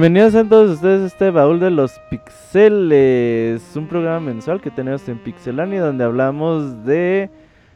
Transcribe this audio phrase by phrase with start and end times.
[0.00, 5.06] Bienvenidos a todos ustedes a este baúl de los pixeles, un programa mensual que tenemos
[5.10, 7.28] en Pixelania donde hablamos de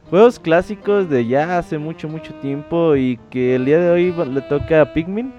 [0.09, 4.41] juegos clásicos de ya hace mucho mucho tiempo y que el día de hoy le
[4.41, 5.35] toca a Pikmin,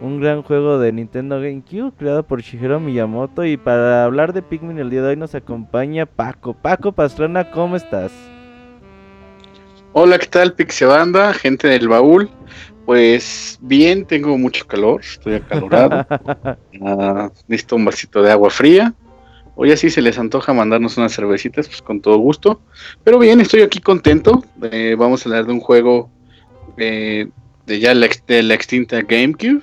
[0.00, 4.78] un gran juego de Nintendo GameCube creado por Shigeru Miyamoto y para hablar de Pikmin
[4.78, 6.54] el día de hoy nos acompaña Paco.
[6.54, 8.12] Paco Pastrana, ¿cómo estás?
[9.96, 12.30] Hola, ¿qué tal Pixebanda, gente del baúl?
[12.86, 16.06] Pues bien, tengo mucho calor, estoy acalorado.
[16.80, 18.94] uh, necesito un vasito de agua fría.
[19.56, 22.60] Hoy así se les antoja mandarnos unas cervecitas, pues con todo gusto.
[23.04, 24.44] Pero bien, estoy aquí contento.
[24.70, 26.10] Eh, vamos a hablar de un juego
[26.76, 27.28] eh,
[27.64, 29.62] de ya la, de la extinta GameCube.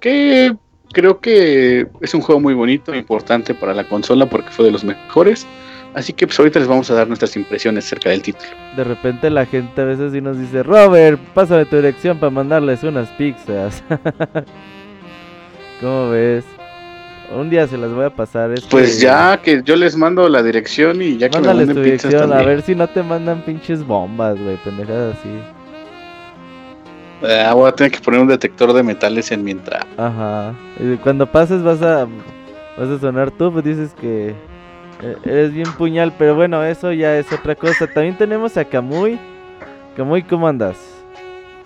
[0.00, 0.54] Que
[0.92, 4.84] creo que es un juego muy bonito, importante para la consola porque fue de los
[4.84, 5.46] mejores.
[5.94, 8.48] Así que pues ahorita les vamos a dar nuestras impresiones acerca del título.
[8.76, 12.82] De repente la gente a veces sí nos dice, Robert, pásame tu dirección para mandarles
[12.82, 13.82] unas pizzas.
[15.80, 16.44] ¿Cómo ves?
[17.34, 18.54] Un día se las voy a pasar.
[18.70, 22.32] Pues ya que yo les mando la dirección y ya que me manden tu dirección,
[22.32, 25.28] a ver si no te mandan pinches bombas, güey, pendejadas así.
[27.22, 29.86] Ah, voy a tener que poner un detector de metales en mi entrada.
[29.96, 30.54] Ajá.
[30.78, 32.06] Y cuando pases vas a
[32.78, 34.34] vas a sonar tú, pues dices que
[35.24, 37.86] eres bien puñal, pero bueno, eso ya es otra cosa.
[37.86, 39.18] También tenemos a Kamui.
[39.96, 40.76] Kamui, ¿cómo andas?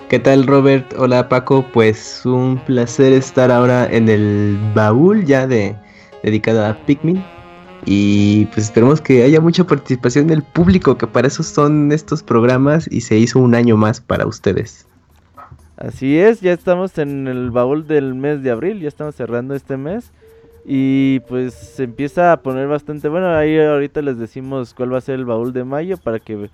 [0.09, 0.93] ¿Qué tal Robert?
[0.99, 5.75] Hola Paco, pues un placer estar ahora en el baúl ya de
[6.23, 7.25] dedicado a Pikmin.
[7.85, 12.89] Y pues esperemos que haya mucha participación del público, que para eso son estos programas
[12.93, 14.87] y se hizo un año más para ustedes.
[15.77, 19.77] Así es, ya estamos en el baúl del mes de abril, ya estamos cerrando este
[19.77, 20.13] mes.
[20.65, 23.35] Y pues se empieza a poner bastante bueno.
[23.35, 26.49] Ahí ahorita les decimos cuál va a ser el baúl de mayo para que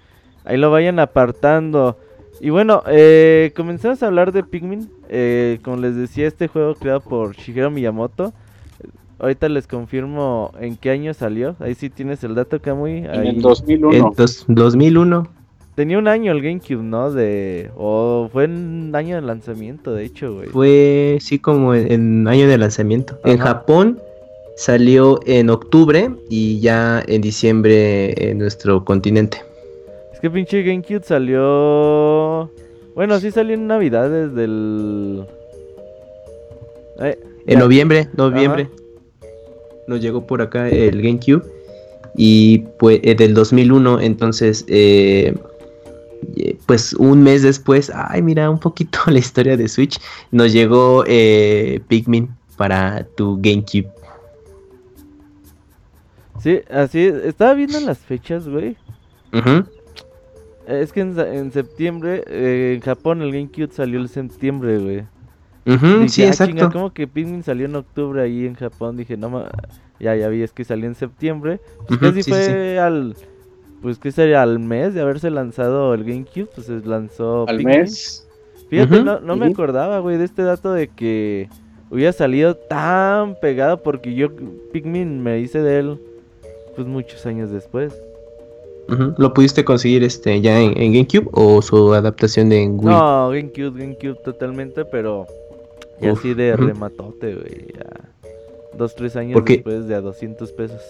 [0.45, 1.99] ahí lo vayan apartando.
[2.41, 4.89] Y bueno, eh, comenzamos a hablar de Pikmin.
[5.09, 8.33] Eh, como les decía, este juego creado por Shigeru Miyamoto.
[9.19, 11.57] Ahorita les confirmo en qué año salió.
[11.59, 12.99] Ahí sí tienes el dato, Kamui.
[12.99, 13.93] En el 2001.
[13.97, 15.29] En dos- 2001.
[15.79, 17.13] Tenía un año el GameCube, ¿no?
[17.13, 17.71] De...
[17.77, 20.49] O fue en año de lanzamiento, de hecho, güey.
[20.49, 23.17] Fue, sí, como en, en año de lanzamiento.
[23.25, 23.51] En Ajá.
[23.51, 24.01] Japón
[24.57, 29.41] salió en octubre y ya en diciembre en nuestro continente.
[30.13, 32.51] Es que pinche GameCube salió...
[32.97, 35.27] Bueno, sí salió en Navidades del...
[36.99, 38.69] Eh, En noviembre, noviembre.
[39.87, 41.45] Nos llegó por acá el GameCube.
[42.17, 45.37] Y pues eh, del 2001, entonces, eh,
[46.67, 49.99] pues un mes después, ay, mira, un poquito la historia de Switch,
[50.31, 53.89] nos llegó eh, Pikmin para tu GameCube.
[56.41, 57.15] Sí, así es.
[57.25, 58.77] Estaba viendo las fechas, güey.
[60.67, 65.05] Es que en, septiembre, eh, en Japón el GameCube salió en septiembre, güey.
[65.65, 66.55] Dije, sí, ah, exacto.
[66.55, 68.97] chinga, ¿cómo que Pikmin salió en octubre ahí en Japón?
[68.97, 69.51] Dije, no ma...
[70.01, 71.61] Ya, ya vi, es que salió en septiembre.
[71.89, 72.79] Pues casi sí, fue sí.
[72.79, 73.17] al...
[73.83, 77.79] Pues que sería al mes de haberse lanzado el GameCube, pues se lanzó Al Pikmin.
[77.81, 78.29] mes.
[78.69, 81.49] Fíjate, no, no me acordaba, güey, de este dato de que
[81.91, 84.29] hubiera salido tan pegado porque yo
[84.73, 85.99] Pikmin me hice de él
[86.75, 87.95] pues muchos años después.
[89.19, 92.87] ¿Lo pudiste conseguir este ya en, en GameCube o su adaptación en Wii?
[92.87, 95.27] No, GameCube, GameCube totalmente, pero
[96.01, 97.85] así de rematote, güey, ya.
[98.77, 100.81] Dos, tres años después de a 200 pesos.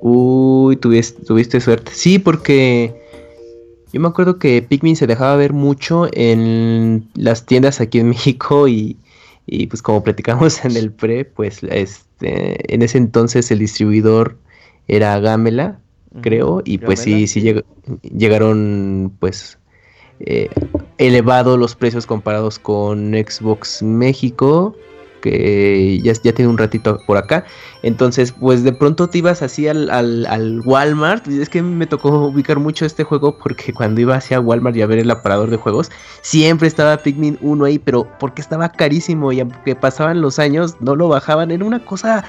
[0.00, 1.92] Uy, tuviste, tuviste suerte.
[1.94, 2.94] Sí, porque
[3.92, 8.68] yo me acuerdo que Pikmin se dejaba ver mucho en las tiendas aquí en México
[8.68, 8.96] y,
[9.46, 14.36] y pues como platicamos en el pre, pues este, en ese entonces el distribuidor
[14.88, 15.78] era Gamela,
[16.20, 17.40] creo, y pues sí, sí.
[17.40, 17.64] lleg-
[18.02, 19.58] llegaron pues
[20.20, 20.48] eh,
[20.98, 24.76] elevados los precios comparados con Xbox México,
[25.24, 27.44] que ya, ya tiene un ratito por acá.
[27.82, 31.26] Entonces, pues de pronto te ibas así al, al, al Walmart.
[31.28, 34.82] y Es que me tocó ubicar mucho este juego porque cuando iba hacia Walmart y
[34.82, 35.90] a ver el aparador de juegos,
[36.20, 40.94] siempre estaba Pikmin 1 ahí, pero porque estaba carísimo y aunque pasaban los años, no
[40.94, 41.50] lo bajaban.
[41.50, 42.24] Era una cosa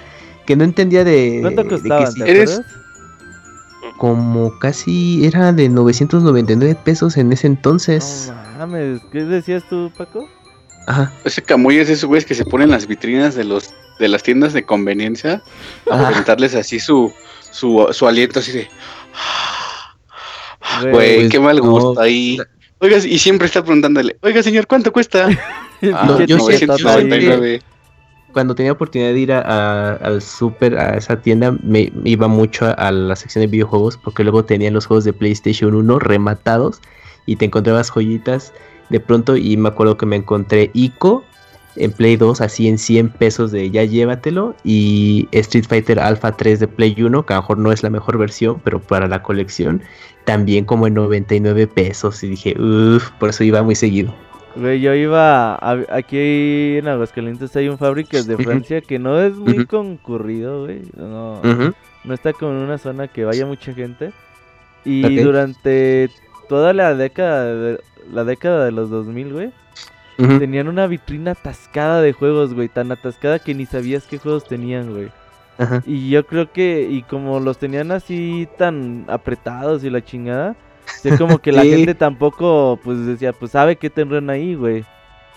[0.47, 1.39] que no entendía de...
[1.41, 2.81] ¿Cuánto de que costaban, si- te eres- acuerdas?
[3.97, 8.31] como casi era de 999 pesos en ese entonces.
[8.33, 10.27] No mames, ¿qué decías tú, Paco?
[10.87, 11.11] Ajá.
[11.23, 14.07] Ese Camuy es de esos güeyes que se ponen en las vitrinas de los de
[14.09, 15.41] las tiendas de conveniencia
[15.89, 16.07] a Ah.
[16.09, 17.13] aventarles así su,
[17.51, 18.67] su, su aliento así de
[20.81, 21.63] Güey, güey, qué mal no.
[21.63, 22.37] gusto ahí.
[22.79, 25.27] Oiga, y siempre está preguntándole, oiga señor, ¿cuánto cuesta?
[25.93, 27.61] Ah, No, yo sé- yo sé 999.
[28.31, 32.27] Cuando tenía oportunidad de ir a- a- al super, a esa tienda, me, me iba
[32.29, 35.99] mucho a, a la sección de videojuegos porque luego tenían los juegos de PlayStation 1
[35.99, 36.79] rematados
[37.25, 38.53] y te encontrabas joyitas
[38.89, 41.23] de pronto y me acuerdo que me encontré Ico
[41.75, 46.59] en Play 2 así en 100 pesos de ya llévatelo y Street Fighter Alpha 3
[46.61, 49.21] de Play 1 que a lo mejor no es la mejor versión pero para la
[49.23, 49.81] colección
[50.23, 54.13] también como en 99 pesos y dije uff por eso iba muy seguido
[54.57, 58.37] Güey, yo iba a- aquí en Aguascalientes hay un Fábricas de.
[58.37, 60.81] Francia que no es muy concurrido, güey.
[60.95, 61.41] No,
[62.05, 64.13] no está como en una zona que vaya mucha gente.
[64.85, 66.09] Y durante
[66.47, 67.79] toda la década de,
[68.11, 69.51] la década de los 2000, güey,
[70.39, 74.91] tenían una vitrina atascada de juegos, güey, tan atascada que ni sabías qué juegos tenían,
[74.91, 75.09] güey.
[75.57, 75.81] Ajá.
[75.85, 80.55] Y yo creo que, y como los tenían así tan apretados y la chingada,
[81.01, 81.69] sea, como que la Sí.
[81.71, 84.83] gente tampoco, pues decía, pues sabe qué tendrán ahí, güey.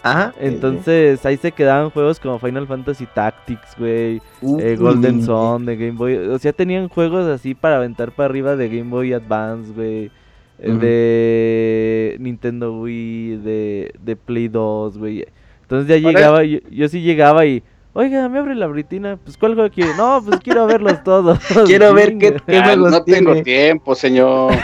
[0.03, 0.33] Ajá.
[0.39, 4.23] Entonces ahí se quedaban juegos como Final Fantasy Tactics, güey,
[4.61, 6.17] eh, Golden Sun de Game Boy.
[6.17, 10.11] O sea, tenían juegos así para aventar para arriba de Game Boy Advance, güey.
[10.59, 15.25] De Nintendo Wii, de, de Play 2, güey.
[15.63, 17.63] Entonces ya llegaba, yo, yo sí llegaba y,
[17.93, 19.19] oiga, me abre la britina.
[19.23, 19.95] Pues, ¿cuál juego quiere?
[19.97, 21.39] No, pues quiero verlos todos.
[21.67, 24.53] Quiero ver qué, qué Ah, juegos no tengo tiempo, señor.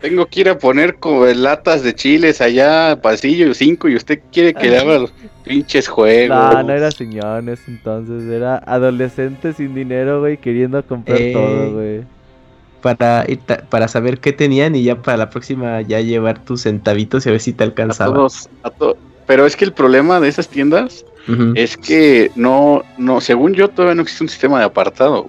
[0.00, 4.52] tengo que ir a poner como latas de chiles allá, pasillo 5, y usted quiere
[4.52, 5.12] que le haga los
[5.44, 6.36] pinches juegos.
[6.36, 12.00] No, no era señores entonces, era adolescente sin dinero, güey, queriendo comprar Eh, todo, güey.
[12.82, 16.62] Para, ir ta- para saber qué tenían y ya para la próxima ya llevar tus
[16.62, 18.14] centavitos y a ver si te a alcanzaba.
[18.14, 18.96] todos, a to-
[19.26, 21.04] Pero es que el problema de esas tiendas
[21.54, 25.28] es que no, no, según yo, todavía no existe un sistema de apartado.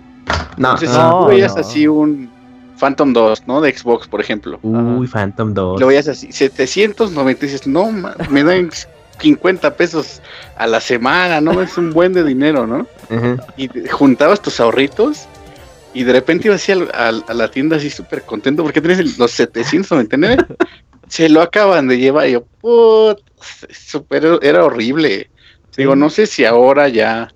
[0.58, 0.96] No, Entonces, no.
[0.96, 1.62] si no, tú veías no.
[1.62, 2.32] así un
[2.80, 3.62] Phantom 2, ¿no?
[3.62, 4.60] De Xbox, por ejemplo.
[4.64, 5.80] Uy, Phantom 2.
[5.80, 7.92] Lo veías así, 790, y dices, no,
[8.30, 8.72] me dan
[9.20, 10.22] 50 pesos
[10.58, 11.62] a la semana, ¿no?
[11.62, 12.88] Es un buen de dinero, ¿no?
[13.12, 13.38] Ujú.
[13.56, 15.28] Y juntabas tus ahorritos
[15.94, 20.44] y de repente ibas así a, la tienda así súper contento porque tienes los 799.
[21.08, 22.28] se lo acaban de llevar.
[22.28, 23.20] Y yo, put,
[23.70, 25.30] super, era horrible.
[25.78, 27.30] Digo, no sé si ahora ya,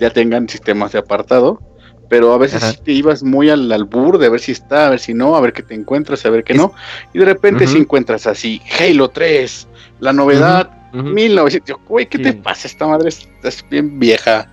[0.00, 1.60] ya tengan sistemas de apartado,
[2.08, 5.00] pero a veces sí te ibas muy al albur de ver si está, a ver
[5.00, 6.72] si no, a ver qué te encuentras, a ver qué no.
[7.12, 7.82] Y de repente si Ujú.
[7.82, 9.68] encuentras así, Halo 3,
[10.00, 11.02] la novedad, Ujú.
[11.02, 11.68] 1900.
[11.68, 12.68] Yo, Güey, ¿qué te pasa?
[12.68, 14.48] Esta madre es, es bien vieja.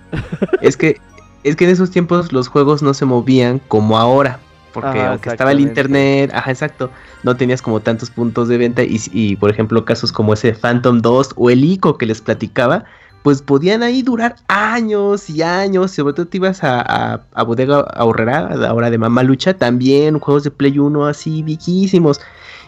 [0.60, 0.96] Es que,
[1.44, 4.40] es que en esos tiempos los juegos no se movían como ahora.
[4.72, 6.90] Porque Ajá, aunque estaba el internet, ajá, exacto,
[7.24, 8.82] no tenías como tantos puntos de venta.
[8.82, 12.84] Y, y, por ejemplo, casos como ese Phantom 2 o el ICO que les platicaba,
[13.22, 15.90] pues podían ahí durar años y años.
[15.90, 20.50] Sobre todo te ibas a, a, a Bodega Ahorrera, ahora de Mamalucha, también juegos de
[20.50, 22.20] Play 1 así viejísimos.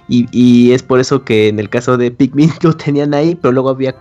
[0.09, 3.53] Y, y es por eso que en el caso de Pikmin lo tenían ahí, pero
[3.53, 3.97] luego había,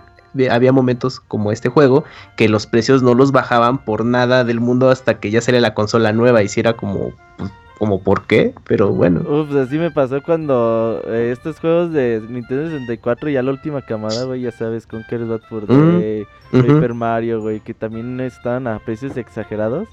[0.50, 2.04] había momentos como este juego
[2.36, 5.74] que los precios no los bajaban por nada del mundo hasta que ya sale la
[5.74, 8.54] consola nueva y si era como, pues, como ¿por qué?
[8.66, 9.20] Pero bueno.
[9.28, 14.24] Ups, así me pasó cuando eh, estos juegos de Nintendo 64, ya la última camada,
[14.24, 16.62] güey, ya sabes, Conquer Bad Fur Mm, Day, Ujú.
[16.66, 19.88] Paper Mario, güey, que también estaban a precios exagerados.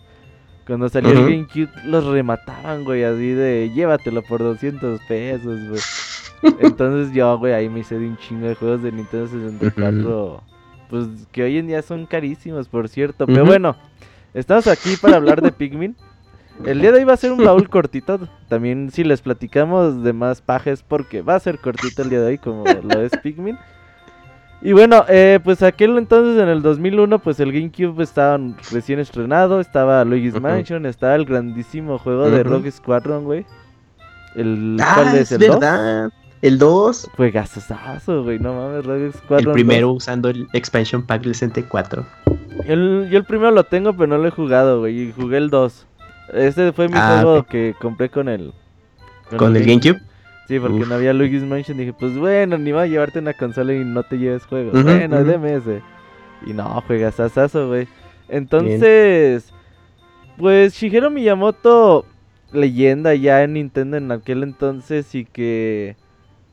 [0.67, 5.81] Cuando salió el GameCube los remataban, güey, así de llévatelo por 200 pesos, güey.
[6.59, 10.43] Entonces yo, güey, ahí me hice de un chingo de juegos de Nintendo 64.
[10.89, 13.25] Pues que hoy en día son carísimos, por cierto.
[13.25, 13.75] Pero bueno,
[14.33, 15.95] estamos aquí para hablar de Pikmin.
[16.65, 18.27] El día de hoy va a ser un baúl cortito.
[18.49, 22.27] También si les platicamos de más pajes, porque va a ser cortito el día de
[22.27, 23.57] hoy, como lo es Pikmin.
[24.63, 28.39] Y bueno, eh, pues aquel entonces en el 2001, pues el GameCube estaba
[28.71, 30.39] recién estrenado, estaba Luigi's.
[30.39, 32.43] Mansion, estaba el grandísimo juego de.
[32.43, 33.45] Rogue Squadron, güey.
[34.35, 35.41] El, Ah, ¿Cuál es, es?
[35.41, 35.59] ¿El 2?
[36.41, 37.11] El 2.
[37.15, 39.47] Fue gasosazo, güey, no mames, Rogue Squadron.
[39.47, 42.05] El primero usando el expansion pack del 64.
[42.25, 42.37] 2.
[42.65, 45.37] Yo el, yo el primero lo tengo, pero no lo he jugado, güey, y jugué
[45.37, 45.87] el 2.
[46.33, 48.53] Este fue mi Ah, juego que compré con el...
[49.37, 49.99] Con el GameCube.
[50.47, 50.87] Sí, porque Uf.
[50.89, 51.77] no había Luigi's Mansion.
[51.77, 54.73] Dije, pues bueno, ni va a llevarte una consola y no te lleves juegos.
[54.73, 55.25] Ujú, bueno, ujú.
[55.25, 55.81] deme ese.
[56.45, 57.87] Y no, juegas asazo, güey.
[58.27, 59.53] Entonces,
[60.37, 62.05] pues Shigeru Miyamoto,
[62.51, 65.95] leyenda ya en Nintendo en aquel entonces y que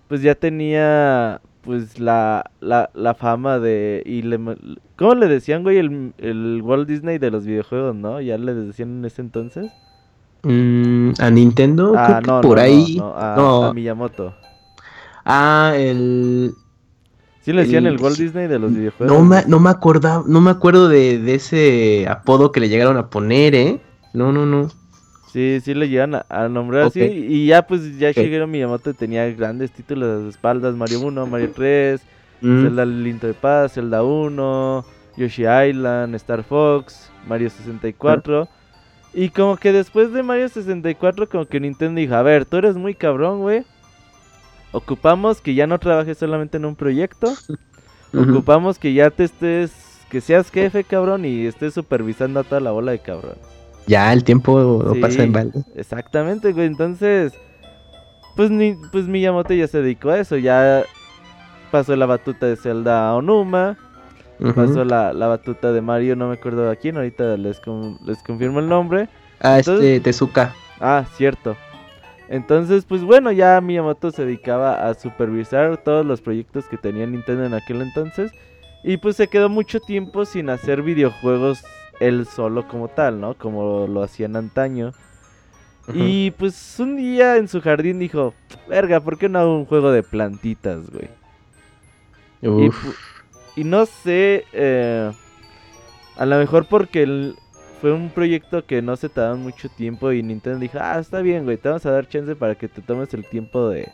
[0.08, 4.02] pues ya tenía pues la, la, la fama de...
[4.06, 4.38] Y le,
[4.96, 5.76] ¿Cómo le decían, güey?
[5.78, 8.20] El, el Walt Disney de los videojuegos, ¿no?
[8.20, 9.70] Ya le decían en ese entonces.
[10.44, 12.96] Mm, a Nintendo, Ah, creo que no, por no, ahí.
[12.96, 13.64] no, a, no.
[13.64, 14.34] a Miyamoto.
[15.24, 16.52] Ah, el.
[17.42, 19.14] Sí le decían el, El- Walt Disney de los videojuegos.
[19.16, 22.96] No me, no me acordaba, no me acuerdo de, de ese apodo que le llegaron
[22.96, 23.80] a poner, ¿eh?
[24.14, 24.68] No, no, no.
[25.32, 27.00] Sí, sí le llegan a, a nombrar así.
[27.00, 28.16] Y ya pues ya Ok.
[28.16, 30.74] Shigeru Miyamoto tenía grandes títulos a sus espaldas.
[30.74, 32.00] Mario 1, Mario 3,
[32.40, 34.84] Mm, Zelda Linto de Paz, Zelda 1,
[35.16, 38.48] Yoshi Island, Star Fox, Mario 64.
[39.12, 42.76] Y como que después de Mario 64 como que Nintendo dijo, a ver, tú eres
[42.76, 43.64] muy cabrón, güey.
[44.70, 47.32] Ocupamos que ya no trabajes solamente en un proyecto.
[48.14, 49.72] Ocupamos que ya te estés,
[50.10, 53.36] que seas jefe, cabrón, y estés supervisando a toda la bola de cabrón.
[53.88, 55.00] Ya el tiempo no Sí.
[55.00, 55.62] pasa en balde.
[55.74, 56.66] Exactamente, güey.
[56.66, 57.32] Entonces,
[58.36, 60.36] pues, ni, pues Miyamoto ya se dedicó a eso.
[60.36, 60.84] Ya
[61.70, 63.76] pasó la batuta de Zelda a Onuma.
[64.54, 66.96] Pasó la, la batuta de Mario, no me acuerdo a quién.
[66.96, 69.08] Ahorita les, con- les confirmo el nombre.
[69.40, 70.54] Ah, Entonces- este, Tezuka.
[70.80, 71.56] Ah, cierto.
[72.28, 77.44] Entonces, pues bueno, ya Miyamoto se dedicaba a supervisar todos los proyectos que tenía Nintendo
[77.46, 78.30] en aquel entonces.
[78.84, 81.64] Y pues se quedó mucho tiempo sin hacer videojuegos
[82.00, 83.34] él solo como tal, ¿no?
[83.34, 84.92] Como lo hacían antaño.
[85.94, 88.34] Y pues un día en su jardín dijo,
[88.68, 91.08] verga, ¿por qué no hago un juego de plantitas, güey?
[93.56, 95.10] Y, no sé, eh,
[96.16, 97.36] a lo mejor porque el-
[97.80, 101.44] fue un proyecto que no se tardaron mucho tiempo y Nintendo dijo, ah, está bien,
[101.44, 103.90] güey, te vamos a dar chance para que te tomes el tiempo de...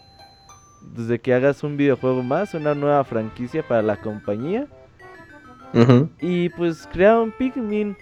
[0.96, 4.66] Desde que hagas un videojuego más, una nueva franquicia para la compañía.
[6.20, 7.96] Y pues crearon Pikmin.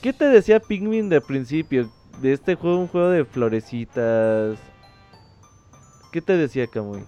[0.00, 1.90] ¿Qué te decía Pikmin de principio?
[2.22, 4.58] De este juego, un juego de florecitas.
[4.58, 7.02] ¿Qué ¿Qué te decía Kamui?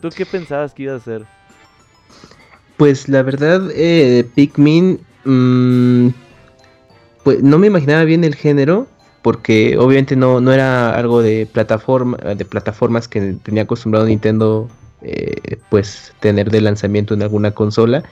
[0.00, 1.24] ¿Tú qué pensabas que iba a hacer?
[2.76, 6.08] Pues la verdad, eh, Pikmin, mm,
[7.22, 8.86] pues no me imaginaba bien el género,
[9.22, 14.68] porque obviamente no, no era algo de plataforma, de plataformas que tenía acostumbrado Nintendo,
[15.02, 18.02] eh, pues tener de lanzamiento en alguna consola.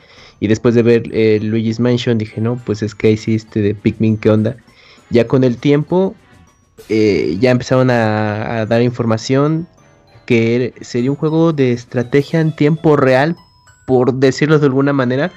[0.42, 4.16] Y después de ver eh, Luigi's Mansion dije, no, pues es que hiciste de Pikmin,
[4.16, 4.56] ¿qué onda?
[5.08, 6.16] Ya con el tiempo,
[6.88, 9.68] eh, ya empezaron a, dar información
[10.26, 13.36] que sería un juego de estrategia en tiempo real,
[13.86, 15.30] por decirlo de alguna manera,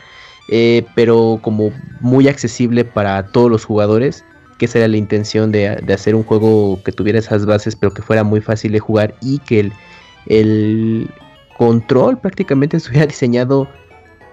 [0.50, 1.72] eh, pero como
[2.02, 4.26] muy accesible para todos los jugadores,
[4.58, 7.94] que esa era la intención de, de hacer un juego que tuviera esas bases, pero
[7.94, 9.74] que fuera muy fácil de jugar y que el,
[10.26, 11.12] el
[11.60, 13.68] control prácticamente estuviera diseñado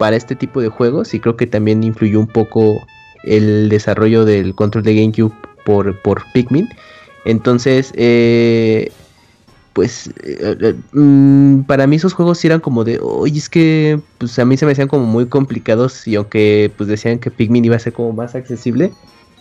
[0.02, 2.85] para este tipo de juegos y creo que también influyó un poco
[3.23, 5.32] el desarrollo del control de GameCube
[5.64, 6.68] por, por Pikmin.
[7.25, 8.90] Entonces, eh,
[9.75, 14.37] pues eh, eh, mm, para mí esos juegos eran como de, oye, es que pues
[14.40, 17.76] a mí se me hacían como muy complicados y aunque pues decían que Pikmin iba
[17.76, 18.92] a ser como más accesible,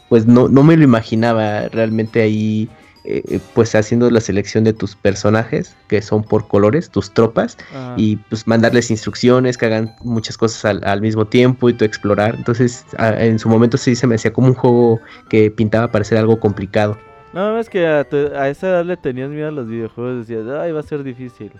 [0.09, 2.69] pues no, no me lo imaginaba realmente ahí
[3.03, 7.95] eh, pues haciendo la selección de tus personajes que son por colores, tus tropas Ajá.
[7.97, 12.35] y pues mandarles instrucciones que hagan muchas cosas al, al mismo tiempo y tú explorar.
[12.35, 16.05] Entonces a- en su momento sí se me hacía como un juego que pintaba para
[16.05, 16.97] ser algo complicado.
[17.33, 20.45] No, es que a, tu- a esa edad le tenías miedo a los videojuegos, decías,
[20.47, 21.51] ay, va a ser difícil.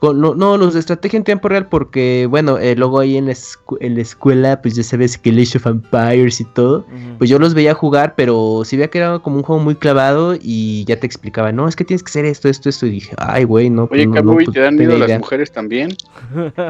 [0.00, 3.26] Con- no, no, los de estrategia en tiempo real, porque, bueno, eh, luego ahí en
[3.26, 6.86] la, escu- en la escuela, pues ya sabes que Age of Empires y todo,
[7.18, 10.36] pues yo los veía jugar, pero sí veía que era como un juego muy clavado
[10.40, 13.14] y ya te explicaba, no, es que tienes que hacer esto, esto, esto, y dije,
[13.18, 15.18] ay, güey, no, Oye, no, no, pues, ¿te dan miedo las idea".
[15.18, 15.90] mujeres también?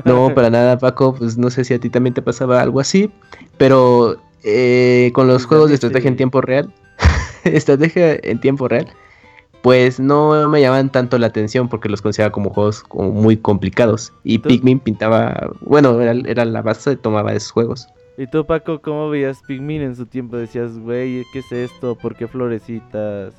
[0.06, 3.10] No, para nada, Paco, pues no sé si a ti también te pasaba algo así,
[3.58, 6.72] pero eh, con los juegos de estrategia en tiempo real,
[7.44, 8.88] estrategia en tiempo real,
[9.62, 14.12] pues no me llamaban tanto la atención porque los consideraba como juegos como muy complicados.
[14.24, 17.88] Y Pikmin pintaba, bueno, era, era la base, tomaba esos juegos.
[18.16, 20.36] ¿Y tú, Paco, cómo veías Pikmin en su tiempo?
[20.36, 21.94] Decías, güey, ¿qué es esto?
[21.96, 23.34] ¿Por qué florecitas?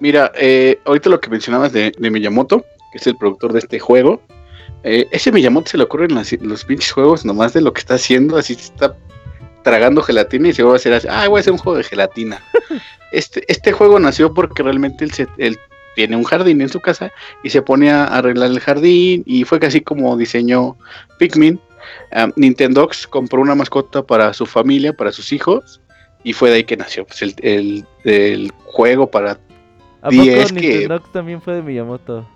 [0.00, 3.78] Mira, eh, ahorita lo que mencionabas de, de Miyamoto, que es el productor de este
[3.78, 4.20] juego,
[4.82, 7.94] eh, ese Miyamoto se le ocurren las- los pinches juegos nomás de lo que está
[7.94, 8.96] haciendo, así se está
[9.64, 11.82] tragando gelatina y se va a hacer así, ah, voy a hacer un juego de
[11.84, 12.40] gelatina.
[13.12, 15.58] este, este juego nació porque realmente él, se- él
[15.96, 17.10] tiene un jardín en su casa
[17.42, 20.76] y se pone a arreglar el jardín y fue casi como diseñó
[21.18, 21.58] Pikmin.
[22.12, 25.80] Ah, Nintendox compró una mascota para su familia, para sus hijos,
[26.22, 29.38] y fue de ahí que nació pues, el, el- el juego para
[30.02, 32.28] ¿A Y poco es que- Nintendo también fue de Miyamoto?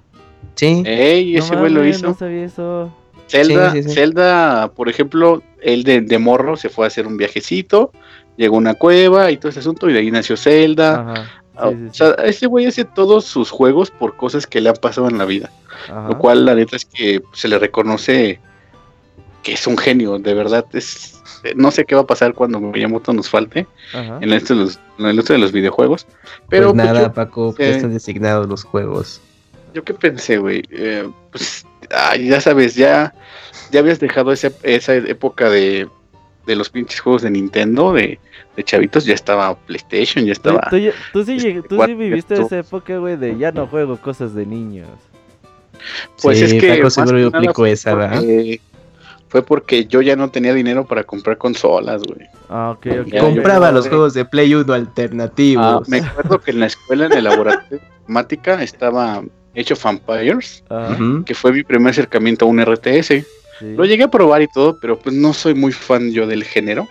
[0.55, 2.07] Sí, Ey, No ese güey lo hizo.
[2.09, 2.93] No sabía eso.
[3.29, 3.95] Zelda, Sí, sí, sí.
[3.95, 7.93] Zelda, por ejemplo, él de, de morro se fue a hacer un viajecito,
[8.37, 11.01] llegó a una cueva y todo ese asunto, y de ahí nació Zelda.
[11.01, 11.31] Ajá.
[11.61, 15.09] Ah, o sea, ese güey hace todos sus juegos por cosas que le han pasado
[15.09, 15.51] en la vida.
[15.91, 16.09] Ajá.
[16.09, 18.39] Lo cual, la neta, es que se le reconoce
[19.43, 20.65] que es un genio, de verdad.
[20.73, 21.21] es
[21.57, 24.19] No sé qué va a pasar cuando Miyamoto nos falte Ajá.
[24.21, 26.07] en esto de los, en el esto de los videojuegos.
[26.49, 27.63] Pero pues pues, nada, yo- Paco, sí.
[27.65, 29.21] ya están designados los juegos.
[29.75, 30.63] Yo qué pensé, güey.
[30.71, 33.15] Eh, pues, ay, ya sabes, ya,
[33.71, 35.89] ya habías dejado esa, esa época de,
[36.47, 38.19] de los pinches juegos de Nintendo, de,
[38.57, 40.67] de chavitos, ya estaba PlayStation, ya estaba.
[40.71, 40.77] tú
[41.13, 44.35] tú sí, este, tú sí cuatro, viviste esa época, güey, de ya no juego cosas
[44.35, 44.89] de niños.
[46.23, 48.21] Pues sí, es que Paco seguro yo nada aplico fue esa,
[49.29, 52.27] Fue porque yo ya no tenía dinero para comprar consolas, güey.
[52.49, 53.07] Ah, ok, ok.
[53.13, 55.89] Ya, Compraba yo- los juegos de Play 1 Ah, alternativos.
[55.89, 59.23] me acuerdo que en la escuela, en el laboratorio de informática, estaba
[59.59, 61.25] Age of Ujú.
[61.25, 63.07] que fue mi primer acercamiento a un RTS.
[63.09, 63.25] sí.
[63.61, 66.89] Lo llegué a probar y todo, pero pues no soy muy fan yo del género.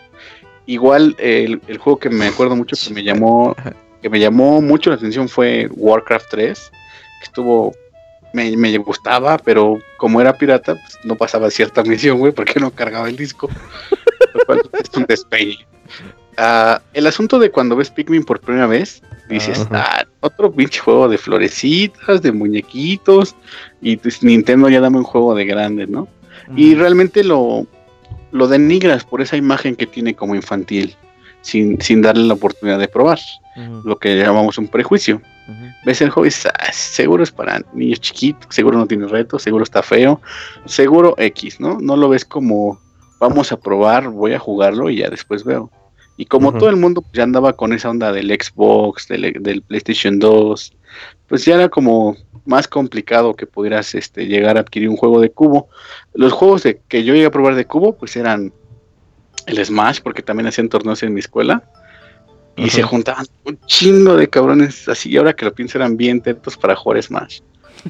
[0.65, 3.56] Igual eh, el, el juego que me acuerdo mucho que me llamó
[4.01, 6.71] que me llamó mucho la atención fue Warcraft 3,
[7.19, 7.73] que estuvo
[8.34, 12.69] me, me gustaba, pero como era pirata, pues no pasaba cierta misión, güey, porque no
[12.71, 13.49] cargaba el disco.
[14.34, 15.65] Lo cual es un despeñe.
[16.38, 21.10] Ah, el asunto de cuando ves Pikmin por primera vez, dices, ah, otro pinche juego
[21.10, 23.36] de florecitas, de muñequitos,
[23.82, 26.08] y pues, Nintendo ya dame un juego de grandes, ¿no?
[26.56, 27.65] Y realmente lo,
[28.32, 30.95] lo denigras por esa imagen que tiene como infantil,
[31.41, 33.19] sin, sin darle la oportunidad de probar,
[33.84, 35.19] lo que llamamos un prejuicio.
[35.86, 39.39] Ves el juego y dices, "Ah, seguro es para niños chiquitos, seguro no tiene reto,
[39.39, 40.21] seguro está feo,
[40.65, 41.80] seguro X, ¿no?
[41.82, 42.80] No lo ves como
[43.19, 45.71] vamos a probar, voy a jugarlo y ya después veo.
[46.17, 49.62] Y como todo el mundo pues, ya andaba con esa onda del Xbox, del, del
[49.62, 50.73] PlayStation 2,
[51.27, 55.30] pues ya era como más complicado que pudieras este, llegar a adquirir un juego de
[55.30, 55.69] cubo.
[56.13, 58.51] Los juegos de, que yo llegué a probar de cubo, pues eran
[59.45, 61.63] el Smash, porque también hacían torneos en mi escuela.
[62.56, 66.21] Y se juntaban un chingo de cabrones así, y ahora que lo pienso eran bien
[66.21, 67.41] tetos para jugar Smash.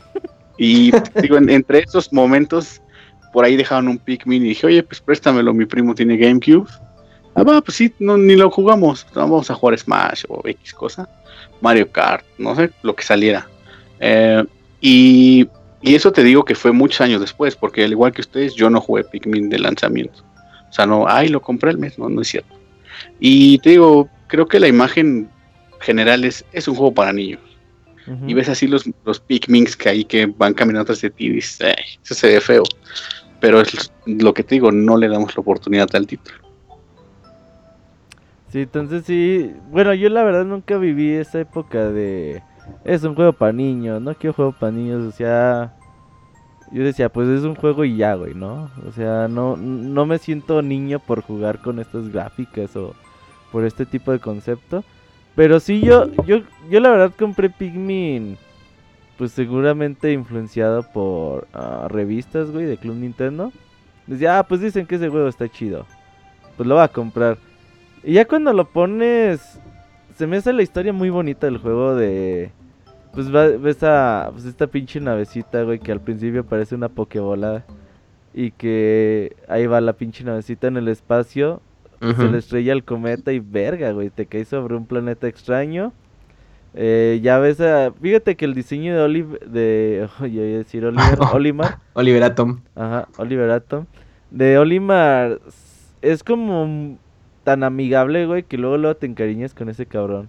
[0.57, 2.81] y digo, entre esos momentos,
[3.31, 6.67] por ahí dejaron un Pikmin y dije, oye, pues préstamelo, mi primo tiene GameCube.
[7.37, 11.07] Ah, va, pues sí, no, ni lo jugamos, vamos a jugar Smash o X cosa.
[11.61, 13.47] Mario Kart, no sé, lo que saliera.
[13.99, 14.43] Eh,
[14.81, 15.47] y,
[15.83, 18.71] y, eso te digo que fue muchos años después, porque al igual que ustedes, yo
[18.71, 20.23] no jugué Pikmin de lanzamiento.
[20.67, 22.55] O sea, no, ay, lo compré el mes, no, no es cierto.
[23.19, 25.29] Y te digo, creo que la imagen
[25.79, 27.41] general es, es un juego para niños.
[28.25, 31.29] Y ves así los, los Pikmins que hay que van caminando atrás de ti y
[31.29, 32.63] dices, eso se ve feo.
[33.41, 36.46] Pero es lo que te digo, no le damos la oportunidad al título.
[38.61, 39.53] Entonces sí.
[39.71, 42.41] Bueno, yo la verdad nunca viví esa época de.
[42.83, 45.73] Es un juego para niños, no quiero juego para niños, o sea.
[46.71, 48.69] Yo decía, pues es un juego y ya, güey, ¿no?
[48.85, 52.93] O sea, no, no me siento niño por jugar con estas gráficas o
[53.53, 54.83] por este tipo de concepto.
[55.35, 56.39] Pero sí, yo, yo,
[56.69, 58.37] yo la verdad compré Pikmin,
[59.17, 63.53] pues seguramente influenciado por uh, revistas, güey, de Club Nintendo.
[64.07, 65.85] Decía, ah, pues dicen que ese juego está chido.
[66.57, 67.37] Pues lo va a comprar.
[68.07, 69.59] Y ya cuando lo pones,
[70.15, 72.51] se me hace la historia muy bonita del juego de...
[73.11, 77.65] Pues ves a pues esta pinche navecita, güey, que al principio parece una pokebola.
[78.33, 81.61] Y que ahí va la pinche navecita en el espacio.
[81.99, 85.91] Se le estrella el cometa y verga, güey, te caes sobre un planeta extraño.
[86.75, 87.91] Eh, ya ves a...
[87.91, 89.49] Fíjate que el diseño de Oliver...
[89.49, 90.07] De...
[90.21, 91.19] Oye, voy a decir Oliver...
[91.33, 91.79] Olimar.
[91.91, 92.61] Oliver Atom.
[92.73, 93.85] Ajá, Oliver Atom.
[94.31, 95.41] De Olimar
[96.01, 96.97] es como
[97.47, 100.27] tan amigable, güey, que luego, luego te encariñas con ese cabrón.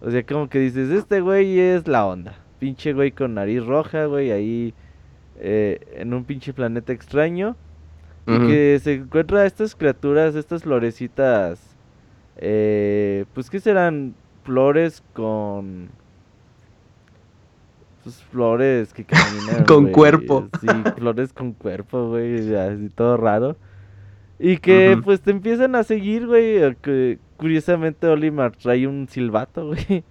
[0.00, 2.34] O sea, como que dices, este güey es la onda.
[2.58, 4.74] Pinche güey con nariz roja, güey, ahí
[5.38, 7.54] eh, en un pinche planeta extraño.
[8.26, 11.60] Y que se encuentra estas criaturas, estas florecitas.
[12.38, 14.16] Eh, pues, ¿qué serán?
[14.42, 15.90] Flores con.
[18.02, 19.64] Pues flores que caminan.
[19.64, 20.48] con cuerpo.
[20.60, 22.52] Sí, flores con cuerpo, güey.
[22.56, 23.56] Así todo raro.
[24.38, 26.74] Y que pues te empiezan a seguir, güey.
[26.76, 30.04] Que curiosamente Olimar trae un silbato, güey.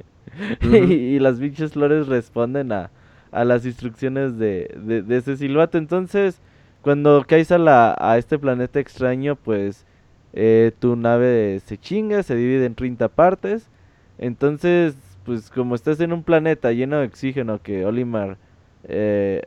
[0.62, 2.90] y, las bichas flores responden a,
[3.32, 4.74] a las instrucciones de,
[5.06, 5.78] de, ese silbato.
[5.78, 6.42] Entonces,
[6.82, 9.86] cuando caes a, la, a este planeta extraño, pues
[10.34, 13.70] eh, tu nave se chinga, se divide en 30 partes.
[14.18, 18.38] Entonces, pues como estás en un planeta lleno de oxígeno que Olimar
[18.84, 19.44] eh,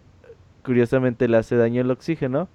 [0.65, 2.49] curiosamente le hace daño el oxígeno,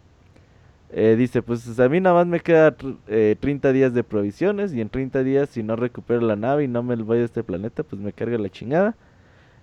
[0.93, 4.81] eh, dice, pues a mí nada más me queda 30 eh, días de provisiones y
[4.81, 7.83] en 30 días si no recupero la nave y no me voy a este planeta,
[7.83, 8.95] pues me carga la chingada.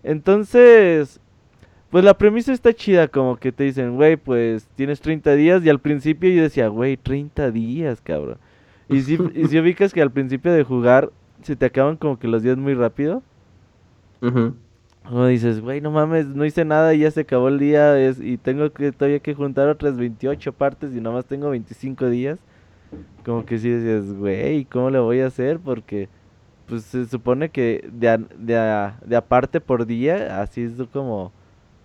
[0.02, 1.20] Entonces,
[1.90, 5.68] pues la premisa está chida, como que te dicen, güey, pues tienes 30 días y
[5.68, 8.38] al principio yo decía, güey, 30 días, cabrón.
[8.88, 11.10] Y si, y si ubicas que al principio de jugar
[11.42, 13.22] se te acaban como que los días muy rápido.
[15.08, 18.20] Como dices, güey, no mames, no hice nada y ya se acabó el día es,
[18.20, 22.38] y tengo que todavía que juntar otras 28 partes y nomás tengo 25 días.
[23.24, 25.60] Como que si decías, güey, ¿cómo le voy a hacer?
[25.60, 26.08] Porque
[26.66, 31.32] pues se supone que de, de, de aparte por día, así es como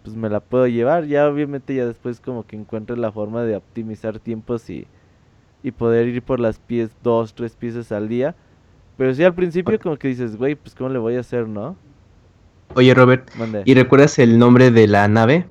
[0.04, 1.06] pues me la puedo llevar.
[1.06, 4.88] Ya obviamente ya después como que encuentres la forma de optimizar tiempos y,
[5.64, 8.36] y poder ir por las pies, dos, tres piezas al día.
[8.98, 11.78] Pero sí al principio como que dices, güey, pues cómo le voy a hacer, ¿no?
[12.76, 13.30] Oye, Robert,
[13.66, 15.46] ¿y recuerdas el nombre de la nave?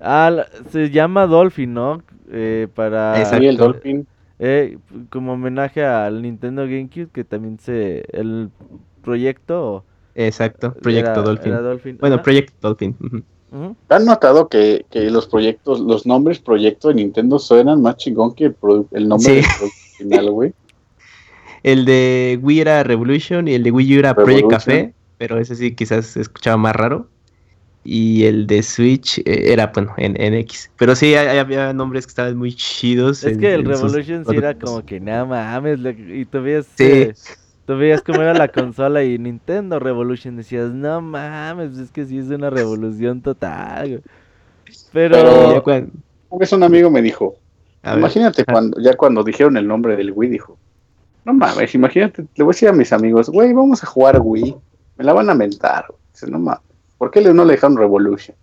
[0.00, 2.02] Ah, se llama Dolphin, ¿no?
[2.32, 3.24] Eh, para...
[3.24, 4.06] Sí, el Dolphin.
[4.38, 4.78] Eh,
[5.10, 8.04] como homenaje al Nintendo GameCube, que también se...
[8.12, 8.50] El
[9.02, 9.84] proyecto...
[10.14, 11.98] Exacto, Proyecto Dolphin.
[12.00, 12.96] Bueno, Proyecto Dolphin.
[13.88, 18.52] ¿Han notado que, que, los proyectos, los nombres proyecto de Nintendo suenan más chingón que
[18.92, 19.42] el, nombre
[19.98, 20.52] final, güey?
[21.62, 25.54] el de Wii era Revolution y el de Wii U era Project Café pero ese
[25.54, 27.06] sí quizás se escuchaba más raro.
[27.84, 30.70] Y el de Switch eh, era, bueno, en, en, X.
[30.78, 33.22] Pero sí, había nombres que estaban muy chidos.
[33.22, 35.78] Es que el Revolution sí era como que nada mames.
[36.08, 37.10] Y tú veías, sí.
[37.66, 40.36] tú veías cómo era la consola y Nintendo Revolution.
[40.36, 44.02] Decías, no mames, es que sí es una revolución total.
[44.90, 45.62] Pero.
[45.62, 45.90] Pero
[46.40, 47.36] es un amigo me dijo.
[47.84, 50.56] Imagínate cuando, ya cuando dijeron el nombre del Wii, dijo.
[51.26, 54.56] No mames, imagínate, le voy a decir a mis amigos, güey, vamos a jugar Wii
[55.00, 55.86] me la van a mentar.
[56.12, 56.60] Dice, no mames,
[56.98, 58.36] ¿por qué no le dejaron Revolution?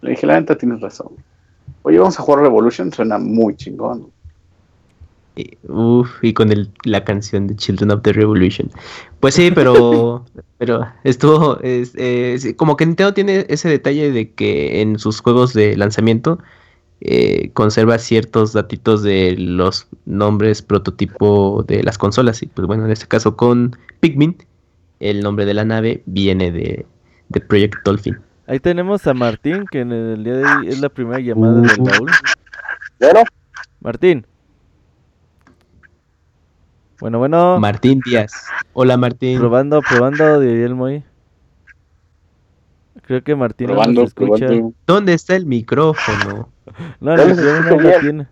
[0.00, 1.08] Le dije, la neta tienes razón.
[1.82, 4.10] Oye, vamos a jugar Revolution, suena muy chingón.
[5.36, 8.70] Y, uf, y con el, la canción de Children of the Revolution.
[9.20, 10.24] Pues sí, pero,
[10.58, 11.92] pero estuvo, es,
[12.56, 16.38] como que Nintendo tiene ese detalle de que en sus juegos de lanzamiento
[17.02, 22.42] eh, conserva ciertos datitos de los nombres prototipo de las consolas.
[22.42, 24.34] Y pues bueno, en este caso con Pikmin,
[25.00, 26.86] el nombre de la nave viene de,
[27.28, 28.18] de Project Dolphin.
[28.46, 31.80] Ahí tenemos a Martín, que en el día de hoy es la primera llamada del
[31.80, 31.84] Uh.
[31.84, 32.10] baúl.
[33.00, 33.20] Bueno,
[33.80, 34.26] Martín.
[37.00, 37.58] Bueno, bueno.
[37.58, 38.32] Martín Díaz.
[38.72, 39.38] Hola Martín.
[39.38, 41.02] Probando, probando, diría el Moy.
[43.06, 44.46] Creo que Martín no nos escucha.
[44.46, 44.72] probando.
[44.86, 46.48] ¿Dónde está el micrófono?
[47.00, 48.26] No, el micrófono no lo tiene.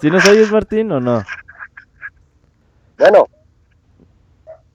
[0.00, 1.22] ¿Sí nos oyes, Martín, o no?
[2.98, 3.26] bueno,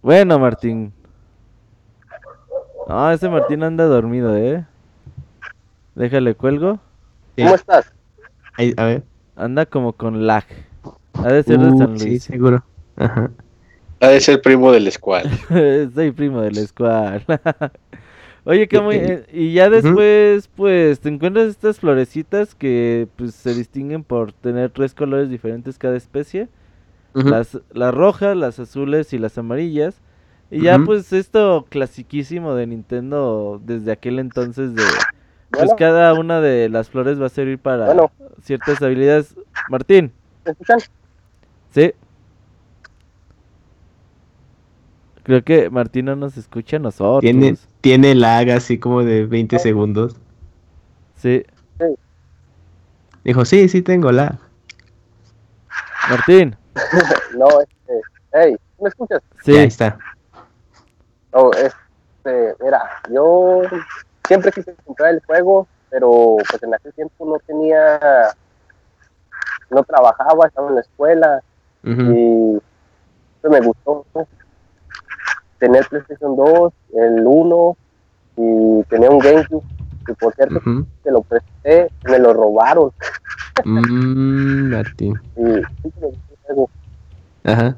[0.01, 0.93] Bueno, Martín.
[2.87, 4.65] No, ese Martín anda dormido, ¿eh?
[5.95, 6.79] Déjale cuelgo.
[7.35, 7.43] Sí.
[7.43, 7.93] ¿cómo estás?
[8.57, 9.03] Ahí, a ver.
[9.35, 10.43] Anda como con lag.
[11.13, 12.23] Ha de ser de Uh, San sí, Luis.
[12.23, 12.63] seguro.
[12.97, 13.31] Ajá.
[13.99, 15.25] Ha de ser primo del squad.
[15.93, 17.23] Soy primo de la escuadra.
[18.43, 18.95] Oye, que muy...
[18.95, 24.71] Eh, y ya después, pues, te encuentras estas florecitas que, pues, se distinguen por tener
[24.71, 26.49] tres colores diferentes cada especie.
[27.13, 29.95] Las, las rojas, las azules y las amarillas.
[30.49, 34.83] Y ya, pues, esto clasiquísimo de Nintendo desde aquel entonces de...
[35.49, 38.11] Pues Bueno, cada una de las flores va a servir para Bueno.
[38.41, 39.35] ciertas habilidades.
[39.69, 40.11] Martín,
[40.45, 40.79] ¿me escuchan?
[41.73, 41.91] sí.
[45.23, 47.21] Creo que Martín no nos escucha a nosotros.
[47.21, 50.15] Tiene, tiene lag así como de 20 segundos.
[51.15, 51.43] Sí.
[53.23, 54.39] Dijo, sí, sí tengo lag.
[56.09, 56.55] Martín,
[57.37, 58.01] No, este,
[58.33, 59.21] hey, ¿me escuchas?
[59.43, 59.53] sí.
[59.53, 59.97] Ya está.
[61.33, 63.61] No, este, mira, yo
[64.27, 67.99] siempre quise comprar el juego, pero pues en aquel tiempo no tenía,
[69.69, 71.41] no trabajaba, estaba en la escuela
[71.83, 72.59] y
[73.41, 74.05] pues, me gustó
[75.57, 77.77] tener PlayStation 2, el 1
[78.37, 79.63] y tenía un GameCube
[80.05, 80.59] que por cierto
[81.03, 82.91] te lo presté, me lo robaron
[83.65, 85.19] Mm, Martín.
[85.35, 85.61] y
[87.43, 87.75] Ajá.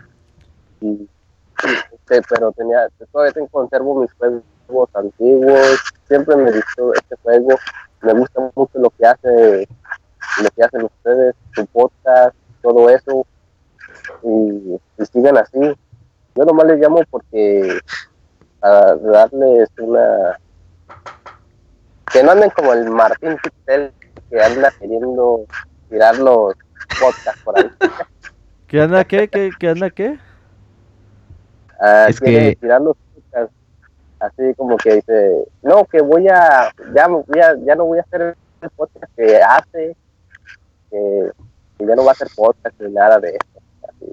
[0.81, 1.07] y
[1.63, 5.79] este, pero tenía todavía tengo, conservo mis juegos antiguos.
[6.07, 7.49] Siempre me gustó este juego.
[8.01, 9.67] Me gusta mucho lo que hace
[10.41, 13.25] lo que hacen ustedes su podcast todo eso.
[14.23, 15.59] Y, y sigan así.
[16.35, 17.79] Yo nomás les llamo porque
[18.61, 20.37] a darles una
[22.11, 23.91] que no anden como el Martín Pixel
[24.29, 25.45] que anda queriendo
[25.89, 26.53] tirar los
[26.99, 27.69] podcasts por ahí
[28.73, 29.27] ¿Qué anda qué?
[29.27, 30.17] ¿Qué, qué anda qué?
[31.79, 32.97] Ah, Es que- tirar los
[34.19, 38.01] así como que dice, no, que voy a, ya, voy a- ya no voy a
[38.01, 39.95] hacer el podcast que hace,
[40.89, 41.29] que,
[41.77, 43.61] que ya no va a hacer podcast ni nada de eso.
[43.87, 44.05] Así.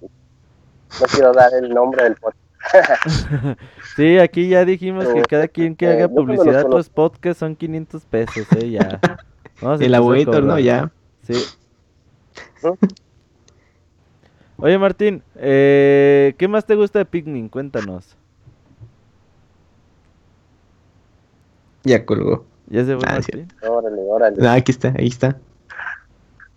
[1.01, 2.39] No quiero dar el nombre del podcast.
[3.97, 8.05] Sí, aquí ya dijimos que cada quien que eh, haga publicidad los podcasts son 500
[8.05, 9.01] pesos, eh, ya.
[9.63, 10.59] Vamos El abuelito, ¿no?
[10.59, 10.91] Ya.
[11.23, 11.33] Sí.
[12.63, 12.77] ¿No?
[14.63, 17.49] Oye, Martín, eh, ¿qué más te gusta de Pikmin?
[17.49, 18.17] Cuéntanos.
[21.85, 22.45] Ya colgó.
[22.69, 23.49] ¿Ya se fue Ah, Martín?
[23.67, 24.47] Órale, órale.
[24.47, 25.39] Ah, aquí está, ahí está.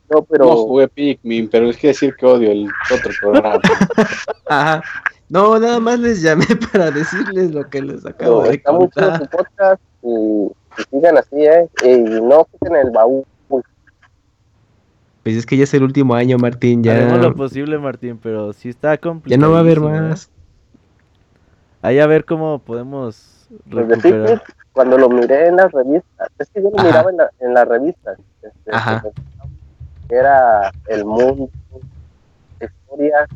[0.09, 3.59] No, pero No jugué Pikmin, pero es que decir que odio el otro programa.
[4.47, 4.83] Ajá.
[5.29, 9.07] No, nada más les llamé para decirles lo que les acabo de está muy chido
[9.09, 9.19] contar.
[9.21, 11.67] su podcast y, y sigan así, ¿eh?
[11.83, 13.23] Y no quiten el baúl.
[15.23, 16.83] Pues es que ya es el último año, Martín.
[16.83, 19.41] Ya, Haremos lo posible, Martín, pero sí está ya complicado.
[19.41, 20.29] no va a haber más.
[21.81, 24.27] Ahí a ver cómo podemos Los de recuperar.
[24.39, 26.87] Picnic, cuando lo miré en las revistas, es que yo lo Ajá.
[26.87, 29.03] miraba en, la, en las revistas, este, Ajá.
[30.09, 31.49] era el mundo,
[32.59, 33.29] la historia,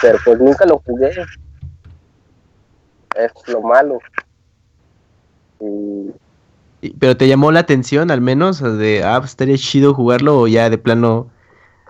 [0.00, 1.10] pero pues nunca lo jugué,
[3.16, 3.98] es lo malo.
[5.60, 6.10] Y-
[6.98, 10.68] Pero te llamó la atención al menos de, ah, pues, estaría chido jugarlo o ya
[10.68, 11.30] de plano,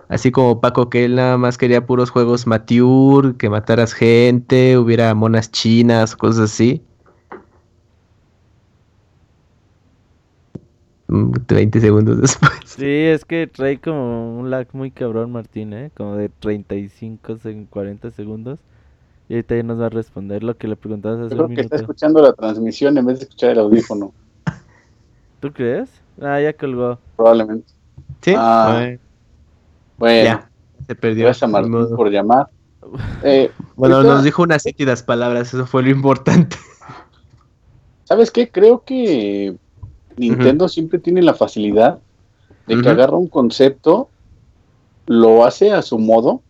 [0.09, 5.13] así como Paco que él nada más quería puros juegos mature, que mataras gente, hubiera
[5.15, 6.83] monas chinas, cosas así.
[11.09, 12.51] Mm, 20 segundos después.
[12.63, 15.91] Sí, es que trae como un lag muy cabrón, Martín, ¿eh?
[15.95, 18.59] Como de 35, seg- 40 segundos.
[19.29, 21.49] Y ahorita ya nos va a responder lo que le preguntabas Yo hace creo un
[21.49, 21.75] que está minuto.
[21.77, 24.13] escuchando la transmisión en vez de escuchar el audífono,
[25.43, 25.89] ¿Tú crees?
[26.21, 26.97] Ah, ya colgó.
[27.17, 27.67] probablemente.
[28.21, 28.33] ¿Sí?
[28.37, 28.91] Ah,
[29.97, 30.49] Bueno, ya,
[30.87, 31.25] se perdió.
[31.25, 31.97] gracias a Martín modo.
[31.97, 32.47] por llamar.
[33.23, 36.55] Eh, Bueno, nos dijo unas nítidas palabras, eso fue lo importante.
[38.05, 38.49] ¿Sabes qué?
[38.49, 39.57] Creo que
[40.15, 41.99] Nintendo siempre tiene la facilidad
[42.65, 44.07] de que agarra un concepto,
[45.07, 46.41] lo hace a su modo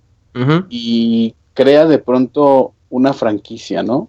[0.70, 4.08] y crea de pronto una franquicia, ¿no?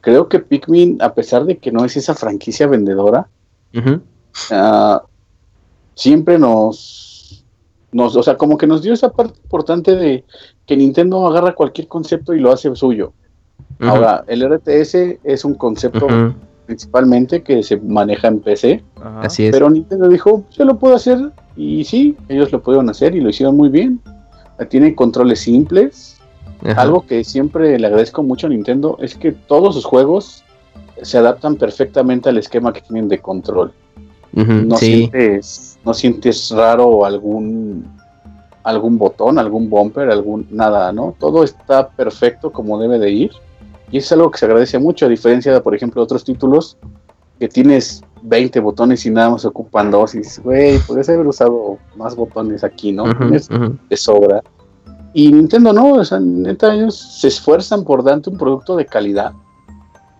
[0.00, 3.28] Creo que Pikmin, a pesar de que no es esa franquicia vendedora,
[4.50, 5.02] ah,
[5.94, 7.44] siempre nos,
[7.92, 10.24] nos, o sea, como que nos dio esa parte importante de
[10.66, 13.12] que Nintendo agarra cualquier concepto y lo hace suyo.
[13.80, 16.06] Ahora, el RTS es un concepto
[16.66, 18.84] principalmente que se maneja en PC.
[19.20, 19.52] Así es.
[19.52, 23.30] pero Nintendo dijo, yo lo puedo hacer, y sí, ellos lo pudieron hacer y lo
[23.30, 24.00] hicieron muy bien.
[24.68, 26.20] Tienen controles simples,
[26.64, 26.82] Ajá.
[26.82, 30.44] algo que siempre le agradezco mucho a Nintendo es que todos sus juegos
[31.02, 33.72] se adaptan perfectamente al esquema que tienen de control.
[34.32, 34.86] No sí.
[34.86, 37.86] sientes, no sientes raro algún
[38.62, 41.14] algún botón, algún bumper, algún nada, ¿no?
[41.18, 43.30] Todo está perfecto como debe de ir.
[43.90, 46.76] Y es algo que se agradece mucho, a diferencia de, por ejemplo, otros títulos
[47.38, 51.78] que tienes 20 botones y nada más ocupan dos y dices, güey, podrías haber usado
[51.96, 53.04] más botones aquí, ¿no?
[53.16, 53.78] Tienes ujú.
[53.88, 54.42] de sobra.
[55.14, 59.32] Y Nintendo no, o sea, neta, ellos se esfuerzan por darte un producto de calidad.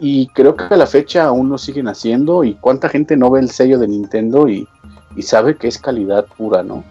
[0.00, 2.44] Y creo que a la fecha aún lo siguen haciendo.
[2.44, 4.66] Y cuánta gente no ve el sello de Nintendo y,
[5.16, 6.84] y sabe que es calidad pura, ¿no?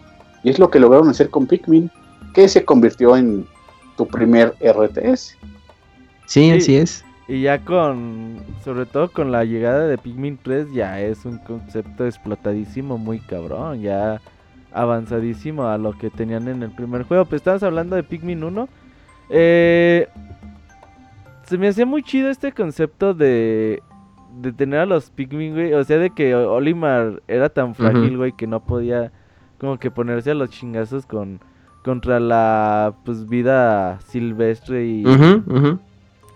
[0.44, 1.90] Y es lo que lograron hacer con Pikmin,
[2.34, 3.46] que se convirtió en
[3.96, 5.36] tu primer RTS.
[6.26, 6.52] Sí, Sí.
[6.52, 7.04] así es.
[7.30, 12.06] Y ya con, sobre todo con la llegada de Pikmin 3, ya es un concepto
[12.06, 14.22] explotadísimo, muy cabrón, ya
[14.72, 17.26] avanzadísimo a lo que tenían en el primer juego.
[17.26, 18.70] Pues estabas hablando de Pikmin 1.
[19.30, 20.08] Eh,
[21.48, 23.82] se me hacía muy chido este concepto de,
[24.42, 25.74] de tener a los Pikmin, güey.
[25.74, 29.12] O sea, de que Olimar era tan frágil, güey, que no podía
[29.58, 31.40] como que ponerse a los chingazos con
[31.84, 35.06] contra la pues vida silvestre y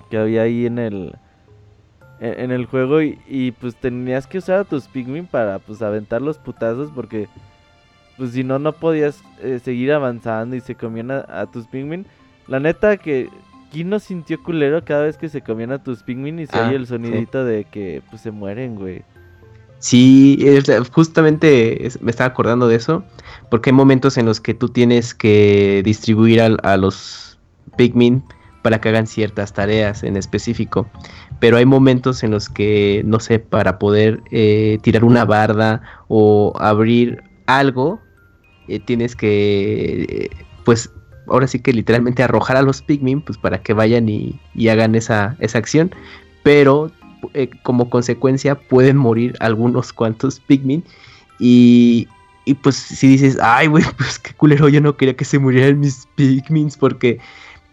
[0.10, 1.15] que había ahí en el
[2.21, 5.82] en, en el juego y, y, pues tenías que usar a tus Pikmin para pues
[5.82, 7.28] aventar los putazos porque
[8.17, 12.06] pues si no no podías eh, seguir avanzando y se comían a, a tus Pikmin.
[12.47, 13.30] La neta que
[13.71, 16.67] ¿quién no sintió culero cada vez que se comían a tus Pikmin y se Ah,
[16.67, 16.89] oye el sí.
[16.89, 19.03] sonidito de que pues se mueren, güey?
[19.79, 23.03] Sí, es- justamente es- me estaba acordando de eso,
[23.49, 27.39] porque hay momentos en los que tú tienes que distribuir a, los
[27.77, 28.23] Pikmin
[28.62, 30.88] para que hagan ciertas tareas en específico,
[31.39, 36.53] pero hay momentos en los que, no sé, para poder eh, tirar una barda o
[36.60, 38.03] abrir algo,
[38.67, 40.29] eh, tienes que, eh,
[40.63, 40.91] pues,
[41.31, 44.39] ahora sí que literalmente arrojar a los Pikmin, pues para que vayan y,
[44.69, 45.91] hagan esa, esa acción,
[46.43, 46.91] pero
[47.33, 50.83] eh, como consecuencia pueden morir algunos cuantos Pikmin.
[51.39, 52.07] Y,
[52.45, 55.79] y pues si dices, ay, güey, pues qué culero, yo no quería que se murieran
[55.79, 57.19] mis Pikmins porque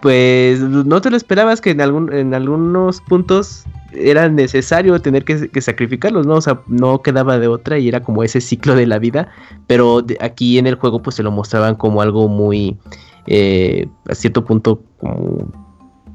[0.01, 5.61] pues no te lo esperabas que en, algún, en algunos puntos era necesario tener que,
[5.61, 6.35] sacrificarlos, ¿no?
[6.35, 9.29] O sea, no quedaba de otra y era como ese ciclo de la vida,
[9.67, 12.77] pero aquí en el juego pues se lo mostraban como algo muy,
[13.31, 15.53] eh, a cierto punto, como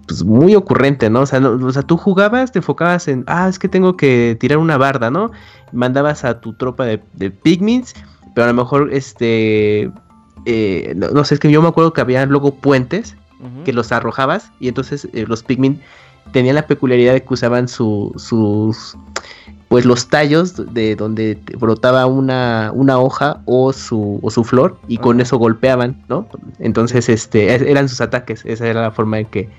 [0.07, 1.21] pues muy ocurrente, ¿no?
[1.21, 4.35] O sea, no- o sea, tú jugabas, te enfocabas en, ah, es que tengo que
[4.39, 5.31] tirar una barda, ¿no?
[5.71, 7.93] Mandabas a tu tropa de, de pigments,
[8.35, 9.89] pero a lo mejor, este,
[10.45, 13.15] eh, no, no sé, es que yo me acuerdo que había luego puentes
[13.65, 15.81] que los arrojabas y entonces eh, los pigmin
[16.31, 18.97] tenían la peculiaridad de que usaban su, sus,
[19.73, 24.97] pues los tallos de donde brotaba una, una hoja o su, o su flor y
[24.99, 26.27] con eso golpeaban, ¿no?
[26.59, 29.49] Entonces, este, es- eran sus ataques, esa era la forma en que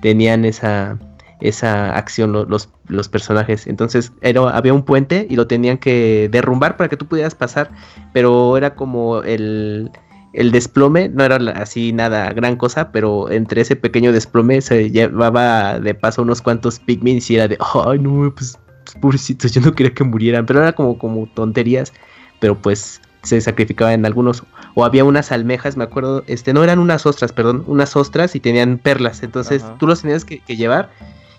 [0.00, 0.96] tenían esa,
[1.40, 3.66] esa acción lo- los, los personajes.
[3.66, 7.70] Entonces era, había un puente y lo tenían que derrumbar para que tú pudieras pasar,
[8.12, 9.90] pero era como el,
[10.34, 15.80] el desplome, no era así nada gran cosa, pero entre ese pequeño desplome se llevaba
[15.80, 17.58] de paso unos cuantos pigmins y era de,
[17.88, 18.56] ay no, pues,
[18.94, 21.92] pobrecitos, yo no quería que murieran, pero era como, como tonterías,
[22.40, 24.42] pero pues se sacrificaban en algunos,
[24.74, 28.40] o había unas almejas, me acuerdo, este, no eran unas ostras, perdón, unas ostras y
[28.40, 29.76] tenían perlas, entonces Ajá.
[29.78, 30.90] tú los tenías que, que llevar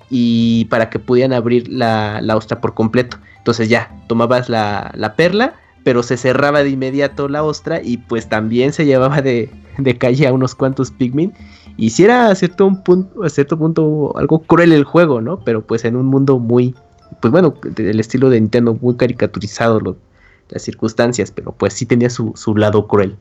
[0.10, 5.16] y para que pudieran abrir la, la ostra por completo, entonces ya, tomabas la, la
[5.16, 5.54] perla,
[5.86, 10.28] pero se cerraba de inmediato la ostra y pues también se llevaba de, de calle
[10.28, 11.32] a unos cuantos pigmin.
[11.78, 15.42] Y si era a cierto, un punto, a cierto punto algo cruel el juego, ¿no?
[15.42, 16.74] Pero pues en un mundo muy,
[17.22, 19.98] pues bueno, del estilo de Nintendo, muy caricaturizado lo-
[20.50, 23.16] las circunstancias, pero pues sí tenía su, su lado cruel.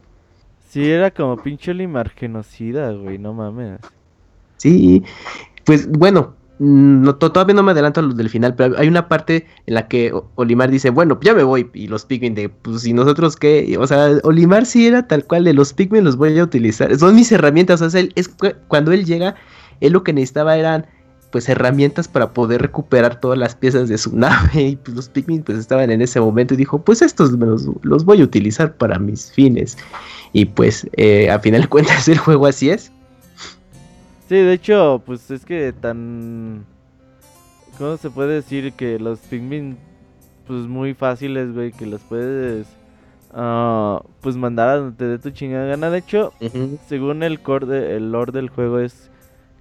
[0.69, 3.81] Sí, era como pinche Olimar genocida, güey, no mames.
[4.57, 5.03] Sí,
[5.65, 9.09] pues bueno, no, to- todavía no me adelanto a los del final, pero hay una
[9.09, 12.85] parte en la que Olimar dice, bueno, ya me voy, y los Pikmin de, pues,
[12.87, 13.77] ¿y nosotros qué?
[13.79, 17.15] O sea, Olimar sí era tal cual, de los Pikmin los voy a utilizar, son
[17.15, 19.35] mis herramientas, o sea, él- es cu- cuando él llega,
[19.81, 20.87] él lo que necesitaba eran,
[21.35, 25.43] pues, herramientas para poder recuperar todas las piezas de su nave, y pues los Pikmin,
[25.43, 29.01] pues, estaban en ese momento, y dijo, pues, estos los, los voy a utilizar para
[29.01, 29.77] mis fines,
[30.33, 32.93] y pues, eh, a final de cuentas, el juego así es.
[34.29, 36.65] Sí, de hecho, pues es que tan...
[37.79, 39.77] ¿Cómo se puede decir que los Pikmin,
[40.47, 42.69] pues muy fáciles, güey, que los puedes
[43.33, 45.91] ah, pues mandar a donde te dé tu chingada gana.
[45.91, 46.33] De hecho,
[46.89, 49.11] según el core de- el lore del juego es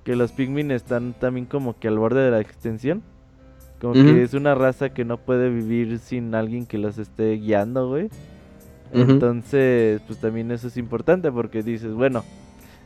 [0.04, 3.02] que los Pikmin están también como que al borde de la extensión.
[3.82, 7.90] Como que es una raza que no puede vivir sin alguien que los esté guiando,
[7.90, 8.10] güey.
[9.12, 12.24] Entonces, pues también eso es importante porque dices, bueno,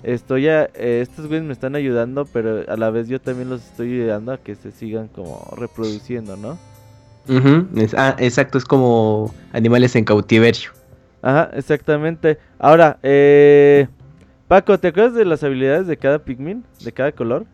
[0.04, 3.64] estoy a, eh, estos güeyes me están ayudando, pero a la vez yo también los
[3.66, 6.58] estoy ayudando a que se sigan como reproduciendo, ¿no?
[7.76, 10.70] Es- ah, exacto, es como animales en cautiverio.
[11.22, 12.38] Ajá, exactamente.
[12.58, 13.88] Ahora, eh,
[14.48, 16.64] Paco, ¿te acuerdas de las habilidades de cada Pikmin?
[16.84, 17.46] ¿De cada color?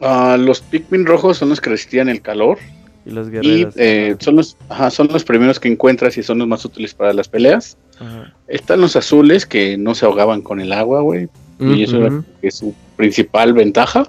[0.00, 2.58] Ah, los Pikmin rojos son los que resistían el calor.
[3.04, 3.74] Y los Y guerreros.
[3.76, 7.12] eh, son, los, ajá, son los primeros que encuentras y son los más útiles para
[7.12, 7.76] las peleas.
[7.98, 8.32] Ajá.
[8.46, 11.28] Están los azules que no se ahogaban con el agua, güey.
[11.58, 14.04] Y eso era es su principal ventaja.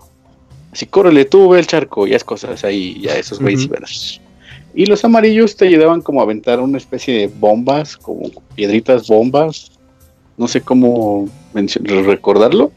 [0.71, 3.69] Así, córrele tú, ve el charco, ya es cosas ahí, ya esos güeyes.
[4.73, 9.71] Y los amarillos te ayudaban como a aventar una especie de bombas, como piedritas bombas.
[10.37, 12.71] No sé cómo recordarlo.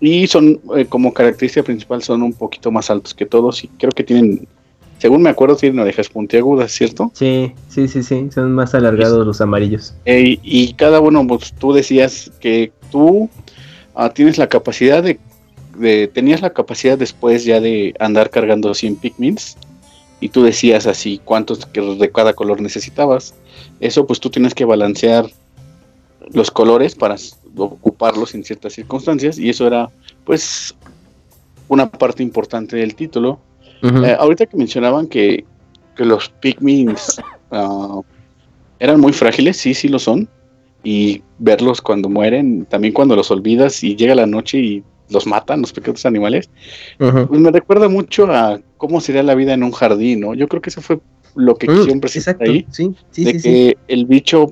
[0.00, 3.64] Y son, eh, como característica principal, son un poquito más altos que todos.
[3.64, 4.46] Y creo que tienen,
[4.98, 7.10] según me acuerdo, tienen orejas puntiagudas, ¿cierto?
[7.14, 9.94] Sí, sí, sí, sí, son más alargados los amarillos.
[10.04, 13.30] Eh, y cada uno, pues tú decías que tú
[13.94, 15.18] ah, tienes la capacidad de,
[15.78, 19.56] de- tenías la capacidad después ya de andar cargando 100 Pikmins
[20.20, 23.34] y tú decías así cuántos que de cada color necesitabas.
[23.80, 25.26] Eso pues tú tienes que balancear
[26.32, 27.16] los colores para
[27.56, 29.90] ocuparlos en ciertas circunstancias y eso era
[30.24, 30.74] pues
[31.68, 33.40] una parte importante del título.
[33.82, 35.44] Eh, ahorita que mencionaban que,
[35.94, 37.20] que los Pikmins
[37.50, 38.00] ah,
[38.78, 40.28] eran muy frágiles, sí, sí lo son.
[40.82, 45.60] Y verlos cuando mueren, también cuando los olvidas y llega la noche y los matan,
[45.60, 46.48] los pequeños animales,
[46.98, 50.34] pues me recuerda mucho a cómo sería la vida en un jardín, ¿no?
[50.34, 50.98] Yo creo que eso fue
[51.34, 53.76] lo que Mm, quisieron presentar exacto, ahí, sí, sí, de sí, que sí.
[53.88, 54.50] el bicho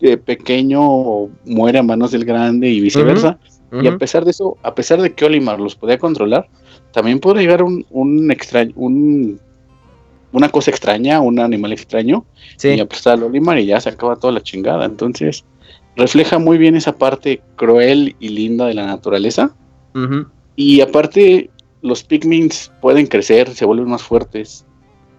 [0.00, 3.38] eh, pequeño muere a manos del grande y viceversa.
[3.82, 6.46] Y a pesar de eso, a pesar de que Olimar los podía controlar,
[6.92, 9.40] también puede llegar un, un extraño, un,
[10.30, 12.24] una cosa extraña, un animal extraño,
[12.56, 12.68] Sí.
[12.68, 14.84] y aplastar al Olimar y ya se acaba toda la chingada.
[14.84, 15.44] Entonces,
[15.96, 19.54] refleja muy bien esa parte cruel y linda de la naturaleza.
[20.54, 21.50] Y aparte,
[21.82, 24.64] los Pikmins pueden crecer, se vuelven más fuertes.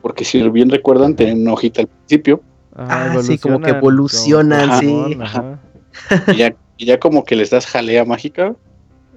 [0.02, 2.42] Porque si bien recuerdan, tienen una hojita al principio.
[2.76, 5.18] Ajá, Ah, sí, como que evolucionan, como sí.
[5.22, 5.60] Ajá.
[6.34, 8.54] Y ya, y ya como que les das jalea mágica.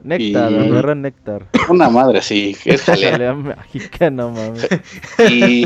[0.05, 1.47] Néctar, Y- agarra néctar.
[1.69, 3.11] Una madre así, es jalea.
[3.13, 4.69] Jalea mágica, no mames.
[5.29, 5.65] y,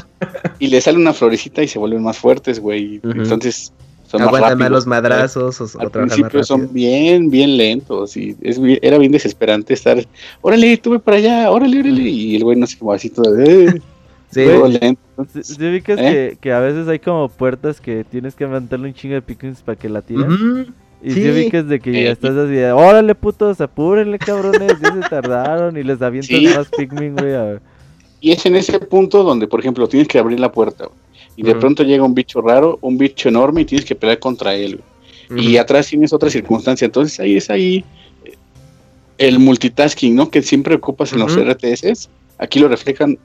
[0.58, 2.96] y le sale una florecita y se vuelven más fuertes, güey.
[2.98, 3.10] Ujú.
[3.10, 3.74] Entonces
[4.06, 4.70] son más Aguantan más rápidos.
[4.72, 8.96] los madrazos o, o Al más principio son bien, bien lentos y es bien- era
[8.98, 9.98] bien desesperante estar,
[10.40, 13.38] órale, tú ve para allá, órale, órale, y el güey no sé cómo así todo,
[13.38, 13.80] eh,
[14.32, 14.44] Sí.
[15.32, 16.02] ¿Sí, sí ubicas ¿Eh?
[16.02, 19.60] que, que a veces hay como puertas que tienes que levantarle un chingo de Pikmins
[19.62, 20.32] para que la tiren?
[20.32, 20.72] Ujú.
[21.04, 21.30] Y Sí.
[21.30, 25.76] ubicas de que Eh, ya estás así, de, órale putos, apúrenle cabrones, ya se tardaron
[25.76, 27.34] y les avientas más Pikmin, güey.
[27.34, 27.60] a-
[28.20, 30.96] Y es en ese punto donde, por ejemplo, tienes que abrir la puerta güey,
[31.36, 34.54] y de pronto llega un bicho raro, un bicho enorme y tienes que pelear contra
[34.54, 34.80] él.
[35.28, 35.46] güey.
[35.46, 36.84] Y atrás tienes otra circunstancia.
[36.84, 37.84] Entonces ahí es ahí
[38.24, 38.34] eh,
[39.18, 40.30] el multitasking, ¿no?
[40.30, 41.36] Que siempre ocupas en los.
[41.36, 42.08] RTS.
[42.38, 43.18] Aquí lo reflejan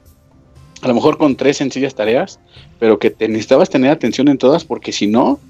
[0.82, 2.40] a lo mejor con tres sencillas tareas,
[2.78, 5.40] pero que te necesitabas tener atención en todas porque si no,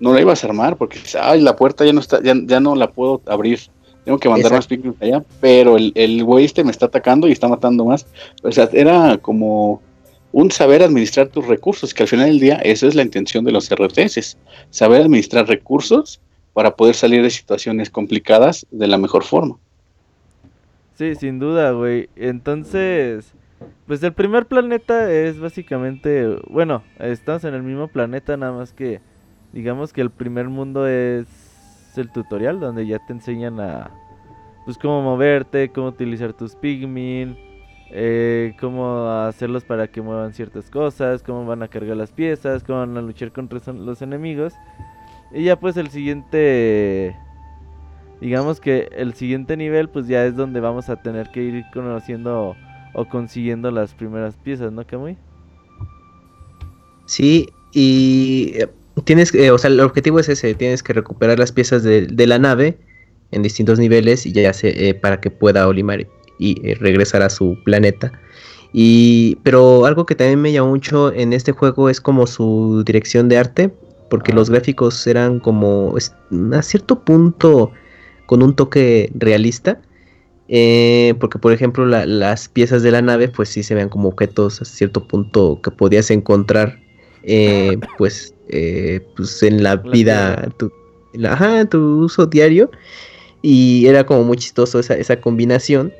[0.00, 2.60] no la ibas a armar porque dices, ay, la puerta ya no está, ya, ya
[2.60, 3.60] no la puedo abrir.
[4.04, 4.66] Tengo que mandar más.
[4.66, 8.06] Pikmin allá, pero el, el güey este me está atacando y está matando más.
[8.42, 9.82] O sea, era como
[10.32, 13.52] un saber administrar tus recursos, que al final del día eso es la intención de
[13.52, 14.36] los RTS,
[14.70, 16.20] saber administrar recursos
[16.54, 19.56] para poder salir de situaciones complicadas de la mejor forma.
[20.96, 22.08] Sí, sin duda, güey.
[22.16, 23.32] Entonces,
[23.88, 29.00] pues el primer planeta es básicamente, bueno, estamos en el mismo planeta, nada más que
[29.54, 31.26] digamos que el primer mundo es
[31.96, 33.90] el tutorial donde ya te enseñan a
[34.66, 37.38] pues cómo moverte, cómo utilizar tus pigmin,
[37.90, 42.80] eh, cómo hacerlos para que muevan ciertas cosas, cómo van a cargar las piezas, cómo
[42.80, 44.52] van a luchar contra los enemigos.
[45.32, 47.16] Y ya pues el siguiente
[48.20, 52.54] digamos que el siguiente nivel pues ya es donde vamos a tener que ir conociendo
[52.98, 55.16] o consiguiendo las primeras piezas, ¿no, Kamui?
[57.06, 58.68] Sí, y eh,
[59.04, 62.06] tienes, que- eh, o sea, el objetivo es ese, tienes que recuperar las piezas de,
[62.06, 62.78] de la nave
[63.30, 66.06] en distintos niveles y ya se, eh, para que pueda Olimar
[66.38, 68.12] y eh, regresar a su planeta.
[68.72, 73.28] Y, pero algo que también me llamó mucho en este juego es como su dirección
[73.28, 73.70] de arte,
[74.10, 74.34] porque Ah.
[74.34, 75.94] los gráficos eran como
[76.52, 77.70] a cierto punto
[78.26, 79.80] con un toque realista.
[80.48, 84.08] Eh, porque por ejemplo la- las piezas de la nave pues sí se vean como
[84.08, 86.80] objetos a cierto punto que podías encontrar
[87.22, 90.72] eh, pues, eh, pues en la La vida, tu,
[91.12, 92.70] en la- ajá, tu uso diario.
[93.42, 95.92] Y era como muy chistoso esa, esa combinación.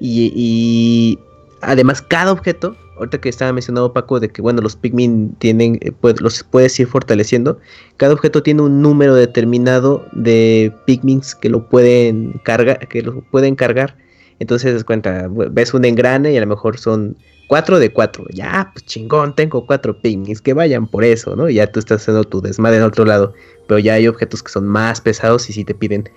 [0.00, 1.18] Y, y
[1.60, 6.20] además cada objeto, ahorita que estaba mencionado Paco de que bueno, los Pikmin tienen, puede-
[6.20, 7.58] los puedes ir fortaleciendo.
[7.96, 13.56] Cada objeto tiene un número determinado de Pikmins que lo pueden cargar, que lo pueden
[13.56, 13.96] cargar.
[14.38, 17.16] Entonces, cuenta, ve- ves un engrane y a lo mejor son
[17.48, 18.24] 4 de 4.
[18.32, 21.48] Ya, pues chingón, tengo 4 Pikmins, que vayan por eso, ¿no?
[21.50, 23.34] Ya tú estás haciendo tu desmadre en otro lado.
[23.66, 26.08] Pero ya hay objetos que son más pesados y si te piden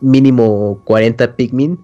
[0.00, 1.78] mínimo 40 Pikmin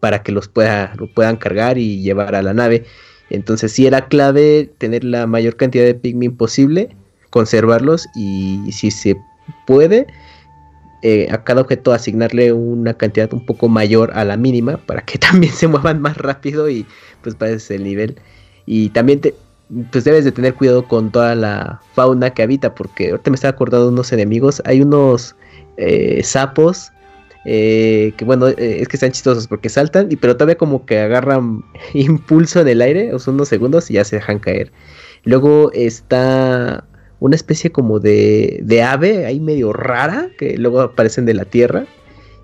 [0.00, 2.84] para que los pueda, lo puedan cargar y llevar a la nave.
[3.30, 6.96] Entonces sí era clave tener la mayor cantidad de Pikmin posible,
[7.30, 9.16] conservarlos y si se
[9.66, 10.06] puede,
[11.02, 15.18] eh, a cada objeto asignarle una cantidad un poco mayor a la mínima para que
[15.18, 16.86] también se muevan más rápido y
[17.22, 18.16] pues pases el nivel.
[18.66, 19.34] Y también te,
[19.92, 23.52] pues debes de tener cuidado con toda la fauna que habita porque ahorita me estaba
[23.52, 25.36] acordando unos enemigos, hay unos
[25.76, 26.90] eh, sapos
[27.50, 30.98] eh, que bueno, eh, es que están chistosos porque saltan, y pero todavía como que
[30.98, 34.70] agarran impulso en el aire, o sea, unos segundos y ya se dejan caer.
[35.24, 36.84] Luego está
[37.20, 41.86] una especie como de, de ave ahí medio rara, que luego aparecen de la tierra,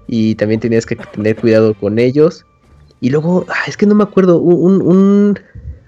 [0.07, 2.47] y también tenías que tener cuidado con ellos.
[3.01, 5.39] Y luego, ah, es que no me acuerdo, un-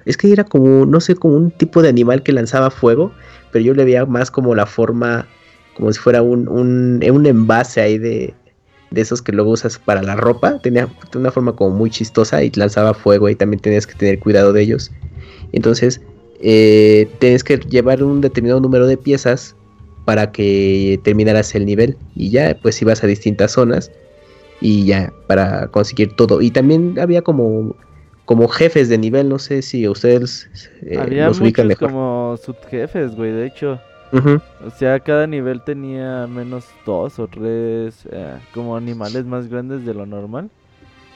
[0.05, 3.13] es que era como, no sé, como un tipo de animal que lanzaba fuego,
[3.51, 5.27] pero yo le veía más como la forma,
[5.75, 8.35] como si fuera un, un, un envase ahí de,
[8.91, 10.59] de esos que luego usas para la ropa.
[10.59, 14.53] Tenía una forma como muy chistosa y lanzaba fuego y también tenías que tener cuidado
[14.53, 14.91] de ellos.
[15.53, 16.01] Entonces,
[16.41, 19.57] eh, tienes que llevar un determinado número de piezas
[20.05, 21.97] para que terminaras el nivel.
[22.15, 23.91] Y ya, pues ibas a distintas zonas
[24.61, 26.41] y ya, para conseguir todo.
[26.41, 27.75] Y también había como,
[28.25, 30.49] como jefes de nivel, no sé si ustedes
[30.83, 31.91] eh, Había los ubican mejor.
[31.91, 33.81] como subjefes, güey, de hecho.
[34.13, 39.95] O sea, cada nivel tenía menos dos o tres eh, como animales más grandes de
[39.95, 40.51] lo normal.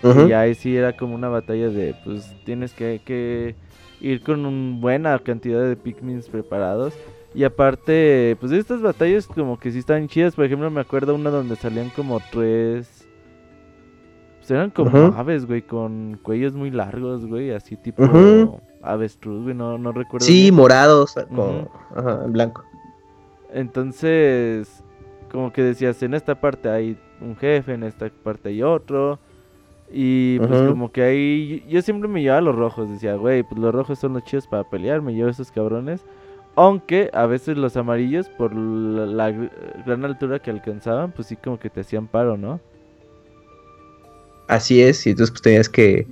[0.03, 3.55] Y ahí sí era como una batalla de, pues tienes que, que
[4.01, 6.95] ir con una buena cantidad de Pikmins preparados.
[7.35, 10.35] Y aparte, pues estas batallas como que sí están chidas.
[10.35, 13.07] Por ejemplo, me acuerdo una donde salían como tres...
[14.39, 19.77] Pues eran como aves, güey, con cuellos muy largos, güey, así tipo avestruz, güey, no,
[19.77, 20.27] no recuerdo.
[20.27, 20.55] Sí, bien.
[20.55, 22.65] morados, ajá, en blanco.
[23.53, 24.83] Entonces,
[25.31, 29.19] como que decías, en esta parte hay un jefe, en esta parte hay otro.
[29.93, 33.61] Y pues como que ahí, yo siempre me llevaba a los rojos, decía, güey, pues
[33.61, 36.07] los rojos son los chidos para pelear, me llevo a esos cabrones.
[36.57, 41.37] Aunque a veces los amarillos, por la, la gr- gran altura que alcanzaban, pues sí
[41.37, 42.61] como que te hacían paro, ¿no?
[44.49, 46.09] Así es, y entonces pues tenías que,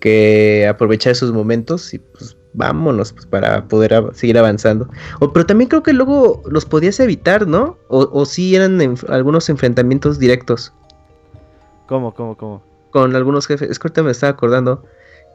[0.00, 4.88] que aprovechar esos momentos y pues vámonos pues, para poder av- seguir avanzando.
[5.20, 7.76] O, pero también creo que luego los podías evitar, ¿no?
[7.88, 10.72] O, o sí eran algunos enfrentamientos directos
[11.86, 12.62] ¿Cómo, cómo, cómo?
[12.90, 13.70] con algunos jefes.
[13.70, 14.82] Es que ahorita me estaba acordando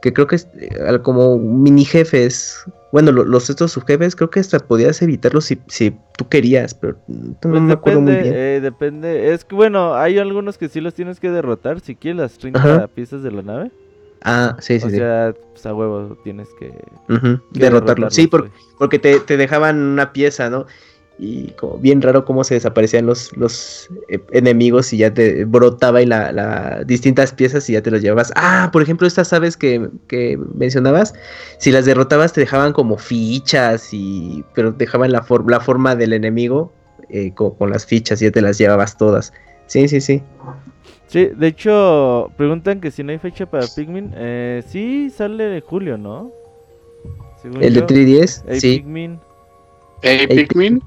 [0.02, 2.56] que creo que es, eh, como mini jefes,
[2.90, 6.96] bueno, lo- los estos subjefes creo que hasta podías evitarlos si, si tú querías, pero
[7.06, 8.34] no Pues me acuerdo muy bien.
[8.36, 9.32] eh, depende.
[9.32, 12.58] Es que bueno, hay algunos que sí los tienes que derrotar si quieres las 30
[12.58, 12.88] Ajá.
[12.88, 13.70] piezas de la nave.
[14.24, 14.96] Ah, sí, sí, o sí.
[14.96, 16.72] sea, pues a huevo tienes que,
[17.50, 18.10] Derrotarlo.
[18.10, 18.52] Sí, por- güey.
[18.78, 20.66] porque te, te dejaban una pieza, ¿no?
[21.18, 26.00] Y como bien raro cómo se desaparecían los, los eh, enemigos y ya te brotaba
[26.02, 28.32] y la, la- distintas piezas y ya te los llevabas.
[28.34, 31.14] Ah, por ejemplo, estas aves que, que mencionabas,
[31.58, 36.12] si las derrotabas te dejaban como fichas y pero dejaban la, for- la forma del
[36.14, 36.72] enemigo
[37.08, 39.32] eh, co- con, las fichas y ya te las llevabas todas.
[39.66, 40.22] Sí, sí, sí.
[41.12, 44.12] Sí, de hecho, preguntan que si no hay fecha para Pikmin.
[44.14, 46.30] Eh, sí, sale en julio, ¿no?
[47.42, 48.76] Según El de yo, 3DS, hay sí.
[48.78, 49.18] Pikmin.
[50.02, 50.82] Eh, Pikmin,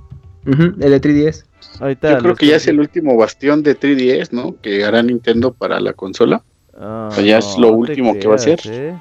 [0.45, 1.45] el de 3DS.
[1.79, 4.55] Ahorita yo creo que ya es el último bastión de 3DS, ¿no?
[4.61, 6.41] Que hará Nintendo para la consola.
[6.77, 8.59] Ah, o ya es lo último que va a ser.
[8.65, 8.95] eh.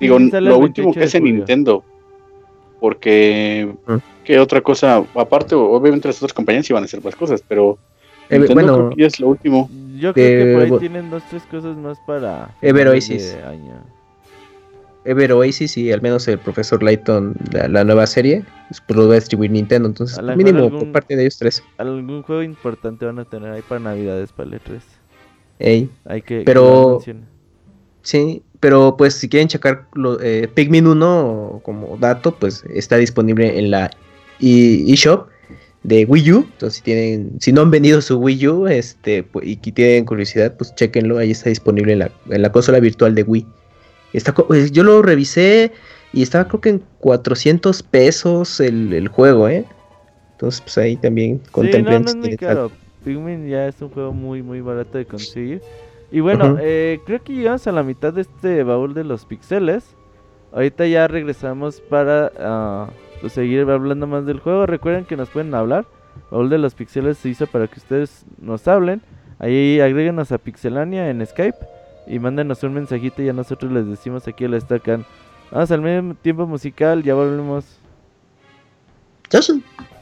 [0.00, 1.34] Digo, lo último 28 que de hace julio.
[1.36, 1.84] Nintendo.
[2.80, 3.94] Porque, Mm.
[4.24, 5.02] ¿qué otra cosa?
[5.14, 7.78] Aparte, obviamente las otras compañías iban a hacer más cosas, pero
[8.30, 9.70] Eh, Nintendo bueno, creo que ya es lo último.
[9.98, 12.54] Yo creo que por ahí tienen dos, tres cosas más para.
[12.62, 13.36] Ever Oasis.
[15.04, 18.44] Ever Oasis y al menos el profesor Layton, la, la nueva serie,
[18.88, 19.88] lo va a distribuir Nintendo.
[19.88, 21.62] Entonces, mínimo por parte de ellos tres.
[21.78, 24.80] Algún juego importante van a tener ahí para Navidades, para el E3.
[25.60, 26.42] Ey, Hay que.
[26.44, 27.00] Pero-
[28.02, 33.58] sí, pero pues si quieren checar lo, eh, Pikmin 1 como dato, pues está disponible
[33.58, 33.90] en la
[34.40, 35.28] e- eShop
[35.88, 36.46] de Wii U.
[36.52, 40.74] Entonces, si tienen, si no han vendido su Wii U este, y tienen curiosidad, pues
[40.74, 41.18] chequenlo.
[41.18, 43.46] Ahí está disponible en la, en la consola virtual de Wii.
[44.12, 45.72] Está, pues, yo lo revisé,
[46.12, 49.64] Y estaba creo que en 400 pesos el, el juego, ¿eh?
[50.32, 52.06] Entonces, pues ahí también contemplen.
[52.06, 52.70] Sí, no, no muy caro.
[53.04, 55.62] Pikmin ya es un juego muy, muy barato de conseguir.
[56.10, 59.84] Y bueno, eh, creo que llegamos a la mitad de este baúl de los pixeles.
[60.52, 62.88] Ahorita ya regresamos para ah,
[63.20, 64.66] pues, seguir hablando más del juego.
[64.66, 65.86] Recuerden que nos pueden hablar.
[66.30, 69.02] Baúl de los pixeles se hizo para que ustedes nos hablen.
[69.38, 71.58] Ahí agréguenos a Pixelania en Skype
[72.06, 75.04] y mándenos un mensajito y ya nosotros les decimos aquí el Estacan.
[75.50, 77.78] Vamos al mismo tiempo musical, ya volvemos.
[79.24, 79.97] Entonces,「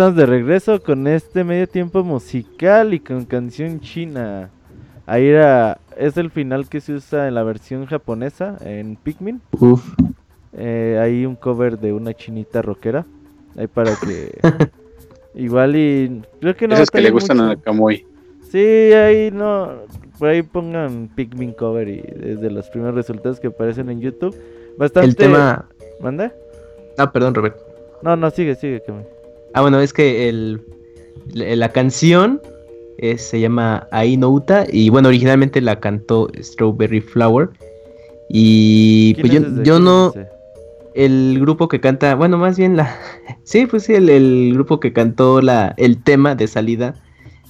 [0.00, 4.48] estamos de regreso con este medio tiempo musical y con canción china.
[5.04, 9.42] Ahí era, es el final que se usa en la versión japonesa en Pikmin.
[9.58, 9.86] Uf.
[10.54, 13.04] Eh, hay un cover de una chinita rockera.
[13.58, 14.38] Ahí para que...
[15.34, 16.22] Igual y...
[16.40, 17.50] Creo que no Esas que le gustan mucho.
[17.50, 18.06] a Kamui.
[18.50, 19.70] Sí, ahí no.
[20.18, 24.34] Por ahí pongan Pikmin cover y es de los primeros resultados que aparecen en YouTube.
[24.78, 25.10] Bastante.
[25.10, 25.68] El tema.
[26.00, 26.32] ¿Manda?
[26.96, 27.58] Ah, perdón, Robert.
[28.00, 28.82] No, no, sigue, sigue.
[28.88, 29.19] me-
[29.54, 30.60] Ah, bueno, es que el,
[31.32, 32.40] la, la canción
[33.02, 37.48] eh, se llama Ainouta y bueno, originalmente la cantó Strawberry Flower.
[38.28, 40.12] Y ¿Quién pues yo, no,
[40.94, 42.94] el grupo que canta, bueno, más bien la,
[43.44, 46.94] sí, pues sí, el, el grupo que cantó la, el tema de salida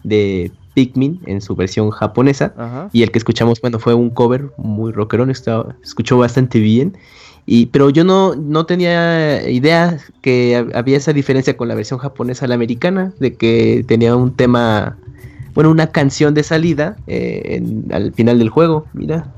[0.05, 2.55] de Pikmin en su versión japonesa.
[2.57, 2.88] Ajá.
[2.92, 6.96] Y el que escuchamos, bueno, fue un cover muy rockerón, estaba, escuchó bastante bien.
[7.53, 11.98] Y, pero yo no, no tenía idea que hab- había esa diferencia con la versión
[11.98, 14.96] japonesa a la americana, de que tenía un tema,
[15.53, 18.86] bueno, una canción de salida eh, en- al final del juego.
[18.92, 19.32] Mira,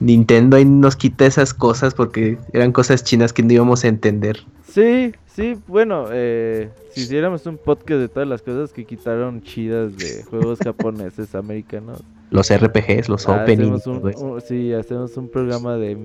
[0.00, 4.38] Nintendo ahí nos quita esas cosas porque eran cosas chinas que no íbamos a entender.
[4.66, 9.94] Sí, sí, bueno, eh, si hiciéramos un podcast de todas las cosas que quitaron chidas
[9.98, 12.02] de juegos japoneses americanos.
[12.30, 13.80] Los RPGs, los ah, openings.
[13.80, 14.24] hacemos un, todo eso.
[14.24, 15.96] un- sí, hacemos un programa de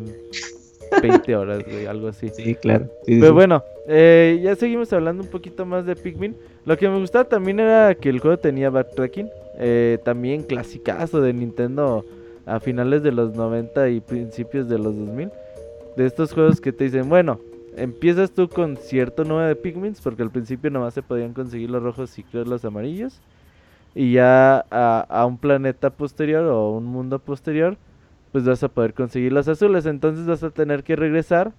[1.01, 2.29] 20 horas, güey, algo así.
[2.29, 2.87] Sí, claro.
[3.03, 3.33] sí, Pero sí.
[3.33, 6.35] bueno, eh, ya seguimos hablando un poquito más de Pikmin.
[6.65, 9.29] Lo que me gustaba también era que el juego tenía backtracking.
[9.61, 12.05] eh, también clasicazo de Nintendo
[12.45, 15.29] a finales de los 90 y principios de los 2000.
[15.97, 17.39] De estos juegos que te dicen, bueno,
[17.75, 21.83] empiezas tú con cierto número de Pikmins, porque al principio nomás se podían conseguir los
[21.83, 23.21] rojos y creo los amarillos.
[23.95, 27.77] Y ya a, a un planeta posterior o un mundo posterior,
[28.31, 29.85] pues vas a poder conseguir los azules.
[29.85, 31.53] Entonces vas a tener que regresar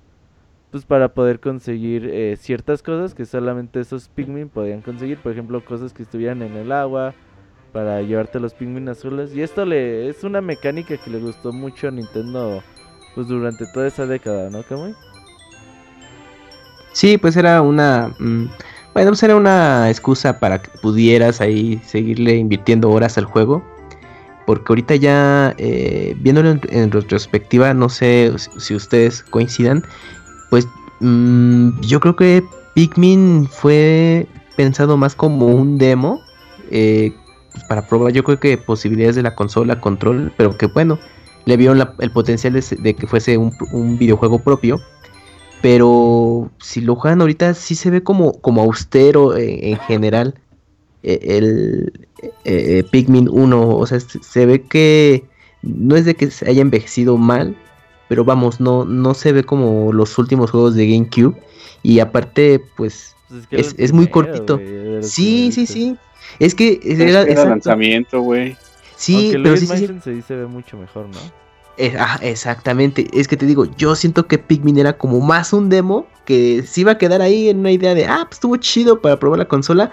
[0.70, 5.64] pues para poder conseguir eh, ciertas cosas que solamente esos Pikmin podían conseguir, por ejemplo,
[5.64, 7.14] cosas que estuvieran en el agua
[7.72, 11.88] para llevarte los Pikmin azules y esto le es una mecánica que le gustó mucho
[11.88, 12.62] a Nintendo
[13.14, 14.94] pues durante toda esa década, ¿no, Kamui?
[16.92, 18.08] Sí, pues era una.
[18.18, 18.46] mm,
[18.94, 23.62] bueno, pues era una excusa para que pudieras ahí seguirle invirtiendo horas al juego.
[24.46, 29.84] Porque ahorita ya, eh, viéndolo en, retrospectiva, no sé si- ustedes coincidan,
[30.50, 30.66] pues
[31.00, 32.42] mm, yo creo que
[32.74, 34.26] Pikmin fue
[34.56, 36.20] pensado más como un demo
[36.70, 37.12] eh,
[37.52, 40.98] pues, para probar, yo creo que posibilidades de la consola, control, pero que bueno,
[41.44, 44.80] le vieron el potencial de, que fuese un, un videojuego propio.
[45.62, 50.34] Pero si lo juegan ahorita, sí se ve como, como austero eh, en general.
[51.02, 55.24] Eh, el eh, eh, Pikmin 1, o sea, se ve que
[55.62, 57.56] no es de que se haya envejecido mal,
[58.08, 61.36] pero vamos, no, no se ve como los últimos juegos de GameCube.
[61.82, 64.60] Y aparte, pues Pues que Es- muy cortito.
[65.02, 65.96] sí, sí, sí.
[66.38, 68.56] Es que Es era, era lanzamiento, güey.
[68.96, 71.20] Sí, Aunque pero sí se ve mucho mejor, ¿no?
[71.78, 73.08] Eh, ah, exactamente.
[73.14, 76.82] Es que te digo, yo siento que Pikmin era como más un demo que se
[76.82, 79.48] iba a quedar ahí en una idea de, ah, pues estuvo chido para probar la
[79.48, 79.90] consola,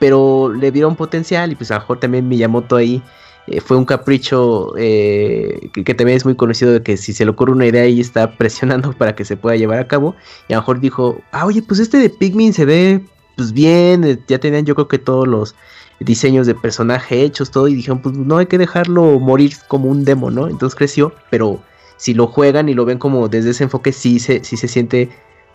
[0.00, 3.00] pero le dieron potencial y pues a lo mejor también Miyamoto ahí
[3.46, 7.30] eh, fue un capricho eh, que, también es muy conocido de que si se le
[7.30, 10.16] ocurre una idea y está presionando para que se pueda llevar a cabo
[10.48, 13.04] y a lo mejor dijo, ah, oye, pues este de Pikmin se ve
[13.36, 15.54] pues bien, eh, ya tenían yo creo que todos los
[16.00, 20.04] diseños de personaje hechos, todo, y dijeron, pues no hay que dejarlo morir como un
[20.04, 20.48] demo, ¿no?
[20.48, 21.60] Entonces creció, pero
[21.98, 25.10] si lo juegan y lo ven como desde ese enfoque, sí se, sí se siente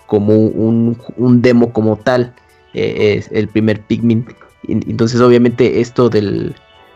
[0.06, 2.36] como un, un demo como tal,
[2.76, 4.26] eh, es el primer Pikmin.
[4.68, 6.54] Entonces obviamente esto del,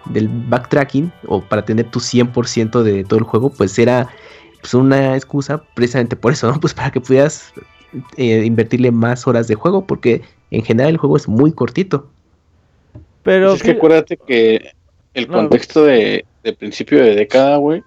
[0.09, 4.07] del backtracking, o para tener tu 100% de todo el juego, pues era
[4.61, 6.59] pues, una excusa precisamente por eso, ¿no?
[6.61, 7.53] Pues para que pudieras
[8.17, 10.21] eh, invertirle más horas de juego, porque
[10.51, 12.07] en general el juego es muy cortito.
[13.23, 14.71] Pero Pues es que acuérdate que
[15.13, 15.33] el No.
[15.33, 17.83] contexto de, de principio de década, güey,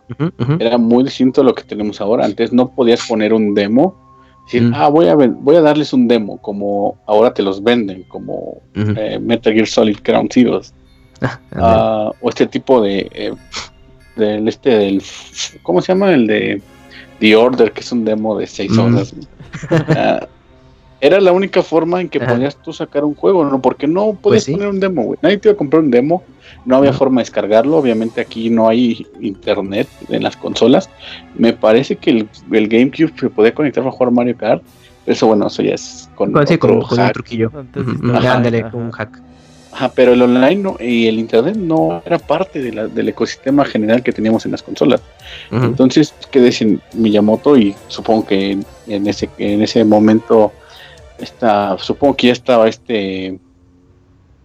[0.59, 2.24] era muy distinto a lo que tenemos ahora.
[2.24, 3.97] Antes no podías poner un demo,
[4.53, 4.75] decir, Mm.
[4.75, 9.19] ah, voy a, voy a darles un demo, como ahora te los venden, como eh,
[9.21, 10.73] Metal Gear Solid Ground Zeroes,
[11.21, 13.33] Ah, ah, o este tipo de, eh,
[14.17, 15.03] del este, del,
[15.63, 16.13] ¿cómo se llama?
[16.13, 16.61] El de
[17.21, 18.81] The Order, que es un demo de seis Mm.
[18.81, 19.15] horas.
[19.15, 19.27] güey.
[19.97, 20.27] Ah,
[21.03, 22.33] era la única forma en que Ajá.
[22.33, 23.61] podías tú sacar un juego, ¿no?
[23.61, 24.53] Porque no podías Pues sí.
[24.53, 25.19] poner un demo, güey.
[25.21, 26.23] Nadie te iba a comprar un demo,
[26.65, 26.99] no había Ajá.
[27.01, 27.77] forma de descargarlo.
[27.77, 30.89] Obviamente aquí no hay internet en las consolas.
[31.35, 34.63] Me parece que el, el GameCube se podía conectar para jugar Mario Kart.
[35.05, 37.51] Eso, bueno, eso ya es con Con, sí, otro con- con un truquillo.
[38.15, 39.21] Ándale, con un hack.
[39.73, 43.65] Ajá, pero el online no, y el internet no era parte de la- del ecosistema
[43.65, 45.01] general que teníamos en las consolas.
[45.51, 50.53] Entonces quedé sin Miyamoto y supongo que en, en ese en ese momento
[51.19, 53.39] está, supongo que ya estaba este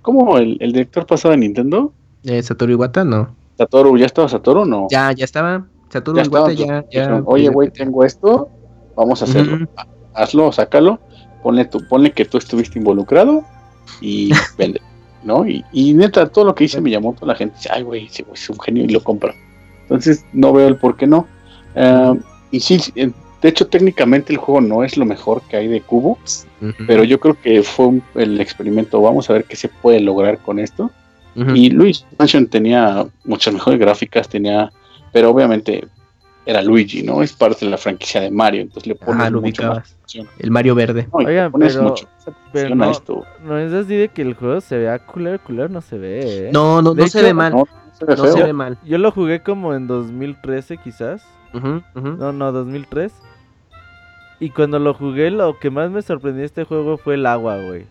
[0.02, 1.94] ¿cómo el, el director pasado de Nintendo?
[2.24, 3.36] Eh, Satoru Iwata, no.
[3.58, 4.88] Satoru, ¿ya estaba Satoru no?
[4.90, 5.66] Ya, ya estaba.
[5.90, 7.22] Satoru Ya estaba, Iwata ya, pues, ya.
[7.26, 8.50] Oye, güey, tengo esto,
[8.96, 9.68] vamos a hacerlo.
[9.78, 11.00] Ha- Hazlo, sácalo,
[11.44, 13.44] ponle, tu, ponle que tú estuviste involucrado
[14.02, 14.82] y vende,
[15.24, 15.48] ¿no?
[15.48, 18.34] Y, y neta, todo lo que dice Miyamoto, la gente dice, ay, güey, ese güey
[18.34, 19.36] es un genio y lo compra.
[19.84, 21.28] Entonces, no veo el por qué no.
[21.76, 22.16] Ah,
[22.50, 22.80] y sí,
[23.42, 26.18] de hecho, técnicamente el juego no es lo mejor que hay de Cubo,
[26.88, 29.02] pero yo creo que fue un- el experimento.
[29.02, 30.92] Vamos a ver qué se puede lograr con esto.
[31.54, 34.72] Y Luigi Mansion tenía muchas mejores gráficas, tenía,
[35.14, 35.88] pero obviamente
[36.48, 37.22] era Luigi, ¿no?
[37.22, 39.96] Es parte de la franquicia de Mario, entonces le pones Ah, lo mucho más.
[40.40, 41.08] El Mario Verde.
[41.14, 43.24] No, Oigan, pones pero- mucho más pero no- esto.
[43.44, 46.50] No es así de que el juego se vea culero, culero no se ve, ¿eh?
[46.52, 47.52] No, no, De no se ve mal.
[47.54, 48.34] No, no se ve No feo.
[48.34, 48.78] se ve mal.
[48.84, 51.22] Yo lo jugué como en 2013 quizás.
[51.54, 53.12] No, no, 2003.
[54.40, 57.58] Y cuando lo jugué, lo que más me sorprendió de este juego fue el agua,
[57.58, 57.86] güey.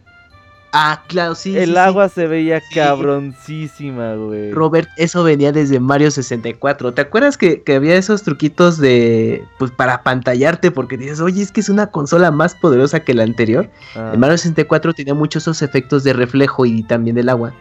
[0.72, 1.56] Ah, claro, sí.
[1.56, 1.78] el sí, sí.
[1.78, 2.74] agua se veía Sí.
[2.74, 4.52] cabroncísima, güey.
[4.52, 6.92] Robert, eso venía desde Mario 64.
[6.92, 9.42] ¿Te acuerdas que, que había esos truquitos de.
[9.58, 10.70] Pues para pantallarte?
[10.70, 13.70] Porque dices, oye, es que es una consola más poderosa que la anterior.
[13.94, 17.54] Ah, El Mario 64 tenía muchos esos efectos de reflejo y también del agua.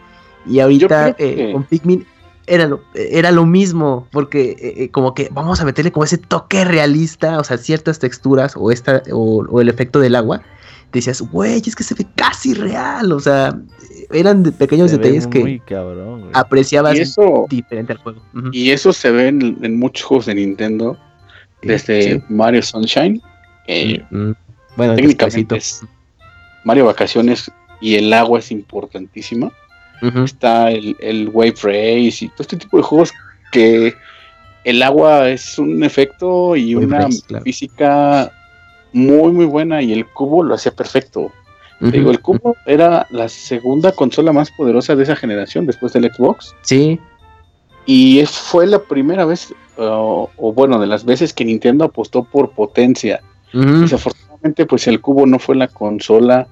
[0.46, 2.06] Y ahorita eh, que- con Pikmin
[2.48, 6.18] era lo, era lo mismo, porque eh, eh, como que vamos a meterle como ese
[6.18, 10.42] toque realista, o sea, ciertas texturas o, esta, o, o el efecto del agua,
[10.92, 13.12] decías, güey, es que se ve casi real.
[13.12, 13.58] O sea,
[14.12, 18.22] eran de pequeños Se detalles que cabrón, apreciabas eso, diferente al juego.
[18.52, 20.98] Y eso se ve en, en muchos juegos de Nintendo,
[21.62, 22.24] desde sí.
[22.30, 23.22] Mario Sunshine,
[23.68, 24.32] eh, Mm,
[24.76, 25.60] Bueno, técnicamente
[26.64, 29.52] Mario Vacaciones y el agua es importantísima.
[30.02, 33.14] Está el, el Wave Race y todo este tipo de juegos
[33.52, 33.96] que
[34.64, 37.44] el agua es un efecto y Wave una Race, claro.
[37.44, 38.32] física
[38.94, 41.32] muy muy buena y el cubo lo hacía perfecto.
[41.80, 46.10] Te digo, el cubo era la segunda consola más poderosa de esa generación después del
[46.10, 47.00] Xbox Sí,
[47.86, 52.52] y fue la primera vez uh, o bueno de las veces que Nintendo apostó por
[52.52, 53.22] potencia.
[53.54, 56.48] Desafortunadamente pues el cubo no fue la consola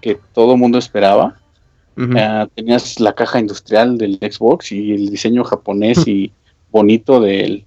[0.00, 1.36] que todo mundo esperaba.
[2.16, 6.30] Ah, tenías la caja industrial del Xbox y el diseño japonés y
[6.70, 7.64] bonito del,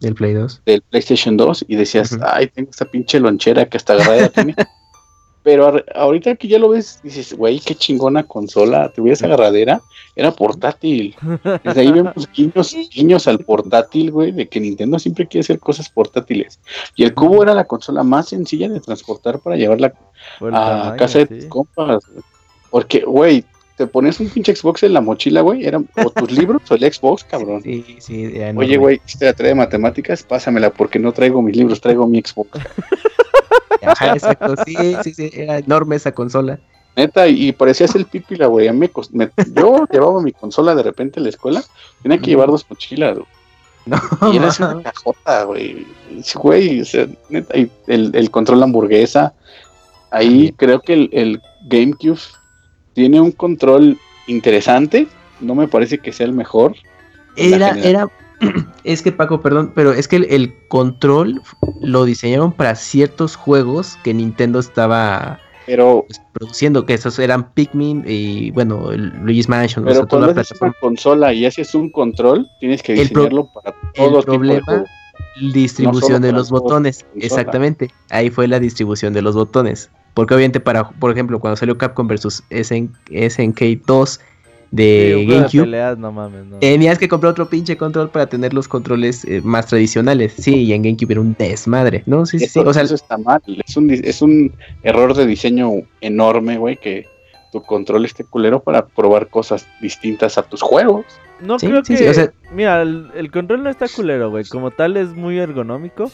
[0.00, 0.62] del Play 2.
[0.64, 4.54] del PlayStation 2 y decías, ay, tengo esta pinche lonchera que hasta agarrada tiene.
[5.44, 9.82] Pero ahorita que ya lo ves, dices, güey, qué chingona consola, tuviera esa agarradera,
[10.14, 11.16] era portátil.
[11.64, 15.88] Desde ahí vemos guiños, guiños al portátil, güey, de que Nintendo siempre quiere hacer cosas
[15.88, 16.60] portátiles.
[16.94, 19.94] Y el cubo era la consola más sencilla de transportar para llevarla
[20.40, 21.34] a tamaño, casa de sí.
[21.34, 22.04] tus compas.
[22.70, 23.44] Porque, güey,
[23.82, 26.92] te pones un pinche Xbox en la mochila, güey, eran o tus libros o el
[26.92, 27.62] Xbox, cabrón.
[27.62, 31.56] Sí, sí, era Oye, güey, esta la tarea de matemáticas, pásamela porque no traigo mis
[31.56, 32.60] libros, traigo mi Xbox.
[33.82, 34.54] Ajá, exacto.
[34.64, 36.60] Sí, sí, sí, era enorme esa consola.
[36.94, 38.68] Neta, y, parecías el pípila, güey.
[38.68, 41.64] a mí me yo llevaba mi consola de repente a la escuela,
[42.02, 43.26] tenía que llevar dos mochilas, güey.
[43.84, 43.98] No,
[44.32, 45.84] Y era una cajota, güey.
[46.34, 49.34] Güey, o sea, neta, y el, el control hamburguesa.
[50.12, 52.20] Ahí creo que el, el GameCube
[52.94, 55.06] tiene un control interesante.
[55.40, 56.74] No me parece que sea el mejor.
[57.36, 58.08] Era, era,
[58.84, 61.42] es que Paco, perdón, pero es que el, el control
[61.80, 68.50] lo diseñaron para ciertos juegos que Nintendo estaba Pero, produciendo, que esos eran Pikmin y
[68.50, 71.90] bueno, el Luigi's Mansion, o pero sea, toda la haces una consola y haces un
[71.90, 74.90] control, tienes que pro- diseñarlo para todo tipo de problema- juegos.
[75.54, 77.90] Distribución no de los botones, exactamente.
[78.10, 79.90] Ahí fue la distribución de los botones.
[80.14, 84.20] Porque obviamente para, por ejemplo, cuando salió Capcom versus SN SNK 2
[84.72, 84.84] Sí, de
[85.16, 86.58] de GameCube, peleas, no mames, no.
[86.58, 90.32] Tenías que comprar otro pinche control para tener los controles eh, más tradicionales.
[90.32, 92.24] Sí, y en GameCube era un desmadre, ¿no?
[92.24, 92.58] Sí, sí, sí.
[92.60, 93.42] Eso, O sea, eso está mal.
[93.66, 94.50] Es un, es un
[94.82, 97.06] error de diseño enorme, güey, que
[97.52, 101.04] tu control esté culero para probar cosas distintas a tus juegos.
[101.42, 101.98] No Sí, creo sí, que.
[101.98, 104.44] sí, o sea- Mira, el, el control no está culero, güey.
[104.44, 106.10] Como tal, es muy ergonómico.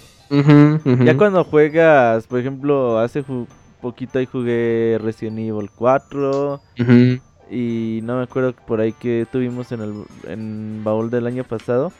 [1.04, 3.46] Ya cuando juegas, por ejemplo, hace ju-
[3.80, 6.60] poquito ahí jugué Resident Evil 4.
[6.80, 7.20] Ujú.
[7.50, 11.92] Y no me acuerdo por ahí que tuvimos en el en baúl del año pasado.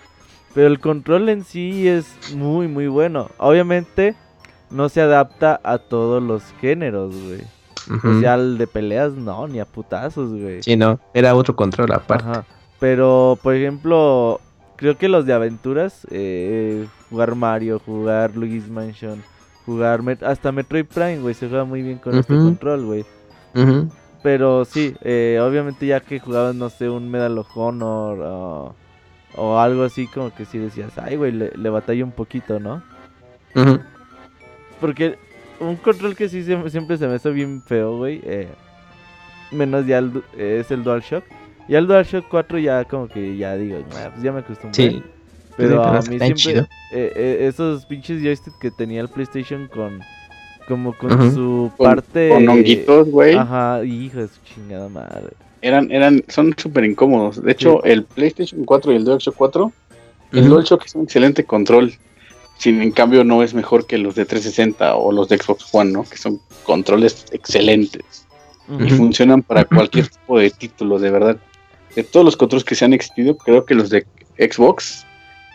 [0.55, 3.31] Pero el control en sí es muy, muy bueno.
[3.39, 4.14] Obviamente,
[4.70, 7.41] no se adapta a todos los géneros, güey.
[7.97, 8.09] Ujú.
[8.09, 10.62] O sea, al de peleas, no, ni a putazos, güey.
[10.62, 12.29] Sí, no, era otro control aparte.
[12.29, 12.45] Ajá.
[12.79, 14.41] Pero, por ejemplo,
[14.76, 19.22] creo que los de aventuras, eh, jugar Mario, jugar Luigi's Mansion,
[19.69, 23.05] jugar Met- hasta Metroid Prime, güey, se juega muy bien con este control, güey.
[24.23, 28.75] Pero sí, eh, obviamente ya que jugabas, no sé, un Medal of Honor o,
[29.37, 32.83] o algo así, como que sí decías, ay, güey, le, le batalla un poquito, ¿no?
[34.81, 35.19] Porque
[35.61, 38.49] un control que sí siempre, siempre se me hizo bien feo, güey, eh,
[39.53, 41.25] menos ya el eh, es el DualShock.
[41.69, 44.73] Ya el DualShock 4 ya como que ya digo, "Ah, pues ya me acostumbré.
[44.91, 45.03] Sí.
[45.59, 46.62] Pero a mí siempre chido.
[46.92, 50.00] eh, eh, esos pinches joysticks que tenía el PlayStation con
[50.66, 53.34] como con su Con, parte con honguitos, güey.
[53.34, 55.30] Ajá, hijo de su chingada madre.
[55.61, 57.42] Eran, eran, son súper incómodos.
[57.42, 59.72] De hecho, el PlayStation 4 y el DualShock 4,
[60.32, 60.48] el Ujú.
[60.50, 61.92] DualShock es un excelente control.
[62.59, 65.90] Sin en cambio, no es mejor que los de 360 o los de Xbox One,
[65.92, 66.02] ¿no?
[66.04, 68.26] Que son controles excelentes.
[68.68, 71.36] y funcionan para cualquier tipo de título, de verdad.
[71.96, 74.06] De todos los controles que se han existido, creo que los de
[74.38, 75.06] Xbox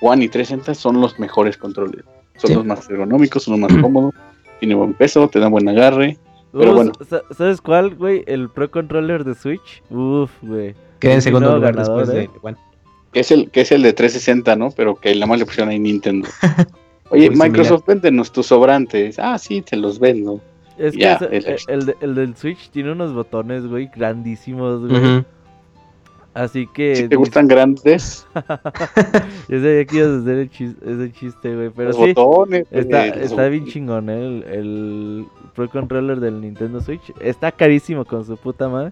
[0.05, 2.03] One y 360 son los mejores controles.
[2.37, 2.53] Son Sí.
[2.55, 4.13] los más ergonómicos, son los más cómodos,
[4.59, 6.17] tiene buen peso, te dan buen agarre.
[6.51, 6.91] Pero bueno.
[7.09, 8.23] sa- ¿Sabes cuál, güey?
[8.27, 9.81] El Pro Controller de Switch.
[9.89, 10.75] Uf, güey.
[10.99, 12.29] Queda en segundo lugar ganador, después ¿eh?
[12.33, 12.57] de One.
[13.11, 14.69] Que es el, que es el de 360, ¿no?
[14.71, 16.27] Pero que la más le pusieron ahí Nintendo.
[17.09, 19.17] Oye, Muy Microsoft, véndenos tus sobrantes.
[19.19, 20.41] Ah, sí, te los vendo.
[20.77, 23.89] Es que Ya, ese- el- el, el de- el del Switch tiene unos botones, güey,
[23.95, 25.23] grandísimos, güey.
[26.33, 26.95] Así que.
[26.95, 28.25] Si te gustan grandes,
[29.47, 31.69] Yo sabía que ibas a hacer el chis- ese chiste, güey.
[31.69, 32.65] Pero los sí, botones.
[32.71, 34.25] está, está bien chingón, ¿eh?
[34.25, 35.25] El, el
[35.55, 37.13] Pro Controller del Nintendo Switch.
[37.19, 38.91] Está carísimo con su puta madre.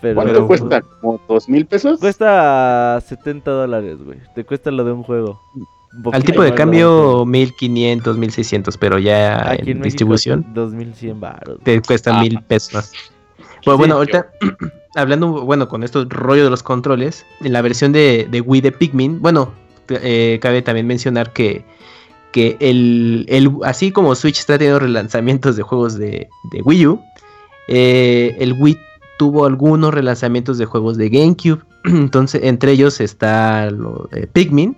[0.00, 0.80] Pero, ¿Cuánto cuesta?
[1.00, 1.98] ¿Como dos mil pesos?
[1.98, 4.18] Cuesta 70 dólares, güey.
[4.36, 5.40] Te cuesta lo de un juego.
[6.04, 9.50] Un Al tipo de cambio 1500, 1600, pero ya.
[9.50, 11.58] Aquí en, en distribución México, 2100 baros.
[11.64, 12.20] te cuesta Ah.
[12.22, 12.92] mil pesos más.
[13.64, 14.30] Bueno, bueno, ahorita
[15.00, 19.20] hablando, bueno, con esto rollo de los controles, en la versión de, Wii de Pikmin,
[19.20, 19.52] bueno,
[19.88, 21.64] eh, cabe también mencionar que,
[22.32, 27.00] que el, el- así como Switch está teniendo relanzamientos de juegos de, de Wii U,
[27.68, 28.78] eh, el Wii
[29.18, 31.62] tuvo algunos relanzamientos de juegos de GameCube.
[31.84, 34.76] Entonces, entre ellos está lo de Pikmin.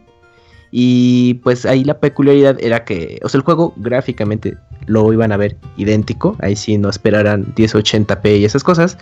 [0.72, 4.56] Y pues ahí la peculiaridad era que, o sea, el juego gráficamente
[4.91, 6.36] lo iban a ver idéntico.
[6.41, 8.99] Ahí sí no esperaran 1080p y esas cosas.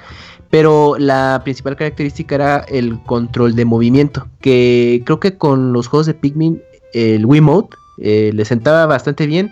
[0.51, 4.29] Pero la principal característica era el control de movimiento.
[4.41, 6.61] Que creo que con los juegos de Pikmin,
[6.93, 9.51] el Wiimote eh, le sentaba bastante bien.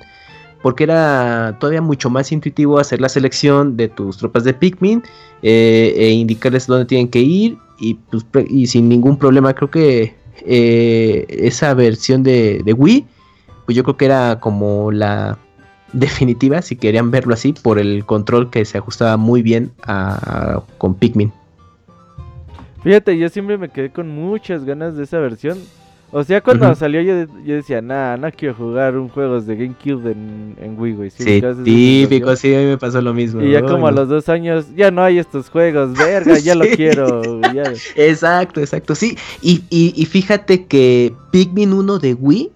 [0.62, 5.02] Porque era todavía mucho más intuitivo hacer la selección de tus tropas de Pikmin
[5.42, 7.56] eh, e indicarles dónde tienen que ir.
[7.78, 10.14] Y, pues, y sin ningún problema, creo que
[10.44, 13.06] eh, esa versión de, de Wii,
[13.64, 15.38] pues yo creo que era como la
[15.98, 20.94] definitiva, si querían verlo así, por el control que se ajustaba muy bien a- con
[20.94, 21.32] Pikmin.
[22.82, 25.58] Fíjate, yo siempre me quedé con muchas ganas de esa versión.
[26.12, 30.12] O sea, cuando salió yo, yo decía, nah, no quiero jugar un juego de GameCube
[30.12, 31.10] en, en Wii, güey.
[31.10, 33.42] ¿Sí Sí, típico, sí, a mí me pasó lo mismo.
[33.42, 36.64] Y ya como a los dos años, ya no hay estos juegos, verga, ya lo
[36.76, 37.40] quiero.
[37.52, 37.72] ya.
[37.96, 39.18] Exacto, exacto, sí.
[39.42, 42.52] Y, y- y fíjate que Pikmin 1 de Wii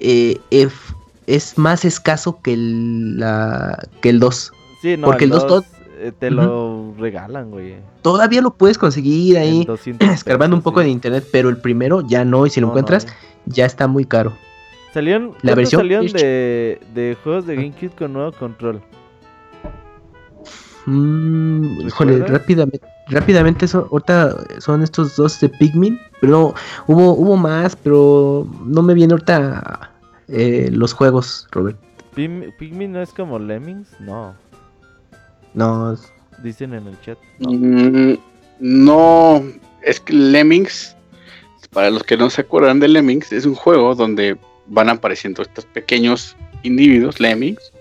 [0.00, 0.89] eh, ef-
[1.34, 4.52] es más escaso que el, la, que el 2.
[4.82, 5.66] Sí, no, Porque el dos dos, tot-
[5.98, 7.76] eh, te lo regalan, güey.
[8.02, 10.86] Todavía lo puedes conseguir ahí 200 escarbando un poco sí.
[10.86, 13.06] en internet, pero el primero ya no, y si lo No, encuentras,
[13.46, 14.32] ya está muy caro.
[14.94, 18.80] Salieron, La ¿cuántos versión salieron de, de juegos de GameCube con nuevo control?
[20.86, 26.54] Mm, híjole, rápidamente, rápidamente eso, ahorita son estos dos de Pikmin, pero no,
[26.86, 29.89] hubo, hubo más, pero no me viene ahorita
[30.30, 31.78] eh, los juegos, Robert.
[32.14, 34.34] Pim- Pikmin no es como Lemmings, no.
[35.54, 35.96] No,
[36.42, 37.18] Dicen en el chat.
[37.38, 37.50] No.
[37.52, 38.18] Mm,
[38.60, 39.42] no,
[39.82, 40.96] es que Lemmings,
[41.72, 45.66] para los que no se acuerdan de Lemmings, es un juego donde van apareciendo estos
[45.66, 47.72] pequeños individuos, Lemmings,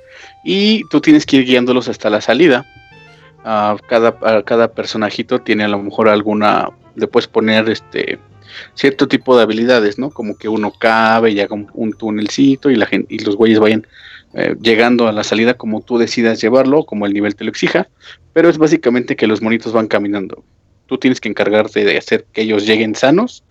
[0.43, 2.65] y tú tienes que ir guiándolos hasta la salida.
[3.45, 8.19] Ah, cada, a cada personajito tiene a lo mejor alguna, le puedes poner este
[8.73, 10.09] cierto tipo de habilidades, ¿no?
[10.09, 13.59] Como que uno cabe y haga un, un tunelcito y la gente, y los güeyes
[13.59, 13.87] vayan
[14.33, 17.87] eh, llegando a la salida como tú decidas llevarlo, como el nivel te lo exija
[18.33, 20.43] pero es básicamente que los monitos van caminando.
[20.85, 23.43] Tú tienes que encargarte de hacer que ellos lleguen sanos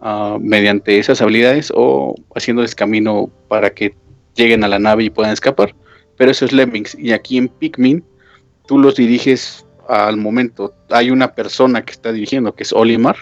[0.00, 3.94] ah, mediante esas habilidades o haciéndoles camino para que
[4.34, 5.74] lleguen a la nave y puedan escapar.
[6.16, 6.96] Pero eso es Lemmings.
[6.98, 8.04] Y aquí en Pikmin,
[8.66, 10.74] tú los diriges al momento.
[10.90, 13.16] Hay una persona que está dirigiendo, que es Olimar,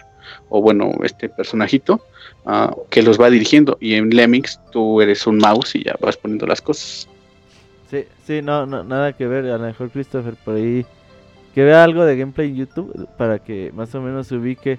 [0.50, 2.04] o bueno, este personajito,
[2.44, 3.78] ah, que los va dirigiendo.
[3.80, 7.08] Y en Lemmings tú eres un mouse y ya vas poniendo las cosas.
[7.90, 9.46] Sí, sí, no, no, nada que ver.
[9.46, 10.84] A lo mejor Christopher por ahí
[11.54, 14.78] que vea algo de gameplay en YouTube para que más o menos se ubique.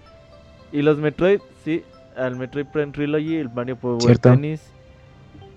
[0.72, 1.84] Y los Metroid, sí,
[2.15, 4.17] al Metroid Prime Trilogy, el Mario Power.
[4.19, 4.61] Tennis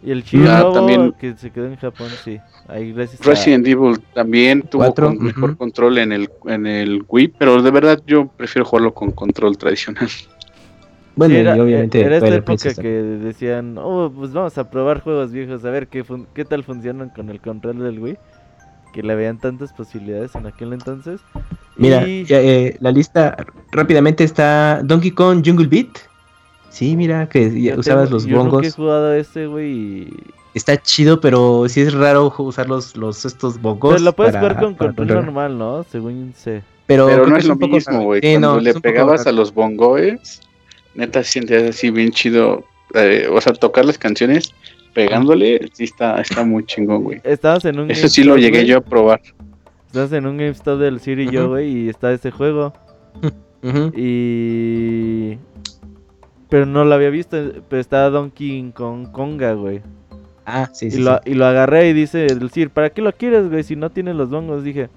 [0.05, 2.39] y el Ah, Robo, también- que se quedó en Japón, sí.
[2.69, 7.05] Ahí gracias a- Resident Evil también tuvo Cuatro, con- mejor control en el, en el
[7.09, 10.09] Wii, pero de verdad yo prefiero jugarlo con control tradicional.
[11.17, 15.01] bueno, Sí, era, y obviamente era esta época que decían, oh, pues vamos a probar
[15.01, 18.19] juegos viejos, a ver qué, fun- qué tal funcionan con el control del Wii.
[18.93, 21.21] Que le veían tantas posibilidades en aquel entonces.
[21.77, 23.37] Mira, Y- eh, la lista
[23.73, 25.89] rápidamente está Donkey Kong Jungle Beat.
[26.75, 28.75] Sí, mira que ya yo usabas tengo- los yo nunca he bongos.
[28.75, 29.71] jugado este, güey.
[29.73, 30.09] y-
[30.55, 33.93] Está chido, pero sí es raro usar los, los estos bongos.
[33.95, 35.85] Pero lo puedes para- jugar con control normal, ¿no?
[35.85, 36.63] Según sé.
[36.87, 38.21] Pero, Pero no es lo un poco mismo, güey.
[38.21, 40.41] Sí, Cuando no, le pegabas a los bongoes,
[40.95, 42.65] neta sientes así bien chido.
[42.95, 44.53] eh, o sea, tocar las canciones
[44.93, 47.21] pegándole, sí está, está muy chingón, güey.
[47.25, 49.21] Estabas en un Eso sí lo llegué yo a probar.
[49.89, 51.49] Estabas en un GameStop del City yo, Ujú.
[51.51, 52.73] güey, y está este juego.
[53.97, 55.39] Y.
[56.49, 57.37] Pero no lo había visto,
[57.69, 59.81] pero estaba Donkey Kong Konga, güey.
[60.47, 60.99] Ah, sí, sí.
[60.99, 61.31] y, lo, sí.
[61.31, 63.63] y lo agarré y dice el Sir, ¿para qué lo quieres, güey?
[63.63, 64.91] Si no tienes los bongos, dije,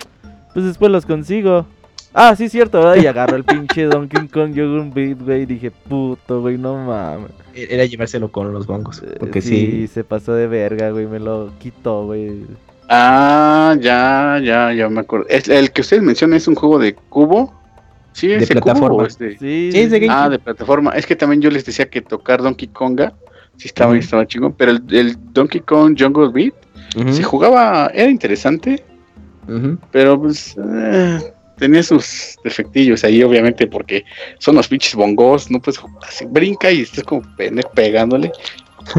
[0.53, 1.65] pues después los consigo.
[2.13, 2.95] Ah, sí, cierto, ¿verdad?
[3.01, 5.43] Y agarró el pinche Donkey Kong Yogun Beat, güey.
[5.43, 7.31] Y dije, puto, güey, no mames.
[7.53, 9.03] Era llevárselo con los bongos.
[9.03, 9.87] Eh, Porque sí, sí.
[9.87, 11.05] se pasó de verga, güey.
[11.05, 12.45] Me lo quitó, güey.
[12.89, 15.27] Ah, ya, ya, ya me acuerdo.
[15.29, 17.53] Es, el que ustedes mencionan es un juego de cubo.
[18.17, 19.03] Sí, es De plataforma.
[19.03, 19.99] o es de- Sí, Sí, es de.
[19.99, 20.23] GameCube.
[20.25, 20.91] Ah, de plataforma.
[20.91, 23.13] Es que también yo les decía que tocar Donkey Konga
[23.57, 23.99] sí estaba, Ujú.
[23.99, 26.53] estaba chingón, pero el, el Donkey Kong Jungle Beat
[26.95, 28.83] Ujú, se jugaba, era interesante,
[29.91, 31.19] pero pues eh,
[31.59, 34.03] tenía sus defectillos ahí, obviamente, porque
[34.39, 38.31] son los pinches bongos, no puedes jugar así, brinca y estás como pendejo pegándole.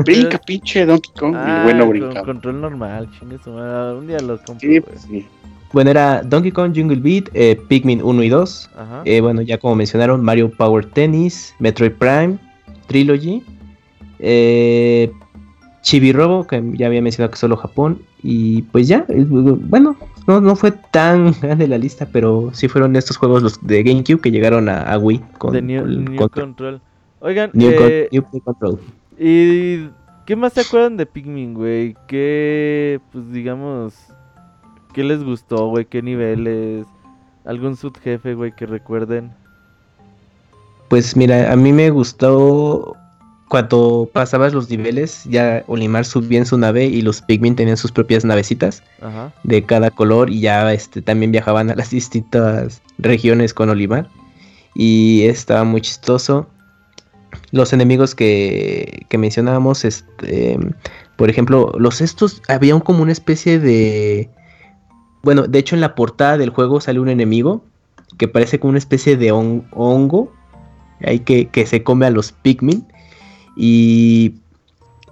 [0.04, 1.34] Brinca, pinche Donkey Kong.
[1.36, 2.22] Ah, y bueno, con brinca.
[2.22, 3.98] control normal, chingue su madre.
[3.98, 5.26] Un día los compro, Sí, pues sí.
[5.72, 8.70] Bueno, era Donkey Kong Jungle Beat, eh, Pikmin 1 y 2.
[8.76, 9.02] Ajá.
[9.04, 12.38] Eh, bueno, ya como mencionaron, Mario Power Tennis, Metroid Prime,
[12.86, 13.42] Trilogy,
[14.18, 15.10] eh,
[15.82, 19.96] Chibi Robo, que ya había mencionado que solo Japón, y pues ya, eh, bueno,
[20.26, 24.20] no, no fue tan grande la lista, pero sí fueron estos juegos los de GameCube
[24.20, 26.80] que llegaron a, a Wii con, de New, con- New con- Control.
[27.20, 28.78] Oigan, New eh, New Control.
[29.18, 29.88] ¿y
[30.26, 31.96] qué más se acuerdan de Pikmin, güey?
[32.06, 33.94] ¿Qué, pues digamos,
[34.93, 35.84] qué les gustó, güey?
[35.86, 36.86] ¿Qué niveles?
[37.45, 39.32] ¿Algún subjefe, güey, que recuerden?
[40.89, 42.97] Pues mira, a mí me gustó
[43.49, 47.91] cuando pasabas los niveles, ya Olimar subía en su nave y los Pikmin tenían sus
[47.91, 48.82] propias navecitas.
[49.01, 49.32] Ajá.
[49.45, 54.09] de cada color y ya este también viajaban a las distintas regiones con Olimar
[54.74, 56.49] y estaba muy chistoso
[57.53, 60.59] los enemigos que, que mencionábamos este
[61.16, 64.28] por ejemplo los estos había un, como una especie de
[65.22, 67.64] bueno de hecho en la portada del juego sale un enemigo
[68.16, 70.32] que parece como una especie de hon- hongo
[71.04, 72.86] ahí que, que se come a los Pikmin
[73.56, 74.34] y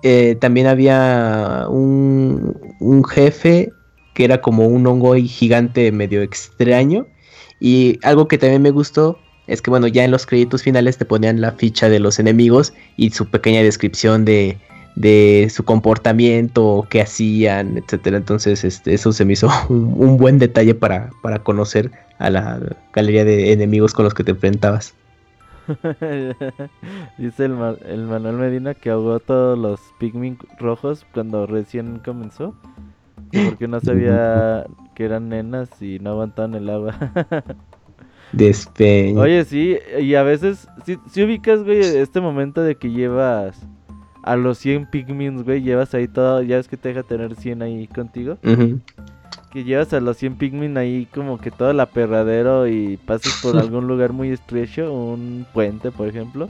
[0.03, 3.73] eh, también había un, un jefe
[4.15, 7.07] que era como un hongo gigante medio extraño.
[7.61, 11.05] Y algo que también me gustó es que, bueno, ya en los créditos finales te
[11.05, 14.59] ponían la ficha de los enemigos y su pequeña descripción de,
[14.97, 18.17] de su comportamiento, qué hacían, etcétera.
[18.17, 22.61] Entonces, este, eso se me hizo un, un buen detalle para, para conocer a la
[22.93, 24.95] galería de enemigos con los que te enfrentabas.
[27.19, 32.55] Dice el, Ma- el Manuel Medina que ahogó todos los Pikmin rojos cuando recién comenzó.
[33.33, 36.95] que Porque no sabía que eran nenas y no aguantaban el agua.
[38.33, 39.21] Despeño.
[39.21, 43.67] Oye, sí, y a veces, si, si ubicas, güey, este momento de que llevas
[44.27, 47.63] a los 100 Pikmins, güey, llevas ahí todo, ya es que te deja tener 100
[47.63, 48.81] ahí contigo, Ujú.
[49.53, 53.57] que llevas a los 100 Pikmin ahí como que todo el aperradero y pasas por
[53.59, 56.49] algún lugar muy estrecho, un puente, por ejemplo,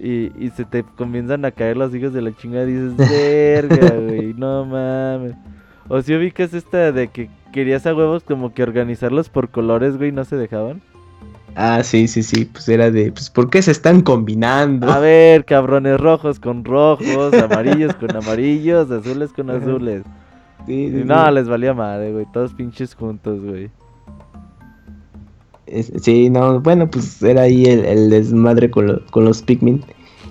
[0.00, 3.90] y, y se te comienzan a caer los hijos de la chingada y dices, verga,
[4.00, 5.34] güey, no mames.
[5.88, 10.12] O si ubicas esta de que querías a huevos como que organizarlos por colores, güey,
[10.12, 10.80] no se dejaban.
[11.56, 12.44] Ah, sí, sí, sí.
[12.46, 14.90] Pues era de, pues, ¿por qué se están combinando?
[14.90, 20.02] A ver, cabrones rojos con rojos, amarillos con amarillos, azules con azules.
[20.66, 21.04] Sí, sí, Y sí.
[21.04, 23.70] no, les valía madre, güey, todos pinches juntos, güey.
[25.66, 29.82] Es- sí, no, bueno, pues era ahí el, el desmadre con, lo- con los Pikmin.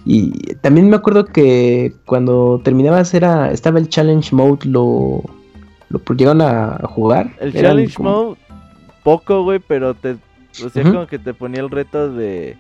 [0.06, 5.24] Y también me acuerdo que cuando terminabas era, estaba el Challenge Mode, lo,
[5.90, 7.32] lo llegaron a, a jugar.
[7.40, 8.38] El Eran challenge como- mode,
[9.04, 10.18] poco, güey, pero te,
[10.64, 10.94] o sea, Ujú.
[10.94, 12.58] como que te ponía el reto de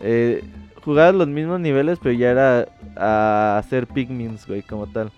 [0.00, 0.42] eh,
[0.84, 5.10] jugar los mismos niveles, pero ya era a hacer pigmins, güey, como tal.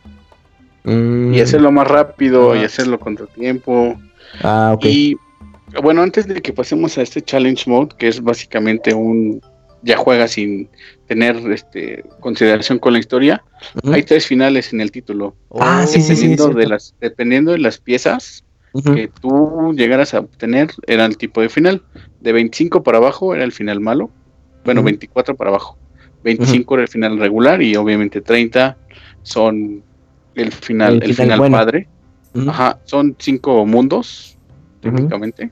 [0.84, 3.98] Mm, Y hacerlo más rápido y hacerlo contra tiempo.
[4.42, 4.84] Ah, ok.
[4.86, 5.16] Y
[5.82, 9.40] bueno, antes de que pasemos a este challenge mode, que es básicamente un
[9.82, 10.68] ya juega sin
[11.06, 13.44] tener este consideración con la historia,
[13.84, 15.36] hay tres finales en el título.
[15.60, 18.44] Ah, sí, sí, sí, dependiendo de las dependiendo de las piezas
[18.84, 21.82] que tú llegaras a obtener era el tipo de final.
[22.20, 24.10] De 25 para abajo era el final malo.
[24.64, 24.86] Bueno, Ujú.
[24.86, 25.76] 24 para abajo.
[26.24, 28.76] 25 era el final regular y obviamente 30
[29.22, 29.82] son
[30.34, 31.56] el final, El el, final final bueno.
[31.56, 31.88] padre.
[32.46, 34.36] Ajá, son cinco mundos
[34.80, 35.50] técnicamente.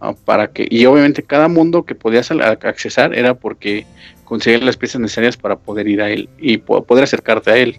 [0.00, 3.86] ah, para que y obviamente cada mundo que podías accesar era porque
[4.24, 7.78] conseguías las piezas necesarias para poder ir a él y po- poder acercarte a él,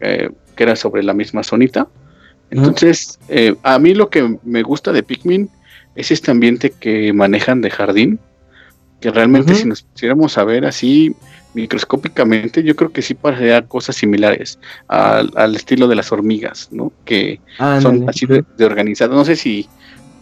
[0.00, 1.88] eh, que era sobre la misma zonita.
[2.54, 5.50] Entonces, eh, a mí lo que me gusta de Pikmin
[5.94, 8.18] es este ambiente que manejan de jardín,
[9.00, 11.14] que realmente si nos pusiéramos a ver así
[11.54, 14.58] microscópicamente, yo creo que sí parecería cosas similares
[14.88, 16.92] al, al estilo de las hormigas, ¿no?
[17.04, 17.40] Que
[17.80, 19.14] son así de, de organizado.
[19.14, 19.68] No sé si,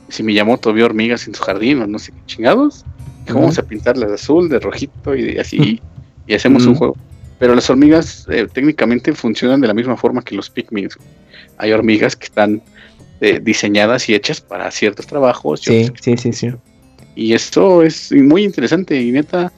[0.09, 2.85] si Miyamoto vio hormigas en su jardín o no sé qué chingados.
[3.25, 3.43] Dijo, Ujú.
[3.43, 5.81] Vamos a pintarlas de azul, de rojito y de así,
[6.27, 6.97] y hacemos un juego.
[7.39, 10.89] Pero las hormigas eh, técnicamente funcionan de la misma forma que los Pikmin.
[11.59, 12.63] Hay hormigas que están
[13.21, 15.67] eh, diseñadas y hechas para ciertos trabajos.
[15.69, 16.51] y Sí, sí, sí, sí.
[17.15, 19.53] y esto es muy interesante y neta,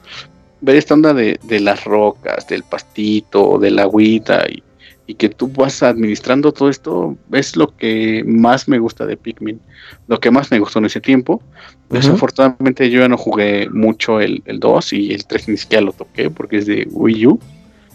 [0.61, 4.63] ver esta onda de, de las rocas, del pastito, del agüita y,
[5.07, 9.61] y que tú vas administrando todo esto es lo que más me gusta de Pikmin,
[10.09, 11.43] lo que más me gustó en ese tiempo.
[11.91, 15.93] Desafortunadamente yo ya no jugué mucho el, el 2 y el 3 ni siquiera lo
[15.93, 17.41] toqué porque es de Wii U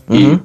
[0.10, 0.42] y Ujú.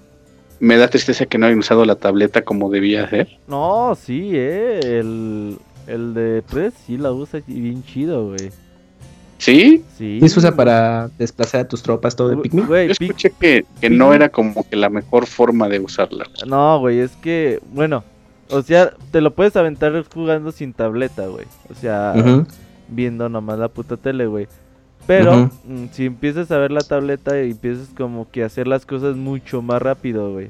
[0.60, 3.28] Me da tristeza que no hayan usado la tableta como debía ser.
[3.48, 8.51] No, sí, eh, el, el de 3 sí la usa y bien chido, güey.
[9.39, 9.85] ¿Sí?
[9.98, 10.18] Sí.
[10.20, 12.66] Sí se usa para desplazar a tus tropas todo de Pikmin.
[12.66, 16.24] Güey, Yo escuché que, que no era como que la mejor forma de usarla.
[16.47, 18.05] No, güey, es que, bueno,
[18.48, 21.47] o sea, te lo puedes aventar jugando sin tableta, güey.
[21.70, 22.14] O sea,
[22.89, 24.47] viendo nomás la puta tele, güey.
[25.06, 28.86] Pero mm, si empiezas a ver la tableta y empiezas como que a hacer las
[28.86, 30.48] cosas mucho más rápido, güey.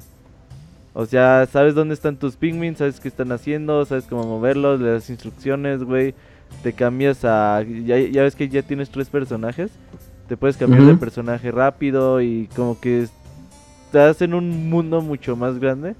[0.92, 4.90] O sea, sabes dónde están tus pigmins, sabes qué están haciendo, sabes cómo moverlos, le
[4.92, 6.14] das instrucciones, güey.
[6.62, 7.62] Te cambias a...
[7.62, 9.72] Ya, ya ves que ya tienes tres personajes.
[10.28, 13.08] Te puedes cambiar de personaje rápido y como que
[13.86, 15.96] estás en un mundo mucho más grande.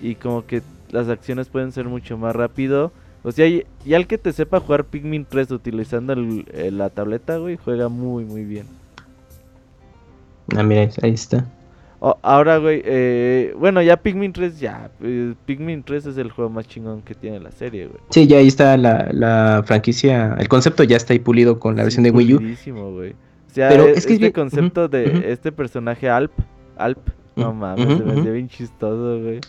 [0.00, 2.92] Y como que las acciones pueden ser mucho más rápido.
[3.24, 6.90] O sea, y, y al que te sepa jugar Pikmin 3 utilizando el- eh, la
[6.90, 8.66] tableta, güey, juega muy, muy bien.
[10.56, 11.46] Ah, mira, ahí está.
[12.20, 14.90] Ahora, güey, eh, bueno, ya Pikmin 3, ya.
[15.00, 17.98] eh, Pikmin 3 es el juego más chingón que tiene la serie, güey.
[18.10, 20.36] Sí, ya ahí está la, la franquicia.
[20.38, 22.40] El concepto ya está ahí pulido con la Sí, versión de Wii U.
[22.92, 23.12] güey.
[23.12, 26.32] O sea, Pero es que este concepto de este personaje Alp,
[26.76, 26.98] Alp,
[27.36, 29.40] no mames, ujú, se me bien chistoso, güey.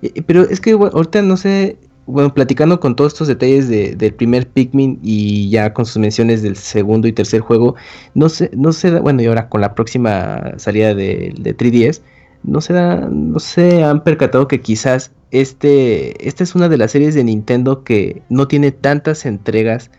[0.00, 1.76] Eh, Pero es que bueno, ahorita no sé,
[2.06, 6.42] bueno, platicando con todos estos detalles de- del primer Pikmin y ya con sus menciones
[6.42, 7.74] del segundo y tercer juego,
[8.14, 12.02] no sé, no se da, bueno, y ahora con la próxima salida de, de 3DS,
[12.44, 16.92] no se da, no se han percatado que quizás este, esta es una de las
[16.92, 19.90] series de Nintendo que no tiene tantas entregas,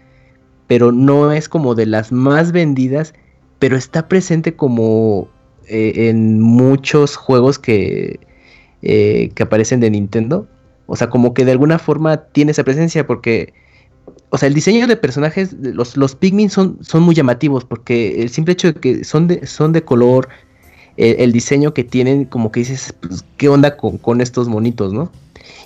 [0.67, 3.13] pero no es como de las más vendidas,
[3.59, 5.29] pero está presente como
[5.67, 8.19] eh, en muchos juegos que
[8.81, 10.47] eh, que aparecen de Nintendo.
[10.87, 13.53] O sea, como que de alguna forma tiene esa presencia porque,
[14.29, 18.29] o sea, el diseño de personajes, los, los Pikmin son, son muy llamativos porque el
[18.29, 20.29] simple hecho de que son de, son de color,
[20.97, 25.11] el diseño que tienen, como que dices, pues, ¿qué onda con, con estos monitos, no?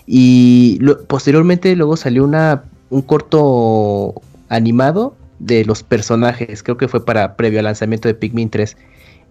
[0.06, 4.14] Y posteriormente luego salió una, un corto
[4.50, 8.76] animado de los personajes, creo que fue para previo al lanzamiento de Pikmin 3.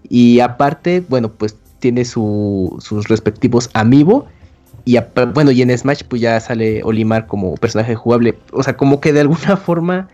[0.08, 4.26] Y aparte, bueno, pues tiene su- sus respectivos amiibo.
[4.84, 4.98] Y
[5.34, 8.36] bueno, y en Smash pues ya sale Olimar como personaje jugable.
[8.52, 10.08] O sea, como que de alguna forma,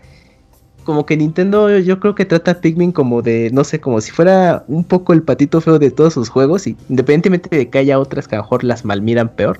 [0.83, 4.11] como que Nintendo yo creo que trata a Pikmin como de, no sé, como si
[4.11, 6.67] fuera un poco el patito feo de todos sus juegos.
[6.67, 9.59] Y independientemente de que haya otras que a lo mejor las malmiran peor.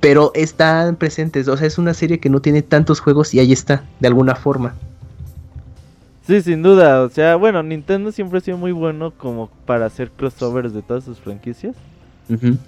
[0.00, 3.52] Pero están presentes, o sea, es una serie que no tiene tantos juegos y ahí
[3.52, 4.74] está, de alguna forma.
[6.26, 7.02] Sí, sin duda.
[7.02, 11.04] O sea, bueno, Nintendo siempre ha sido muy bueno como para hacer crossovers de todas
[11.04, 11.74] sus franquicias.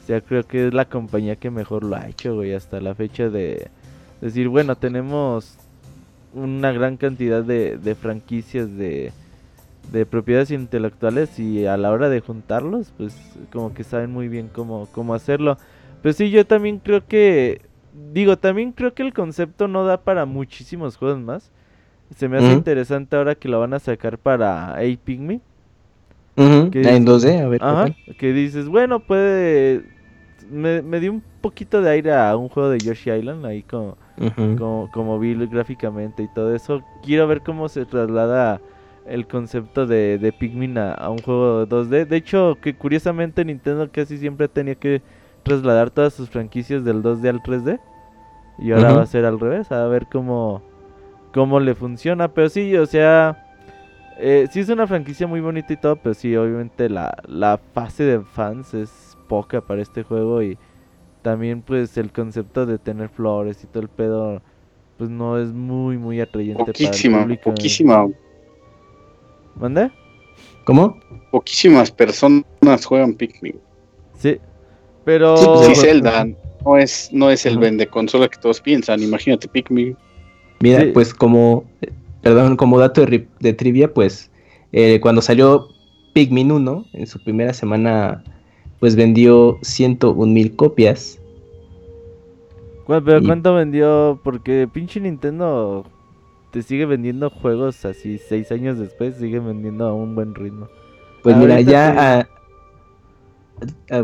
[0.03, 2.95] O sea, creo que es la compañía que mejor lo ha hecho, güey, hasta la
[2.95, 3.71] fecha de
[4.21, 5.61] decir, bueno, tenemos
[6.33, 9.15] una gran cantidad de, de franquicias de,
[9.83, 14.49] de propiedades intelectuales y a la hora de juntarlos, pues como que saben muy bien
[14.49, 15.59] cómo, cómo hacerlo.
[16.03, 17.63] Pero sí, yo también creo que,
[17.93, 21.53] digo, también creo que el concepto no da para muchísimos juegos más.
[22.17, 25.37] Se me hace interesante ahora que lo van a sacar para A-Pygmy.
[25.37, 25.43] Ujú,
[26.71, 27.05] ¿Qué En dices?
[27.05, 27.61] 2D, a ver.
[27.63, 29.83] Ajá, ¿qué que dices, bueno, puede...
[30.51, 33.97] Me, me dio un poquito de aire a un juego de Yoshi Island, ahí como,
[34.17, 34.27] tal?
[34.27, 34.57] Ujú.
[34.59, 36.83] como, como vi gráficamente y todo eso.
[37.03, 38.61] Quiero ver cómo se traslada
[39.07, 42.05] el concepto de, de Pikmin a, a un juego 2D.
[42.05, 45.03] De hecho, que curiosamente Nintendo casi siempre tenía que
[45.45, 47.81] trasladar todas sus franquicias del 2D al 3D.
[48.59, 50.63] Y ahora va a ser al revés, a ver cómo,
[51.33, 52.29] cómo le funciona.
[52.29, 53.39] Pero sí, o sea,
[54.19, 58.05] eh, sí es una franquicia muy bonita y todo, pero sí, obviamente la, la fase
[58.05, 60.59] de fans es poca para este juego y
[61.23, 64.43] también pues el concepto de tener flores y todo el pedo
[64.99, 67.51] pues no es muy muy atrayente Poquísima, para el público.
[67.51, 68.09] poquísima,
[69.57, 69.91] ¿Mande?
[70.65, 70.99] ¿Cómo?
[71.31, 72.45] poquísimas personas
[72.87, 73.59] juegan Pikmin.
[74.19, 74.39] Sí.
[75.05, 76.27] Pero Sí, pues, Zelda
[76.65, 79.97] no es, no es el vende consola que todos piensan, imagínate Pikmin.
[80.61, 80.91] Mira, Sí.
[80.93, 81.91] pues como, eh,
[82.23, 84.31] perdón, como dato de, de trivia, pues
[84.73, 85.69] eh, cuando salió
[86.13, 88.23] Pikmin 1, en su primera semana,
[88.81, 91.19] pues vendió 101 mil copias.
[92.87, 94.19] ¿Cu- pero y- ¿cuánto vendió?
[94.23, 95.85] Porque pinche Nintendo
[96.53, 100.69] te sigue vendiendo juegos así seis años después, sigue vendiendo a un buen ritmo.
[101.23, 102.29] Pues mira, ya...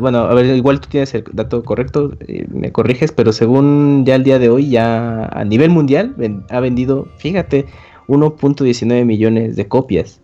[0.01, 4.15] bueno, a ver, igual tú tienes el dato correcto, eh, me corriges, pero según ya
[4.15, 7.66] el día de hoy, ya a nivel mundial ven- ha vendido, fíjate,
[8.09, 10.20] 1.19 millones de copias.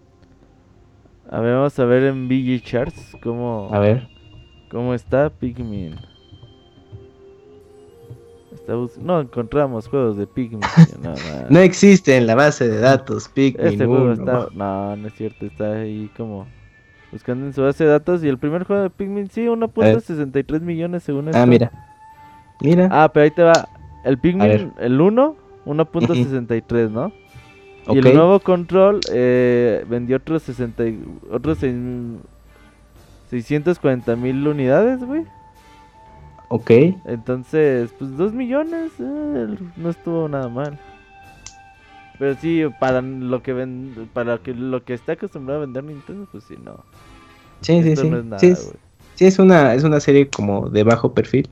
[1.30, 4.08] A ver, vamos a ver en BG Charts cómo, A ver.
[4.70, 5.94] cómo está Pikmin.
[8.52, 10.60] Está bus- no encontramos juegos de Pikmin.
[11.50, 14.12] no, existe en la base de datos Pikmin Este juego 1.
[14.14, 14.48] está.
[14.54, 16.46] No, no es cierto, está ahí como.
[17.12, 18.24] Buscando en su base de datos.
[18.24, 21.38] Y el primer juego de Pikmin, sí, 1.63 millones según esto.
[21.40, 21.70] Ah, mira.
[22.60, 22.88] Mira.
[22.90, 23.68] Ah, pero ahí te va.
[24.04, 24.18] El.
[24.18, 25.36] Pikmin, el 1,
[25.66, 27.12] 1.63, ¿no?
[27.88, 32.20] Y el nuevo control eh, vendió otros 60, y- otros en
[33.30, 35.24] 640 mil unidades, güey.
[36.48, 36.70] Ok.
[37.04, 40.78] Entonces, pues 2 millones, eh, no estuvo nada mal.
[42.18, 46.26] Pero sí, para lo que ven, para que lo que está acostumbrado a vender Nintendo,
[46.30, 46.76] pues sí, no.
[47.60, 48.08] Sí, sí, Esto sí.
[48.10, 48.72] no es nada, sí, es,
[49.16, 51.48] sí, es una, es una serie como de bajo perfil.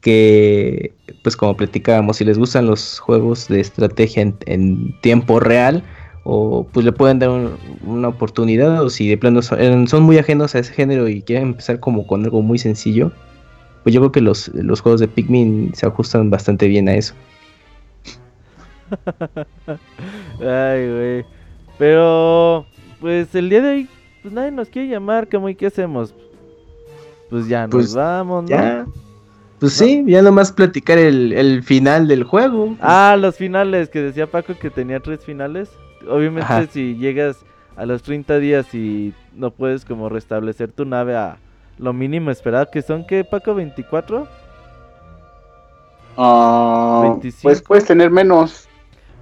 [0.00, 5.82] Que, pues como platicábamos, si les gustan los juegos de estrategia en, en tiempo real,
[6.24, 10.16] o pues le pueden dar un- una oportunidad, o si de plano son, son muy
[10.18, 13.12] ajenos a ese género y quieren empezar como con algo muy sencillo,
[13.82, 17.14] pues yo creo que los, los juegos de Pikmin se ajustan bastante bien a eso.
[20.40, 21.24] Ay, güey.
[21.78, 22.66] Pero,
[23.00, 23.88] pues el día de hoy,
[24.22, 26.14] pues nadie nos quiere llamar, como y qué hacemos?
[27.30, 28.48] Pues ya nos Pues, vamos, ¿no?
[28.50, 28.86] Ya.
[29.60, 32.76] Pues sí, ya nomás platicar el, el final del juego.
[32.80, 35.70] Ah, los finales, que decía Paco que tenía tres finales.
[36.08, 36.66] Obviamente Ajá.
[36.66, 37.44] si llegas
[37.76, 41.36] a los 30 días y no puedes como restablecer tu nave a
[41.78, 43.54] lo mínimo esperado, que son, ¿qué, Paco?
[43.54, 44.26] ¿24?
[46.16, 47.42] Ah, 25.
[47.42, 48.66] pues puedes tener menos.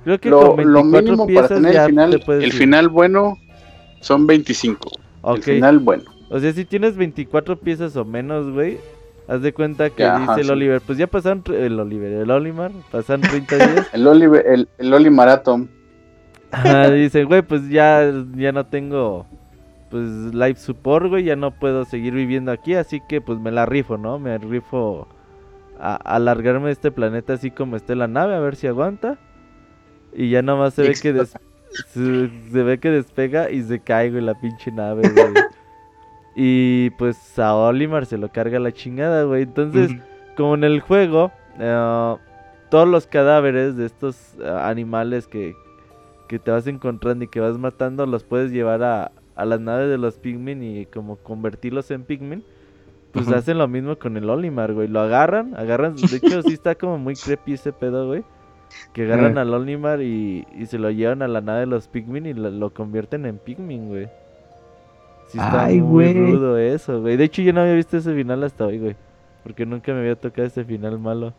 [0.04, 2.52] Creo que Lo, con lo 24 mínimo piezas para tener ya el final, te el
[2.52, 3.36] final bueno
[4.00, 4.90] son 25.
[5.22, 6.04] Ok, El final bueno.
[6.30, 8.78] o sea, si tienes 24 piezas o menos, güey,
[9.28, 10.50] haz de cuenta que dice el.
[10.50, 13.88] Oliver, pues ya pasaron, el Oliver, el Olimar, pasaron 30 días.
[13.92, 15.68] El Oliver, el, el Oli Marathon.
[16.50, 19.26] Ajá, dice, güey, pues ya, ya no tengo
[19.90, 23.64] pues live support, güey, ya no puedo seguir viviendo aquí, así que pues me la
[23.66, 24.18] rifo, ¿no?
[24.18, 25.06] Me rifo
[25.80, 29.18] a, a alargarme de este planeta así como esté la nave, a ver si aguanta.
[30.14, 31.34] Y ya nomás se ve que des-
[31.88, 35.32] se, se ve que despega y se cae, güey, la pinche nave, güey.
[36.40, 39.42] y pues a Olimar se lo carga la chingada, güey.
[39.42, 39.90] Entonces,
[40.36, 42.14] como en el juego, eh,
[42.70, 45.54] todos los cadáveres de estos eh, animales que,
[46.28, 49.88] que te vas encontrando y que vas matando, los puedes llevar a, a las naves
[49.90, 52.44] de los Pikmin y como convertirlos en Pikmin.
[53.10, 54.86] Pues hacen lo mismo con el Olimar, güey.
[54.86, 55.96] Lo agarran, agarran.
[55.96, 58.22] De hecho, sí está como muy creepy ese pedo, güey.
[58.92, 59.40] Que agarran Ah.
[59.40, 62.50] al Olimar y, y se lo llevan a la nave de los Pikmin y lo,
[62.50, 64.08] lo convierten en Pikmin, güey.
[65.28, 66.12] Sí está Ay, muy güey.
[66.12, 67.16] rudo eso, güey.
[67.16, 68.96] De hecho, yo no había visto ese final hasta hoy, güey.
[69.42, 71.34] Porque nunca me había tocado ese final malo.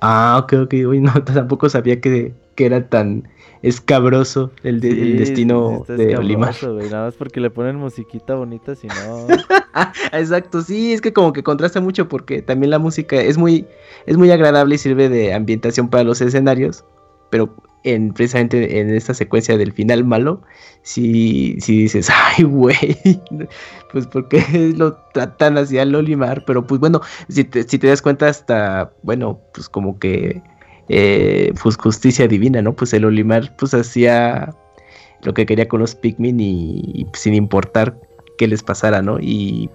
[0.00, 0.74] Ah, ok, ok.
[0.88, 3.28] Uy, no, tampoco sabía que, que era tan
[3.62, 6.54] escabroso el, de- el Sí, destino sí de Olimar.
[6.60, 6.90] güey.
[6.90, 9.26] Nada más porque le ponen musiquita bonita, si no.
[10.12, 13.66] Exacto, sí, es que como que contrasta mucho porque también la música es muy,
[14.06, 16.84] es muy agradable y sirve de ambientación para los escenarios,
[17.30, 17.54] pero
[17.84, 20.42] en precisamente en esta secuencia del final malo,
[20.82, 22.98] si si dices, ay, güey,
[23.92, 24.42] pues porque
[24.76, 28.92] lo tratan así al Olimar, pero pues bueno, si te, si te das cuenta hasta,
[29.02, 30.42] bueno, pues como que,
[30.88, 32.74] eh, pues justicia divina, ¿no?
[32.74, 34.54] Pues el Olimar pues hacía
[35.22, 37.98] lo que quería con los Pikmin y, pues, sin importar
[38.38, 39.18] qué les pasara, ¿no?
[39.20, 39.70] Y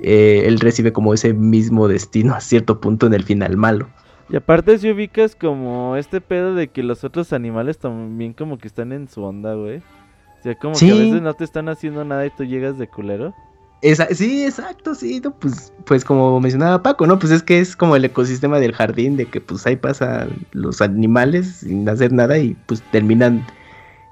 [0.00, 3.88] eh, él recibe como ese mismo destino a cierto punto en el final malo.
[4.30, 8.68] Y aparte si ubicas como este pedo de que los otros animales también como que
[8.68, 9.78] están en su onda, güey.
[9.78, 12.88] O sea, como que a veces no te están haciendo nada y tú llegas de
[12.88, 13.34] culero.
[13.80, 17.18] Esa- sí, exacto, sí, no, pues, pues como mencionaba Paco, ¿no?
[17.18, 20.80] Pues es que es como el ecosistema del jardín, de que pues ahí pasan los
[20.82, 23.46] animales sin hacer nada y pues terminan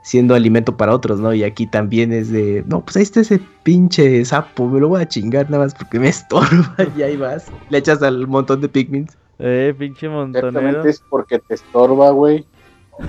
[0.02, 1.34] siendo alimento para otros, ¿no?
[1.34, 5.02] Y aquí también es de, no, pues ahí está ese pinche sapo, me lo voy
[5.02, 8.68] a chingar nada más porque me estorba y ahí vas, le echas al montón de
[8.68, 9.16] pigments.
[9.39, 10.49] Eh, pinche montonero.
[10.49, 12.47] Exactamente es porque te estorba, güey.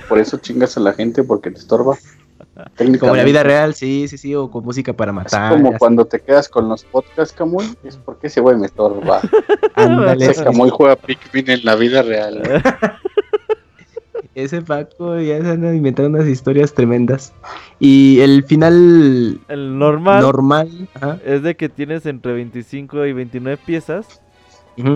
[0.08, 1.96] Por eso chingas a la gente porque te estorba.
[2.98, 5.52] Como en la vida real, sí, sí, sí, o con música para Es matar.
[5.52, 5.78] como así.
[5.78, 7.64] cuando te quedas con los podcasts, Camuy.
[7.84, 9.20] Es porque ese güey me estorba.
[9.74, 12.42] Ándale, Ese Camuy juega Pikmin en la vida real.
[14.34, 17.32] Ese Paco ya se han inventado unas historias tremendas.
[17.80, 23.58] Y el final El normal normal, ajá, es de que tienes entre 25 y 29
[23.64, 24.22] piezas.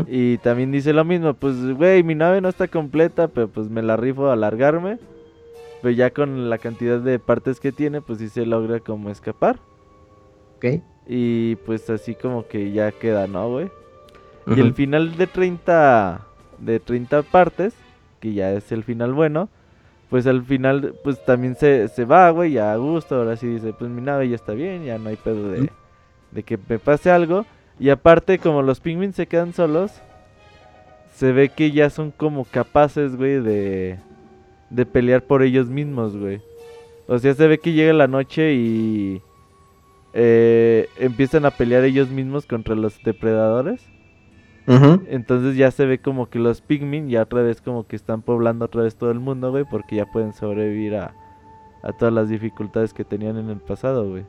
[0.07, 3.83] Y también dice lo mismo, pues güey, mi nave no está completa, pero pues me
[3.83, 5.01] la rifo a alargarme.
[5.81, 9.61] Pero ya con la cantidad de partes que tiene, pues sí se logra como escapar.
[10.57, 10.65] ok,
[11.07, 13.73] Y pues así como que ya queda, ¿no, güey?
[14.47, 16.29] Y el final de 30
[16.59, 17.75] de 30 partes,
[18.21, 19.51] que ya es el final bueno,
[20.09, 23.75] pues al final pues también se, se va, güey, ya a gusto, ahora sí dice,
[23.75, 25.67] pues mi nave ya está bien, ya no hay pedo de,
[26.31, 27.47] de que me pase algo.
[27.83, 29.91] Y aparte como los pingüinos se quedan solos,
[31.15, 33.99] se ve que ya son como capaces, güey, de,
[34.71, 36.41] de pelear por ellos mismos, güey.
[37.09, 39.21] O sea, se ve que llega la noche y
[40.13, 43.91] eh, empiezan a pelear ellos mismos contra los depredadores.
[45.09, 48.65] Entonces ya se ve como que los Pikmin ya otra vez como que están poblando
[48.67, 51.17] otra vez todo el mundo, güey, porque ya pueden sobrevivir a,
[51.83, 54.25] a todas las dificultades que tenían en el pasado, güey.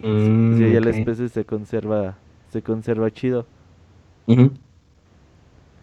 [0.00, 2.18] Mm, Si ya la especie se conserva,
[2.50, 3.46] se conserva chido.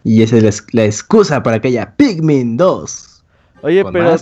[0.04, 3.24] Y esa es la, ex- la excusa para que haya Pikmin 2.
[3.62, 4.16] Oye, con pero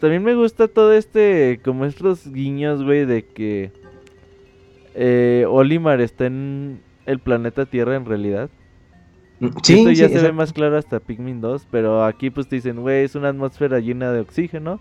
[0.00, 3.72] también me gusta todo este, como estos guiños, güey, de que
[4.94, 8.50] eh, Olimar está en el planeta Tierra en realidad.
[9.40, 12.48] Mm, Sí, esto ya sí, se ve más claro hasta Pikmin 2, pero aquí pues
[12.48, 14.80] te dicen, güey, es una atmósfera llena de oxígeno.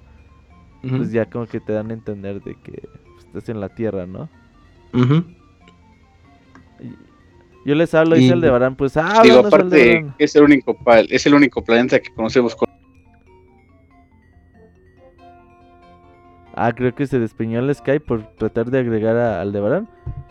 [0.97, 2.73] Pues ya como que te dan a entender de que
[3.13, 4.29] pues, estás en la Tierra, ¿no?
[4.93, 5.23] Ujú.
[7.65, 9.65] Yo les hablo, Y- dice Aldebarán, pues ah, Digo, aparte,
[9.97, 10.15] Aldebarán.
[10.17, 10.77] es el único
[11.09, 12.67] es el único planeta que conocemos con
[16.55, 19.87] Ah, creo que se despeñó el Skype por tratar de agregar a Aldebarán.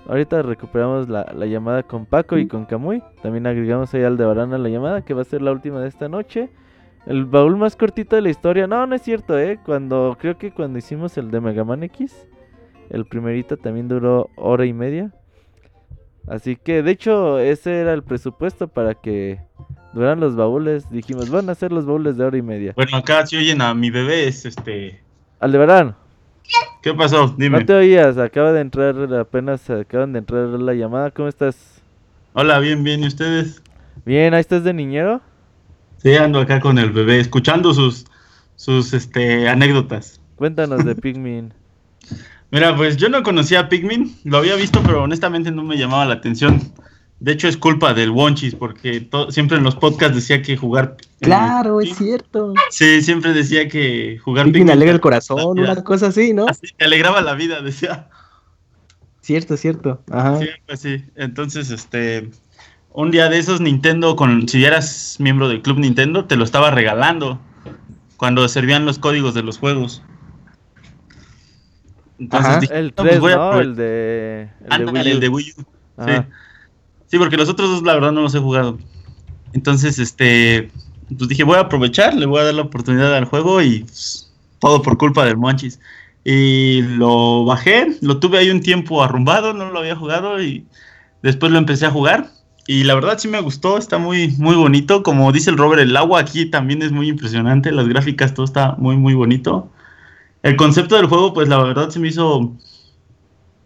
[0.09, 3.03] Ahorita recuperamos la, la llamada con Paco y con Camuy.
[3.23, 5.89] También agregamos ahí a Aldebarán a la llamada, que va a ser la última de
[5.89, 6.49] esta noche.
[7.07, 8.69] El baúl más cortito de la historia.
[8.69, 9.59] No, no es cierto, eh.
[9.65, 12.29] Cuando, creo que cuando hicimos el de Mega Man X,
[12.91, 15.11] el primerito también duró hora y media.
[16.27, 19.41] Así que, de hecho, ese era el presupuesto para que
[19.93, 20.89] duraran los baúles.
[20.91, 22.73] Dijimos, van a ser los baúles de hora y media.
[22.77, 25.01] Bueno, acá si oyen a mi bebé, es este.
[25.41, 25.97] Aldebarán.
[26.83, 27.35] ¿Qué pasó?
[27.37, 27.61] Dime.
[27.61, 31.11] No te oías, acaba de entrar, apenas acaban de entrar la llamada.
[31.11, 31.81] ¿Cómo estás?
[32.33, 33.03] Hola, bien, bien.
[33.03, 33.63] ¿Y ustedes?
[34.05, 35.21] Bien, ahí estás de niñero.
[35.99, 38.07] Sí, ando acá con el bebé, escuchando sus,
[38.57, 40.21] sus este, anécdotas.
[40.35, 41.55] Cuéntanos de Pikmin.
[42.53, 46.05] Mira, pues yo no conocía a Pikmin, lo había visto, pero honestamente no me llamaba
[46.05, 46.61] la atención.
[47.19, 50.97] De hecho, es culpa del Wonchis, porque siempre en los podcasts decía que jugar.
[50.99, 52.55] eh, Claro, es Pikmin- cierto.
[52.71, 56.47] Sí, siempre decía que jugar Pikmin alegra el corazón, una cosa así, ¿no?
[56.47, 58.09] Así, te alegraba la vida, decía.
[59.23, 60.03] Cierto, cierto.
[60.11, 60.39] Ajá.
[60.41, 61.05] Sí, pues sí.
[61.17, 62.29] Entonces, este,
[62.93, 66.71] un día de esos Nintendo, con, si eras miembro del club Nintendo, te lo estaba
[66.71, 67.41] regalando
[68.19, 70.03] cuando servían los códigos de los juegos.
[72.23, 72.61] Entonces Ajá.
[72.61, 73.43] dije, El "No, pues 3, voy a ¿no?
[73.43, 73.71] aprovechar".
[73.71, 75.15] El de, el de Ándale, Wii U.
[75.15, 75.63] el de Wii U.
[76.07, 76.13] Sí.
[77.09, 78.79] Sí, porque los otros dos, la verdad, no los he jugado.
[79.53, 80.71] Entonces, este,
[81.19, 84.33] pues dije, voy a aprovechar, le voy a dar la oportunidad al juego y pues,
[84.61, 85.79] todo por culpa del Monchis.
[86.25, 90.65] Y lo bajé, lo tuve ahí un tiempo arrumbado, no lo había jugado y
[91.23, 92.29] después lo empecé a jugar.
[92.69, 95.03] Y la verdad sí me gustó, está muy, muy bonito.
[95.03, 98.77] Como dice el Robert, el agua aquí también es muy impresionante, las gráficas, todo está
[98.79, 99.69] muy, muy bonito.
[100.43, 102.53] El concepto del juego, pues la verdad se me hizo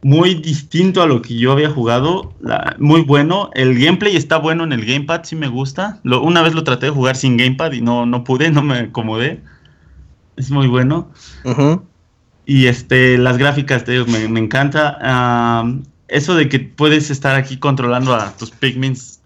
[0.02, 2.32] muy distinto a lo que yo había jugado.
[2.40, 3.50] la- muy bueno.
[3.54, 5.98] El gameplay está bueno en el gamepad, sí me gusta.
[6.04, 8.78] Lo- una vez lo traté de jugar sin gamepad y no, no pude, no me
[8.78, 9.42] acomodé.
[10.36, 11.10] Es muy bueno.
[12.44, 14.98] Y este, las gráficas, te digo, me, me encanta.
[15.60, 19.20] Am, eso de que puedes estar aquí controlando a tus Pikmins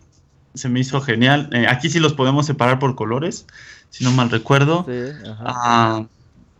[0.55, 1.51] se me hizo genial.
[1.52, 3.47] Eh, aquí sí los podemos separar por colores,
[3.90, 4.86] si no mal recuerdo.
[4.89, 5.44] Sí, ajá.
[5.44, 6.06] Ah,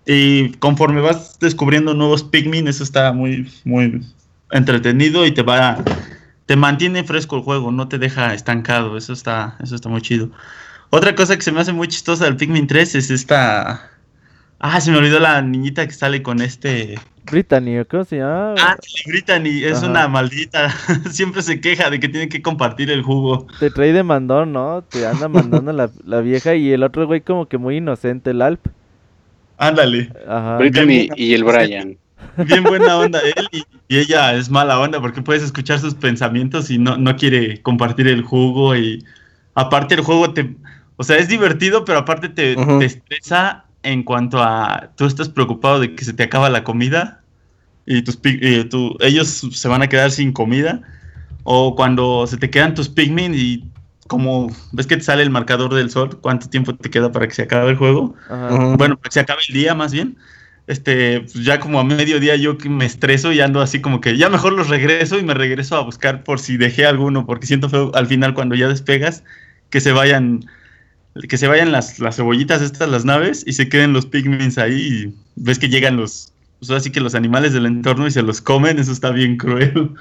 [0.07, 4.03] y conforme vas descubriendo nuevos Pikmin, eso está muy, muy
[4.51, 5.79] entretenido y te va,
[6.47, 8.97] te mantiene fresco el juego, no te deja estancado.
[8.97, 10.31] Eso está, eso está muy chido.
[10.91, 13.89] Otra cosa que se me hace muy chistosa del Pikmin 3 es esta.
[14.59, 16.99] Ah, se me olvidó la niñita que sale con este.
[17.31, 18.55] Brittany, ¿o ¿cómo se llama?
[18.59, 19.91] Ah, le gritan y es Ajá.
[19.91, 20.71] una maldita.
[21.11, 23.47] Siempre se queja de que tiene que compartir el jugo.
[23.61, 24.83] Te trae de mandón, ¿no?
[24.83, 28.43] Te anda mandando la, la vieja y el otro güey como que muy inocente, el
[28.43, 28.67] Alp.
[29.61, 30.11] Ándale.
[30.59, 31.97] Brittany y el Brian.
[32.37, 36.71] Bien buena onda él y, y ella es mala onda porque puedes escuchar sus pensamientos
[36.71, 39.05] y no, no quiere compartir el jugo y
[39.55, 40.57] aparte el juego te...
[40.97, 44.91] O sea, es divertido, pero aparte te, te estresa en cuanto a...
[44.97, 47.21] Tú estás preocupado de que se te acaba la comida
[47.85, 48.67] y tus y
[49.01, 50.81] ellos se van a quedar sin comida
[51.45, 53.70] o cuando se te quedan tus Pikmin y
[54.11, 57.35] como ves que te sale el marcador del sol, cuánto tiempo te queda para que
[57.35, 58.17] se acabe el juego.
[58.29, 58.75] Ajá.
[58.77, 60.17] Bueno, para que se acabe el día más bien.
[60.67, 64.29] Este, pues ya como a mediodía yo me estreso y ando así como que ya
[64.29, 67.93] mejor los regreso y me regreso a buscar por si dejé alguno, porque siento feo
[67.95, 69.23] al final cuando ya despegas
[69.71, 70.45] que se vayan
[71.29, 74.75] que se vayan las, las cebollitas estas, las naves, y se queden los pigments ahí
[74.75, 78.41] y ves que llegan los, pues así que los animales del entorno y se los
[78.41, 79.93] comen, eso está bien cruel.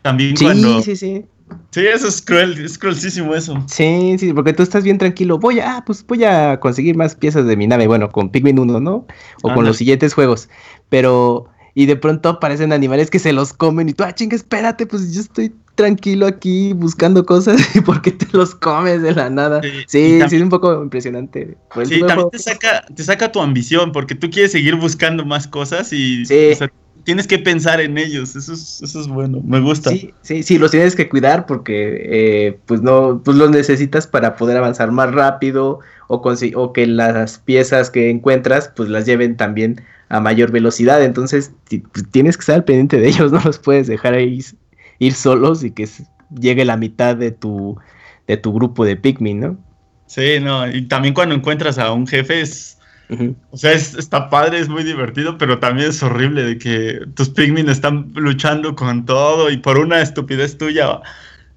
[0.00, 0.82] También Sí, cuando...
[0.82, 1.24] sí, sí.
[1.70, 3.62] Sí, eso es cruel, es cruelísimo eso.
[3.66, 5.38] Sí, sí, porque tú estás bien tranquilo.
[5.38, 8.58] Voy a, ah, pues voy a conseguir más piezas de mi nave, bueno, con Pikmin
[8.58, 9.06] 1, ¿no?
[9.42, 10.48] O con los siguientes juegos.
[10.88, 14.86] Pero, y de pronto aparecen animales que se los comen y tú, ah, chinga, espérate,
[14.86, 19.30] pues yo estoy tranquilo aquí buscando cosas y por qué te los comes de la
[19.30, 19.60] nada.
[19.86, 21.56] Sí, Sí, es un poco impresionante.
[21.84, 25.92] Sí, también te saca, te saca tu ambición, porque tú quieres seguir buscando más cosas
[25.92, 26.52] y Sí.
[26.52, 26.72] o sea,
[27.04, 28.36] tienes que pensar en ellos.
[28.36, 29.40] Eso es, eso es bueno.
[29.44, 29.90] Me gusta.
[29.90, 34.36] Sí, sí, sí, los tienes que cuidar porque eh, pues no, pues los necesitas para
[34.36, 40.20] poder avanzar más rápido o, que las piezas que encuentras pues las lleven también a
[40.20, 41.02] mayor velocidad.
[41.02, 44.44] Entonces pues, tienes que estar al pendiente de ellos, no los puedes dejar ahí
[44.98, 45.88] ir solos y que
[46.38, 47.78] llegue la mitad de tu,
[48.26, 49.58] de tu grupo de Pikmin, ¿no?
[50.06, 50.68] Sí, no.
[50.68, 52.75] Y también cuando encuentras a un jefe es.
[53.50, 57.28] O sea, es- está padre, es muy divertido, pero también es horrible de que tus
[57.30, 61.00] Pikmin están luchando con todo y por una estupidez tuya,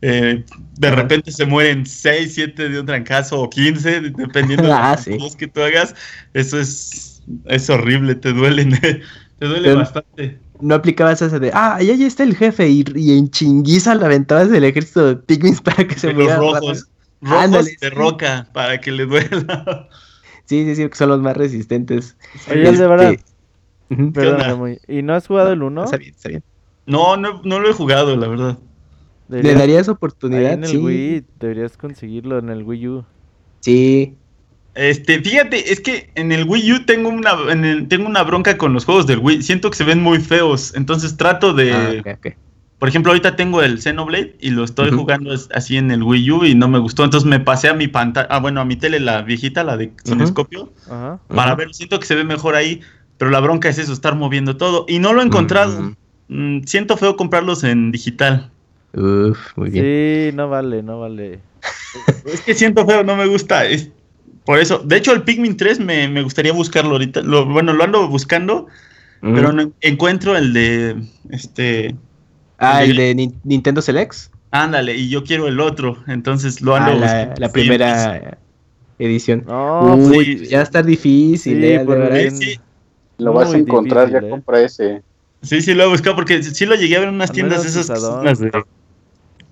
[0.01, 0.43] eh,
[0.77, 5.03] de repente se mueren 6, 7 de un trancazo o 15, dependiendo de Ah, las
[5.05, 5.17] sí.
[5.17, 5.95] cosas que tú hagas.
[6.33, 8.65] Eso es, es horrible, te duele,
[9.39, 10.39] te duele Pero- bastante.
[10.61, 14.03] No aplicabas esa de, ah, ya, ya está el jefe y, y en chinguiza le
[14.05, 16.85] aventabas el ejército de Pikmin para que se De los rojos,
[17.21, 19.87] rojos de roca, para que le duela.
[20.49, 22.17] Sí, sí, sí, que son los más resistentes.
[22.49, 23.13] Oye, el de verdad.
[23.13, 24.11] Este.
[24.11, 25.83] Perdón, ¿Y no has jugado el 1?
[25.83, 26.43] Está bien, está bien.
[26.87, 28.57] No, no, no lo he jugado, la verdad.
[29.27, 30.53] ¿Le darías Ahí oportunidad?
[30.53, 30.77] en el Sí.
[30.77, 33.05] Wii deberías conseguirlo en el Wii U.
[33.59, 34.15] Sí.
[34.73, 38.57] Este, fíjate, es que en el Wii U tengo una, en el- tengo una bronca
[38.57, 39.43] con los juegos del Wii.
[39.43, 40.73] Siento que se ven muy feos.
[40.75, 41.71] Entonces trato de.
[41.73, 42.33] Ah, ok, ok.
[42.79, 46.45] Por ejemplo, ahorita tengo el Xenoblade y lo estoy jugando así en el Wii U
[46.45, 47.03] y no me gustó.
[47.03, 48.27] Entonces me pasé a mi pantalla.
[48.31, 51.19] Ah, bueno, a mi tele, la viejita, la de Sonescopio, Ajá.
[51.27, 51.73] para ver.
[51.73, 52.79] Siento que se ve mejor ahí.
[53.17, 54.85] Pero la bronca es eso, estar moviendo todo.
[54.87, 55.81] Y no lo he encontrado.
[55.81, 55.95] Mm.
[56.29, 58.49] Mm, siento feo comprarlos en digital.
[58.93, 59.83] Uf, muy bien.
[59.83, 61.39] Sí, no vale, no vale.
[62.25, 63.65] Es que siento feo, no me gusta.
[63.65, 63.89] Es
[64.45, 64.79] por eso.
[64.79, 67.21] De hecho, el Pikmin 3 me, me gustaría buscarlo ahorita.
[67.23, 68.67] Lo, bueno, lo ando buscando,
[69.21, 69.33] Ujú.
[69.35, 70.95] pero no encuentro el de
[71.29, 71.95] este.
[72.59, 74.31] Ah, el de Nin- Nintendo Selects.
[74.51, 75.97] Ándale, y yo quiero el otro.
[76.07, 77.41] Entonces lo Ah, ando la, buscando.
[77.41, 78.37] la Sí, primera
[78.97, 79.43] edición.
[79.47, 82.35] No, Uy, pues, ya estar difícil, Sí, eh, bien.
[82.37, 82.59] Sí,
[83.17, 84.31] Lo Muy vas a encontrar, difícil, ya ¿eh?
[84.31, 85.03] compra ese.
[85.41, 87.65] Sí, sí, lo he buscado porque sí lo llegué a ver en unas Al tiendas
[87.65, 87.89] esas.
[88.23, 88.51] las de-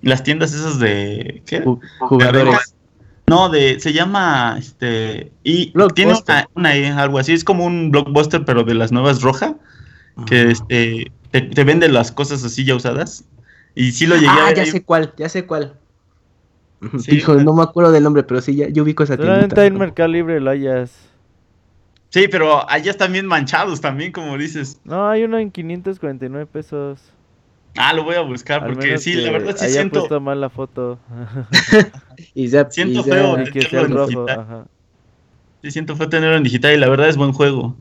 [0.02, 1.42] las tiendas esas de.
[1.46, 1.64] ¿Qué?
[2.00, 2.74] Jugadores.
[3.26, 7.90] No, de, se llama, este, y tiene una, una E, algo así, es como un
[7.90, 9.54] blockbuster, pero de las nuevas roja,
[10.26, 13.24] que este, te, te vende las cosas así ya usadas,
[13.74, 14.70] y sí lo llegué a Ah, ver ya ahí.
[14.70, 15.74] sé cuál, ya sé cuál.
[17.00, 19.54] Sí, Hijo, una- no me acuerdo del nombre, pero sí, ya, yo ubico esa Solamente
[19.56, 19.66] tienda.
[19.66, 20.92] en Mercado Libre lo hayas.
[22.10, 24.80] Sí, pero allá están bien manchados también, como dices.
[24.84, 27.00] No, hay uno en 549 pesos.
[27.76, 30.48] Ah, lo voy a buscar, porque sí, la verdad sí haya siento, puesto mal la
[30.50, 30.98] foto.
[32.34, 34.06] Y ya- Siento y ya- feo, que sea rojo.
[34.06, 34.40] digital.
[34.40, 34.66] Ajá.
[35.62, 37.76] sí siento fue tenerlo en digital, y la verdad es buen juego.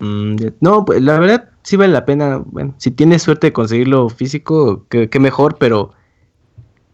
[0.00, 2.38] Mm, no, pues la verdad sí vale la pena.
[2.46, 5.90] Bueno, si tienes suerte de conseguirlo físico, que, que mejor, pero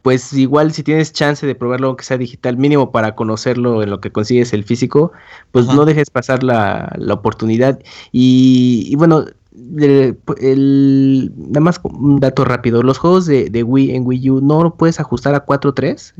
[0.03, 4.01] pues igual si tienes chance de probarlo aunque sea digital, mínimo para conocerlo en lo
[4.01, 5.13] que consigues el físico,
[5.53, 5.77] pues Ajá.
[5.77, 7.79] no dejes pasar la, la oportunidad.
[8.11, 13.95] Y, y bueno, de- el, nada más un dato rápido, los juegos de, de Wii
[13.95, 16.15] en Wii U no lo puedes ajustar a 4.3,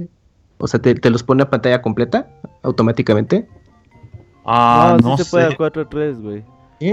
[0.59, 2.29] o sea, te, te los pone a pantalla completa
[2.63, 3.49] automáticamente.
[4.45, 6.45] Ah, no, no, sí se puede a 4.3, güey.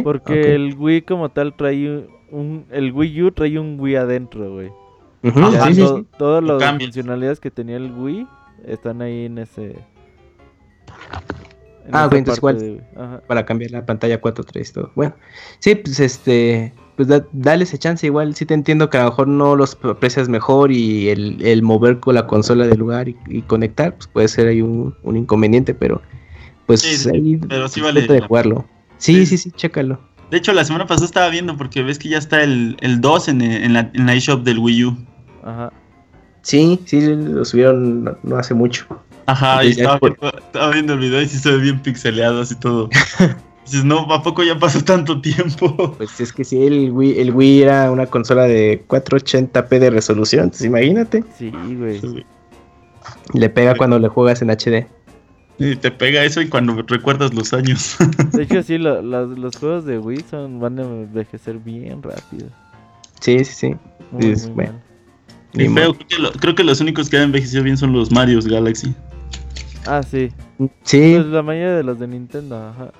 [0.03, 4.53] Porque el Wii como tal trae un, un- El Wii U trae un Wii adentro,
[4.53, 4.69] güey.
[5.23, 6.05] Ya sí, to- sí.
[6.17, 8.27] Todas las funcionalidades que tenía el Wii
[8.65, 9.63] están ahí en ese.
[11.85, 12.81] en Ah, ok, entonces igual- de
[13.27, 14.91] para cambiar la pantalla 4.3 y todo.
[14.95, 15.15] Bueno,
[15.59, 19.09] sí, pues este, pues da- dale ese chance igual, sí te entiendo que a lo
[19.11, 23.15] mejor no los aprecias mejor y el, el mover con la consola del lugar y,
[23.27, 26.01] y conectar, pues puede ser ahí un, un inconveniente, pero
[26.65, 28.65] pues Sí, sí, ahí pero sí vale de jugarlo.
[28.97, 29.25] Sí, Sí.
[29.25, 29.99] sí, sí, chécalo.
[30.31, 33.29] De hecho, la semana pasada estaba viendo, porque ves que ya está el, el 2
[33.29, 34.97] en, en la, en la eShop del Wii U.
[35.43, 35.71] Ajá.
[36.41, 38.85] Sí, sí, lo subieron no, no hace mucho.
[39.25, 42.41] Ajá, y estaba, por- viendo, estaba viendo el video y sí se ve bien pixeleado
[42.41, 42.89] así todo.
[43.65, 45.93] Dices, no, ¿a poco ya pasó tanto tiempo?
[45.97, 50.45] Pues es que sí, el Wii, el Wii era una consola de 480p de resolución,
[50.45, 51.99] entonces imagínate, Sí, güey.
[53.33, 54.87] le pega cuando le juegas en HD.
[55.59, 57.97] Y te pega eso y cuando recuerdas los años.
[58.33, 62.47] De hecho, sí, lo- los, los juegos de Wii son, van a envejecer bien rápido.
[63.19, 63.75] Sí, sí, sí.
[64.11, 64.79] Muy, Dices, muy bueno.
[65.53, 68.11] Y feo, creo, que lo- creo que los únicos que han envejecido bien son los
[68.11, 68.93] Marios Galaxy.
[69.87, 70.29] Ah, sí.
[70.83, 72.91] Sí, Pues la mayoría de los de Nintendo, ajá.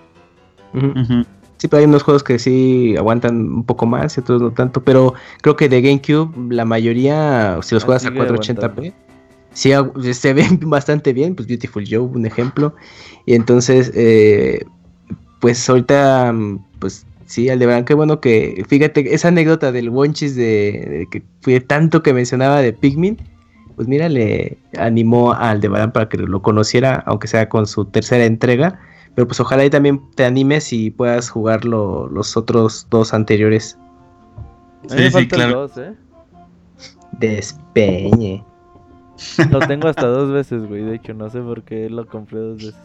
[1.58, 4.84] Sí, pero hay unos juegos que sí aguantan un poco más y otros no tanto.
[4.84, 8.94] Pero creo que de GameCube, la mayoría, si los Ah, juegas a sigue 480p,
[9.58, 11.36] sí agu- se ven bastante bien.
[11.36, 12.76] Pues Beautiful Joe, un ejemplo.
[13.26, 14.64] Y entonces, eh,
[15.42, 20.44] pues ahorita, mm, pues sí, Aldebarán, qué bueno que, fíjate, esa anécdota del Wonchis de,
[20.90, 23.18] de que fue tanto que mencionaba de Pikmin.
[23.76, 28.26] Pues mira, le animó a Aldebarán para que lo conociera, aunque sea con su tercera
[28.26, 28.80] entrega.
[29.16, 33.78] Pero pues ojalá y también te animes y puedas jugar lo- los otros dos anteriores.
[34.88, 35.68] Sí, sí, claro.
[35.68, 35.94] 2, ¿eh?
[37.20, 38.44] Despeñe.
[39.52, 40.84] Lo tengo hasta dos veces, güey.
[40.84, 42.76] De hecho, no sé por qué lo compré dos veces.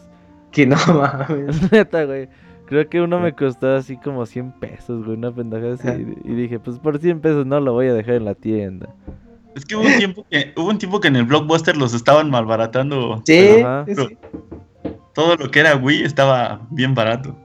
[0.51, 1.71] Que no mames.
[1.71, 2.29] Neta, güey.
[2.65, 5.17] Creo que uno me costó así como 100 pesos, güey.
[5.17, 5.87] Una pendejada así.
[6.23, 8.93] Y y dije, pues por 100 pesos no lo voy a dejar en la tienda.
[9.55, 12.31] Es que hubo un tiempo que, hubo un tiempo que en el Blockbuster los estaban
[12.31, 13.21] malbaratando.
[13.25, 14.17] Sí, sí.
[15.13, 17.37] Todo lo que era Wii estaba bien barato.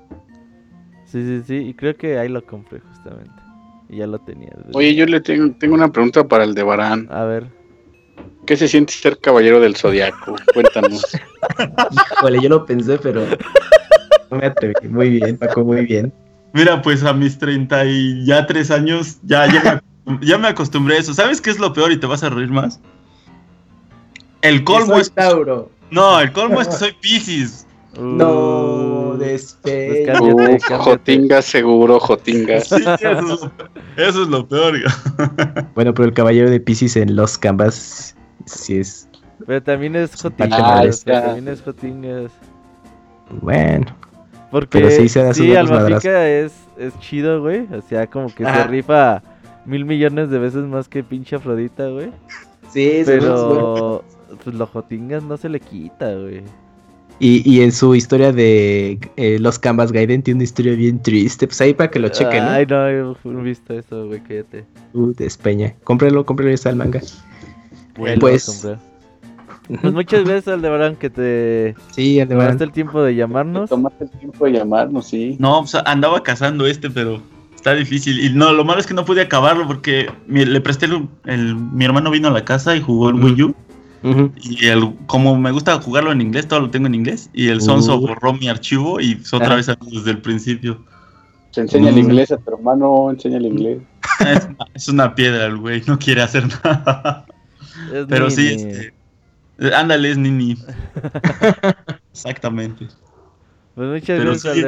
[1.04, 1.54] Sí, sí, sí.
[1.56, 3.42] Y creo que ahí lo compré justamente.
[3.90, 4.50] Y ya lo tenía.
[4.72, 7.08] Oye, yo le tengo, tengo una pregunta para el de Barán.
[7.10, 7.57] A ver.
[8.48, 10.34] ¿Qué se siente ser caballero del zodiaco?
[10.54, 11.02] Cuéntanos.
[12.16, 13.26] Híjole, yo lo pensé, pero
[14.30, 14.72] no me atreví.
[14.88, 16.10] Muy bien, Paco, muy bien.
[16.54, 20.96] Mira, pues a mis 30 y ya 3 años, ya, ya, me, ya me acostumbré
[20.96, 21.12] a eso.
[21.12, 22.80] ¿Sabes qué es lo peor y te vas a reír más?
[24.40, 25.12] El colmo Soy es.
[25.12, 25.70] Tauro.
[25.90, 27.66] No, el colmo es que soy Pisces.
[28.00, 29.18] No, Uh.
[30.06, 30.78] Cámbiate, Uh.
[30.78, 32.60] Jotinga, seguro, Jotinga.
[32.62, 33.52] Sí, eso, es lo,
[33.96, 34.80] eso es lo peor.
[34.80, 35.64] güey.
[35.74, 38.14] Bueno, pero el caballero de Pisces en los canvas
[38.52, 39.08] sí es.
[39.46, 41.04] Pero también es Ah, Jotingas.
[41.04, 42.32] También es Jotingas.
[43.40, 43.86] Bueno.
[44.50, 47.66] Porque Pero sí se sí, Almafica es, es chido, güey.
[47.72, 48.64] O sea, como que se Ajá.
[48.66, 49.22] rifa
[49.66, 52.10] mil millones de veces más que pinche Afrodita, güey.
[52.72, 54.04] Sí, Pero
[54.42, 56.42] pues los Jotingas no se le quita, güey.
[57.20, 61.46] Y, y en su historia de eh, los Canvas Gaiden tiene una historia bien triste.
[61.48, 62.50] Pues ahí para que lo chequen, ¿no?
[62.50, 64.64] Ay, no, he visto eso, güey, cállate.
[64.94, 65.74] Uh, despeña.
[65.84, 67.00] Cómprelo, cómprelo, está el manga.
[68.20, 68.78] Pues- a.
[69.82, 73.68] Pues muchas gracias, Aldebarán, que te Sí, tomaste el tiempo de llamarnos.
[73.68, 75.36] Tomaste el tiempo de llamarnos, sí.
[75.38, 77.20] No, pues andaba cazando este, pero
[77.54, 78.18] está difícil.
[78.24, 81.54] Y no, lo malo es que no pude acabarlo porque mi- le presté el, el-
[81.54, 83.54] Mi hermano vino a la casa y jugó el Wii U.
[84.40, 87.28] Y el, como me gusta jugarlo en inglés, todo lo tengo en inglés.
[87.34, 88.06] Y el Sonso Uh.
[88.06, 89.56] borró mi archivo y otra Ah.
[89.56, 90.82] vez desde el principio.
[91.50, 93.80] Se enseña el inglés a tu hermano, enseña el inglés.
[94.20, 97.26] Es una, es una piedra el güey, no quiere hacer nada.
[97.92, 100.56] Es Pero sí, este, ándale, es Nini.
[102.12, 102.88] Exactamente.
[103.74, 104.62] Pues muchas pero gracias, sí.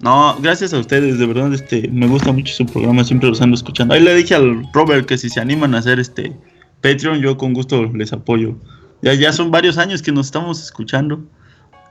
[0.00, 3.54] No, gracias a ustedes, de verdad, este, me gusta mucho su programa, siempre los ando
[3.54, 3.94] escuchando.
[3.94, 6.36] Ahí le dije al Robert que si se animan a hacer este
[6.80, 8.56] Patreon, yo con gusto les apoyo.
[9.02, 11.20] Ya, ya son varios años que nos estamos escuchando.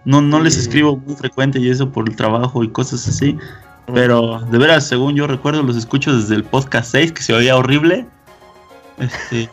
[0.04, 3.38] No, no les escribo muy frecuente y eso por el trabajo y cosas así.
[3.94, 7.56] Pero de veras, según yo recuerdo, los escucho desde el podcast 6, que se oía
[7.56, 8.06] horrible.
[8.98, 9.50] Este,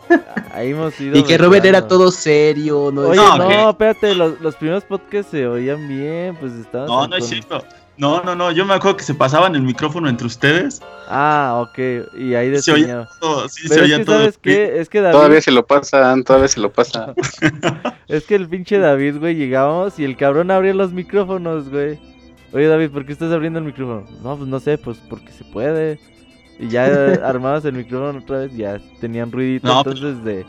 [0.53, 1.17] Ahí hemos ido.
[1.17, 2.91] Y que Robert era todo serio.
[2.93, 6.87] No Oye, No, no, espérate, los, los primeros podcasts se oían bien, pues estaban.
[6.87, 7.63] no, no es cierto.
[7.97, 10.81] No, no, no, yo me acuerdo que se pasaban el micrófono entre ustedes.
[11.09, 11.79] Ah, ok,
[12.17, 14.17] y ahí Se oía todo, sí, se Pero es oía que, todo.
[14.19, 14.79] ¿sabes qué?
[14.79, 17.13] Es que David, Todavía se lo pasan, todavía se lo pasa.
[18.07, 21.99] es que el pinche David, güey, llegábamos y el cabrón abría los micrófonos, güey.
[22.53, 24.05] Oye, David, ¿por qué estás abriendo el micrófono?
[24.23, 25.99] No, pues no sé, pues porque se puede.
[26.59, 26.85] Y ya
[27.25, 29.67] armabas el micrófono otra vez, ya tenían ruidito.
[29.67, 30.45] No, pero- entonces, de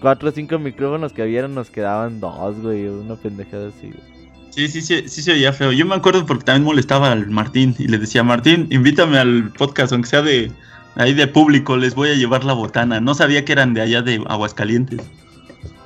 [0.00, 4.16] cuatro o cinco micrófonos que habían, nos quedaban dos, güey, una pendejada así, güey.
[4.50, 5.70] Sí, sí, sí, sí se oía feo.
[5.72, 9.92] Yo me acuerdo porque también molestaba al Martín y le decía, Martín, invítame al podcast,
[9.92, 10.50] aunque sea de
[10.94, 12.98] ahí de público, les voy a llevar la botana.
[13.00, 15.00] No sabía que eran de allá de Aguascalientes.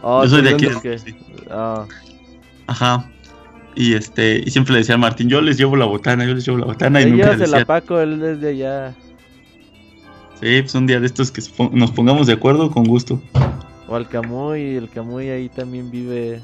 [0.03, 0.89] Oh, Yo soy de ¿tú aquí.
[0.89, 1.17] de- sí.
[1.51, 1.85] Ah,
[2.69, 3.11] Ajá.
[3.75, 6.45] Y este, y siempre le decía al Martín, yo les llevo la botana, yo les
[6.47, 7.01] llevo la botana.
[7.01, 8.95] Y ahí nunca le a decía, Paco, él es de allá.
[10.41, 13.23] Sí, pues un día de estos que se nos pongamos de acuerdo, con gusto.
[13.89, 16.43] O al Camuy, el Camuy ahí también vive.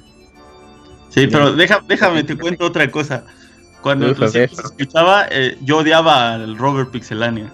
[1.11, 3.25] Sí, pero deja, déjame, te cuento otra cosa.
[3.81, 7.53] Cuando Uf, recién los escuchaba, eh, yo odiaba al Robert Pixelania.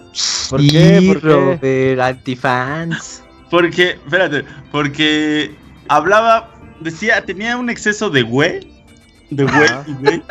[0.49, 1.03] ¿Por qué?
[1.05, 1.27] ¿Por qué?
[1.27, 3.23] Robert, antifans.
[3.51, 5.55] Porque, espérate, porque
[5.87, 6.49] hablaba,
[6.79, 8.67] decía, tenía un exceso de güey,
[9.29, 10.23] de güey y güey.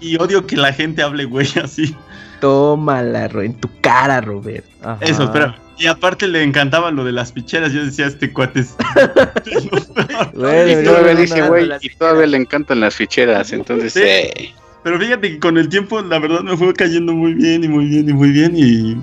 [0.00, 1.94] Y odio que la gente hable güey así.
[2.42, 4.64] Tómala, Ro, en tu cara, Robert.
[4.82, 4.98] Ajá.
[5.00, 5.56] Eso, espera.
[5.78, 7.72] Y aparte le encantaba lo de las picheras.
[7.72, 8.74] Yo decía, este cuate es.
[10.34, 14.00] Güey, Y todavía dice, güey, y todavía le encantan las ficheras, entonces, Sí.
[14.02, 14.52] eh,
[14.82, 17.86] Pero fíjate que con el tiempo, la verdad, me fue cayendo muy bien y muy
[17.86, 18.52] bien y muy bien.
[18.56, 18.96] Y,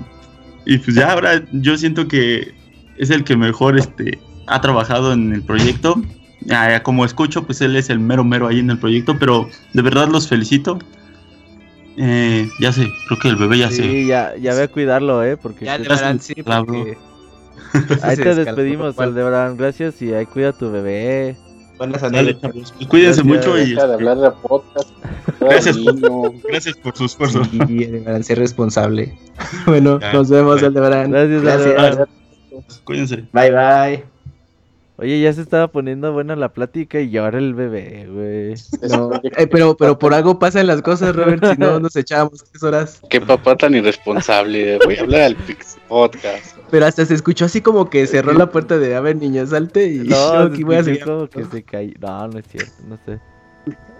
[0.66, 2.52] y pues ya ahora yo siento que
[2.98, 6.00] es el que mejor este, ha trabajado en el proyecto.
[6.50, 9.16] Ah, como escucho, pues él es el mero mero ahí en el proyecto.
[9.18, 10.78] Pero de verdad los felicito.
[11.96, 13.82] Eh, ya sé, creo que el bebé ya sé.
[13.82, 16.96] Sí, ya, ya voy a cuidarlo, eh, porque Ya, Aldebarán, sí, porque...
[18.02, 19.10] ahí te despedimos, ¿cuál?
[19.10, 21.36] Aldebarán, gracias y ahí cuida a tu bebé.
[21.80, 22.34] Buenas chavos,
[22.76, 23.24] pues cuídense Gracias.
[23.24, 24.90] mucho y de este, hablar de podcast.
[25.40, 25.78] Gracias.
[26.44, 27.42] gracias por su esfuerzo.
[27.44, 29.16] Sí, Aldebarán, ser responsable.
[29.66, 30.66] bueno, Ya, nos vemos, bye.
[30.66, 31.10] Aldebarán.
[31.10, 31.78] Gracias, Gracias.
[31.78, 32.08] Aldebarán.
[32.84, 33.24] Cuídense.
[33.32, 34.09] Bye, bye.
[35.00, 38.54] Oye, ya se estaba poniendo buena la plática y llora el bebé, güey.
[38.90, 42.62] No, eh, pero, pero por algo pasan las cosas, Robert, si no nos echábamos tres
[42.62, 43.00] horas.
[43.08, 44.78] Qué papá tan irresponsable.
[44.84, 46.54] Voy a hablar al Pix Podcast.
[46.70, 49.86] Pero hasta se escuchó así como que cerró la puerta de, a ver, niño, salte
[49.86, 51.02] y No, yo aquí voy a seguir.
[51.04, 51.94] como que se cayó.
[51.98, 53.18] No, no es cierto, no sé.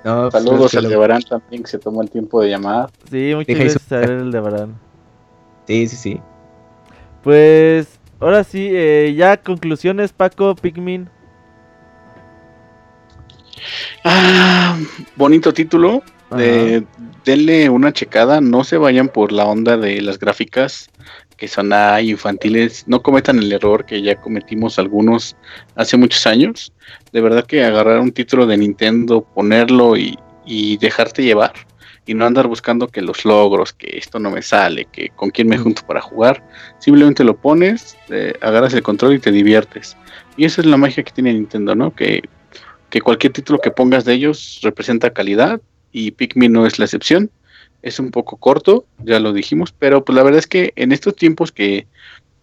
[0.05, 2.90] No, pues, Saludos al lo- de Barán también, que se tomó el tiempo de llamar.
[3.10, 4.74] Sí, muchas Deja gracias a el de Barán.
[5.66, 6.20] Sí, sí, sí.
[7.22, 11.09] Pues, ahora sí, eh, ya conclusiones, Paco, Pikmin.
[14.05, 14.78] Ah,
[15.16, 16.02] bonito título.
[16.36, 16.86] de-
[17.24, 18.40] denle una checada.
[18.40, 20.88] No se vayan por la onda de las gráficas
[21.36, 22.84] que son ah, infantiles.
[22.86, 25.36] No cometan el error que ya cometimos algunos
[25.74, 26.72] hace muchos años.
[27.12, 31.52] De verdad que agarrar un título de Nintendo, ponerlo y, y dejarte llevar.
[32.10, 35.46] Y no andar buscando que los logros, que esto no me sale, que con quién
[35.46, 35.62] me Mm.
[35.62, 36.42] junto para jugar.
[36.80, 39.96] Simplemente lo pones, eh, agarras el control y te diviertes.
[40.36, 41.94] Y esa es la magia que tiene Nintendo, ¿no?
[41.94, 42.22] Que
[42.90, 45.60] que cualquier título que pongas de ellos representa calidad
[45.92, 47.30] y Pikmin no es la excepción.
[47.82, 51.14] Es un poco corto, ya lo dijimos, pero pues la verdad es que en estos
[51.14, 51.86] tiempos que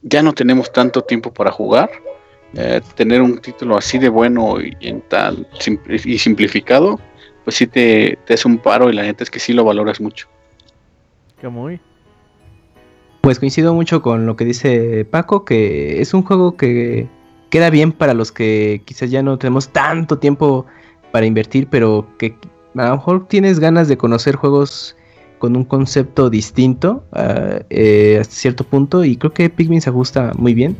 [0.02, 1.92] ya no tenemos tanto tiempo para jugar,
[2.56, 5.46] eh, tener un título así de bueno y en tal
[6.06, 7.00] y simplificado,
[7.48, 10.02] pues sí te, te hace un paro y la neta es que sí lo valoras
[10.02, 10.28] mucho.
[11.40, 11.80] Que muy.
[13.22, 17.08] Pues coincido mucho con lo que dice Paco, que es un juego que
[17.50, 20.66] queda bien para los que quizás ya no tenemos tanto tiempo
[21.14, 22.36] para invertir, pero que
[22.76, 24.98] a lo mejor tienes ganas de conocer juegos
[25.38, 30.34] con un concepto distinto ah, eh, hasta cierto punto y creo que Pikmin se ajusta
[30.36, 30.76] muy bien.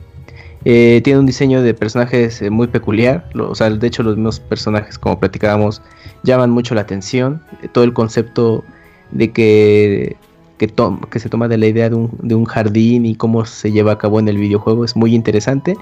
[0.70, 4.42] Eh, tiene un diseño de personajes eh, muy peculiar, o sea, de hecho los mismos
[4.42, 5.82] personajes como platicábamos
[6.24, 8.66] llaman mucho la atención, Eh, todo el concepto
[9.12, 10.18] de que
[10.58, 13.94] que, se toma de la idea de un, de un jardín y cómo se lleva
[13.94, 15.78] a cabo en el videojuego es muy interesante.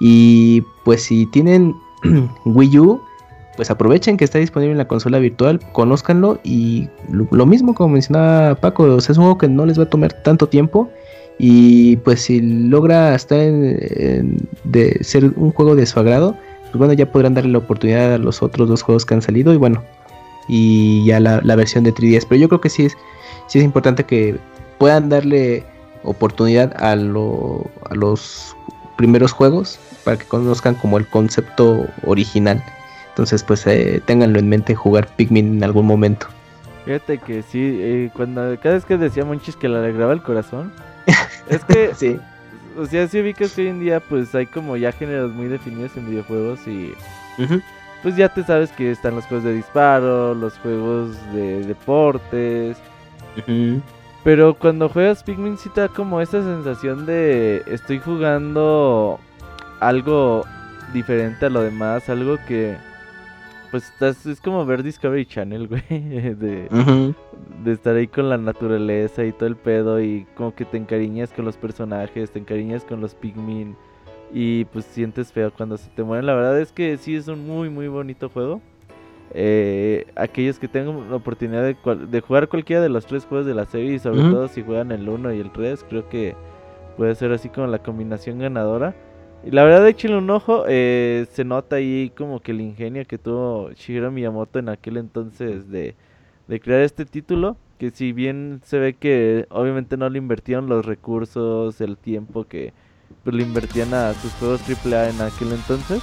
[0.00, 1.74] Y pues si tienen
[2.46, 3.02] Wii U,
[3.56, 8.54] pues aprovechen que está disponible en la consola virtual, conózcanlo y lo, mismo como mencionaba
[8.54, 10.88] Paco, o es un juego que no les va a tomar tanto tiempo
[11.38, 16.92] y pues si logra estar en, de ser un juego de su agrado, pues bueno,
[16.92, 19.82] ya podrán darle la oportunidad a los otros dos juegos que han salido y bueno,
[20.48, 22.96] y ya la, la versión de 3DS, pero yo creo que sí es
[23.48, 24.36] sí es importante que
[24.78, 25.64] puedan darle
[26.04, 28.56] oportunidad a, lo- a los
[28.96, 32.62] primeros juegos para que conozcan como el concepto original.
[33.10, 36.26] Entonces, pues eh, ténganlo en mente jugar Pikmin en algún momento.
[36.86, 40.72] Fíjate que sí, eh, cuando cada vez que decía Monchis que le alegraba el corazón,
[41.48, 42.18] es que, Sí.
[42.78, 45.96] o sea, si ubicas que hoy en día pues hay como ya géneros muy definidos
[45.96, 46.94] en videojuegos y
[48.02, 52.76] pues ya te sabes que están los juegos de disparo, los juegos de deportes,
[54.24, 59.18] pero cuando juegas Pikmin sí te da como esa sensación de estoy jugando
[59.80, 60.44] algo
[60.92, 62.76] diferente a lo demás, algo que
[63.72, 66.68] pues estás, es como ver Discovery Channel, güey, de,
[67.66, 71.44] estar ahí con la naturaleza y todo el pedo y como que te encariñas con
[71.44, 73.74] los personajes, te encariñas con los Pikmin
[74.32, 76.26] y pues sientes feo cuando se te mueren.
[76.26, 78.60] La verdad es que sí es un muy muy bonito juego.
[79.34, 83.46] Eh, aquellos que tengan la oportunidad de, cual- de jugar cualquiera de los tres juegos
[83.46, 86.34] de la serie y sobre todo si juegan el 1 y el 3, creo que
[86.98, 88.94] puede ser así como la combinación ganadora.
[89.44, 90.64] Y la verdad, échenle un ojo.
[90.68, 95.68] eh, se nota ahí como que el ingenio que tuvo Shigeru Miyamoto en aquel entonces
[95.68, 95.96] de,
[96.48, 97.56] de crear este título.
[97.78, 102.72] Que si bien se ve que obviamente no le invirtieron los recursos, el tiempo que
[103.24, 106.00] pues, le invertían a sus juegos AAA en aquel entonces,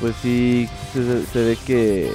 [0.00, 2.10] pues sí se, ve que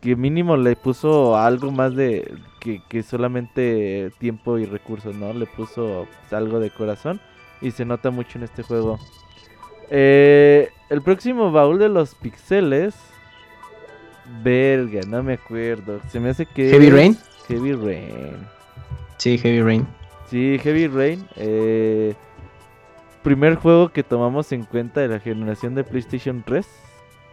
[0.00, 5.32] que mínimo le puso algo más de que, que solamente tiempo y recursos, ¿no?
[5.32, 7.20] Le puso algo de corazón
[7.60, 8.98] y se nota mucho en este juego.
[9.90, 12.94] Eh, el próximo baúl de los pixeles.
[14.42, 16.00] Verga, no me acuerdo.
[16.10, 16.70] Se me hace que.
[16.70, 17.18] ¿Heavy Rain?
[17.48, 18.36] Heavy Rain.
[19.18, 19.86] Sí, Heavy Rain.
[20.30, 21.26] Sí, Heavy Rain.
[21.36, 22.14] eh,
[23.22, 26.66] primer juego que tomamos en cuenta de la generación de PlayStation 3.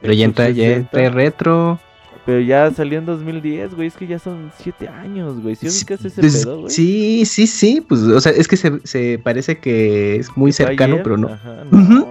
[0.01, 0.75] Pero ya ya 360.
[0.97, 1.79] entra retro.
[2.25, 3.87] Pero ya salió en 2010, güey.
[3.87, 5.55] Es que ya son 7 años, güey.
[5.55, 6.69] ¿Sí Sí, ubicas ese pues, pedo, güey?
[6.69, 7.81] sí, sí, sí.
[7.81, 11.03] Pues, o sea, es que se, se parece que es muy ¿Fue cercano, ayer?
[11.03, 11.29] pero no.
[11.29, 11.63] Ajá.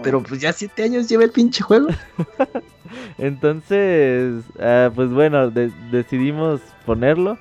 [0.02, 1.88] Pero pues ya siete años lleva el pinche juego.
[3.18, 7.38] Entonces, ah, pues bueno, de- decidimos ponerlo.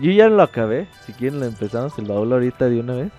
[0.00, 0.88] Yo ya lo acabé.
[1.06, 3.12] Si quieren, lo empezamos el baúl ahorita de una vez.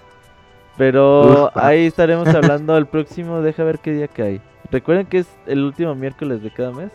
[0.78, 3.42] Pero ahí estaremos hablando el próximo.
[3.42, 4.42] Deja ver qué día cae.
[4.72, 6.92] Recuerden que es el último miércoles de cada mes.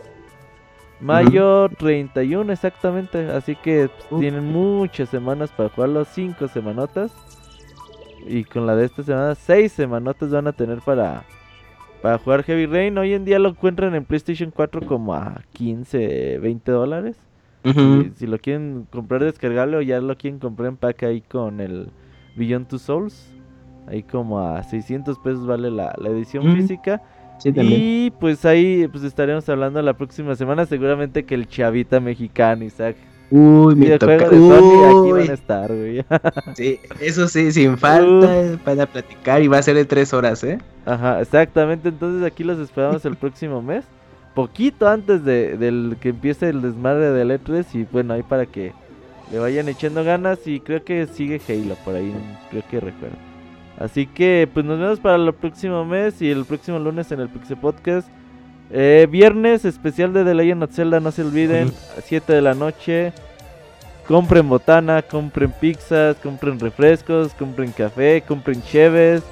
[1.02, 3.30] Mayo 31 exactamente.
[3.30, 6.04] Así que pues, tienen muchas semanas para jugarlo.
[6.04, 7.12] Cinco semanotas.
[8.26, 11.24] Y con la de esta semana, seis semanotas van a tener para,
[12.00, 12.96] para jugar Heavy Rain.
[12.96, 17.16] Hoy en día lo encuentran en PlayStation 4 como a 15, 20 dólares.
[17.64, 21.60] Si, si lo quieren comprar descargable o ya lo quieren comprar en pack ahí con
[21.60, 21.90] el
[22.36, 23.32] Beyond Two Souls.
[23.88, 27.02] Ahí como a 600 pesos vale la, la edición física.
[27.42, 27.80] Sí, también.
[27.82, 30.64] Y pues ahí pues estaremos hablando la próxima semana.
[30.64, 32.94] Seguramente que el chavita mexicano, Isaac.
[33.32, 34.28] Uy, me toca.
[34.28, 36.04] De Sony aquí van a estar, güey.
[36.54, 40.58] sí, eso sí, sin falta para platicar y va a ser de tres horas, ¿eh?
[40.86, 41.88] Ajá, exactamente.
[41.88, 43.84] Entonces aquí los esperamos el próximo mes.
[44.34, 47.66] Poquito antes de, del que empiece el desmadre de E3.
[47.74, 48.72] Y bueno, ahí para que
[49.32, 50.46] le vayan echando ganas.
[50.46, 52.14] Y creo que sigue Halo por ahí.
[52.50, 53.31] Creo que recuerdo.
[53.78, 56.20] Así que pues nos vemos para el próximo mes.
[56.22, 58.08] Y el próximo lunes en el Pixel Podcast.
[58.70, 61.00] Eh, viernes especial de The Legend of Zelda.
[61.00, 61.68] No se olviden.
[61.98, 63.12] A 7 de la noche.
[64.06, 69.22] Compren botana, compren pizzas, compren refrescos, compren café, compren cheves.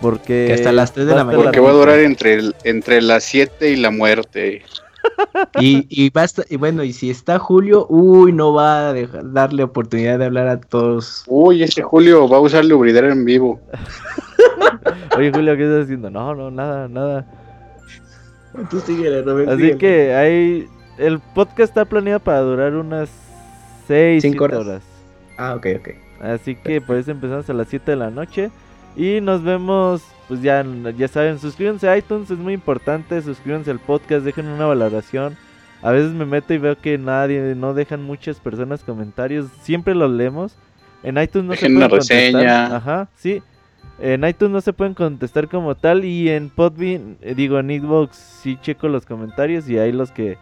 [0.00, 1.44] Porque Que hasta las tres de va la mañana.
[1.44, 4.62] Porque va a durar entre, el- entre las 7 y la muerte.
[5.60, 9.62] Y, y basta, y bueno, y si está Julio, uy, no va a dejar- darle
[9.64, 11.24] oportunidad de hablar a todos.
[11.26, 13.60] Uy, ese Julio va a usar Lubridar en vivo.
[15.16, 16.10] Oye, Julio, ¿qué estás haciendo?
[16.10, 17.26] No, no, nada, nada.
[18.70, 19.78] Tú síguele, Robert, Así síguele.
[19.78, 20.68] que ahí.
[20.98, 23.08] El podcast está planeado para durar unas
[23.88, 24.60] 6 Cinco horas.
[24.60, 24.82] horas.
[25.38, 25.88] Ah, ok, ok.
[26.22, 28.50] Así que por eso empezamos a las 7 de la noche.
[28.94, 30.02] Y nos vemos,
[30.32, 30.64] pues ya,
[30.96, 33.20] ya saben, suscríbanse a iTunes, es muy importante.
[33.20, 35.36] Suscríbanse al podcast, dejen una valoración.
[35.82, 39.50] A veces me meto y veo que nadie, no dejan muchas personas comentarios.
[39.60, 40.56] Siempre los leemos.
[41.02, 42.46] En iTunes no Dejen se una pueden contestar.
[42.46, 42.76] reseña.
[42.76, 43.42] Ajá, sí.
[43.98, 46.06] En iTunes no se pueden contestar como tal.
[46.06, 49.68] Y en Podbean, eh, digo, en Xbox sí checo los comentarios.
[49.68, 50.38] Y ahí los que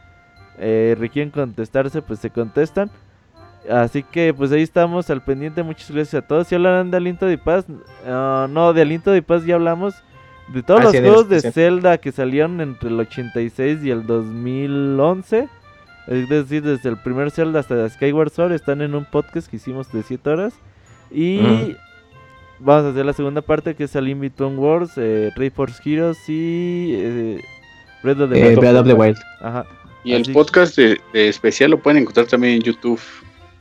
[0.58, 2.92] eh, requieren contestarse, pues se contestan.
[3.68, 5.62] Así que pues ahí estamos al pendiente.
[5.62, 6.46] Muchas gracias a todos.
[6.48, 7.66] Si hablarán de Aliento de Paz,
[8.06, 9.94] Ah, no, de Aliento de Paz ya hablamos.
[10.48, 11.40] De todos Ah, los sí, juegos de.
[11.52, 15.48] Zelda que salieron entre el 86 y el 2011.
[16.08, 19.92] Es decir, desde el primer Zelda hasta Skyward Sword están en un podcast que hicimos
[19.92, 20.54] de 7 horas.
[21.10, 21.76] Y
[22.58, 25.80] vamos a hacer la segunda parte que es el In Between Wars, eh, Ray Force
[25.84, 27.40] Heroes y eh,
[28.02, 28.58] Breath of the Eh, Wild.
[28.60, 29.18] Breath of the Wild.
[29.40, 29.66] Ajá.
[30.02, 32.98] Y el podcast de, de especial lo pueden encontrar también en YouTube.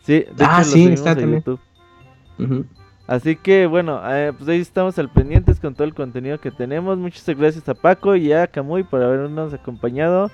[0.09, 1.43] Sí, de Ah, hecho lo sí, subimos está también.
[1.45, 2.65] YouTube.
[3.05, 6.97] Así que bueno, eh, pues ahí estamos al pendientes con todo el contenido que tenemos.
[6.97, 10.31] Muchas gracias a Paco y a Camuy por habernos acompañado.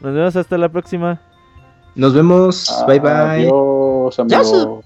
[0.00, 1.18] Nos vemos hasta la próxima.
[1.94, 2.70] Nos vemos.
[2.86, 3.10] bye bye.
[3.10, 4.82] Adiós, amigo.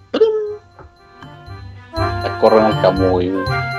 [1.94, 3.69] Ya corran al Camuy.「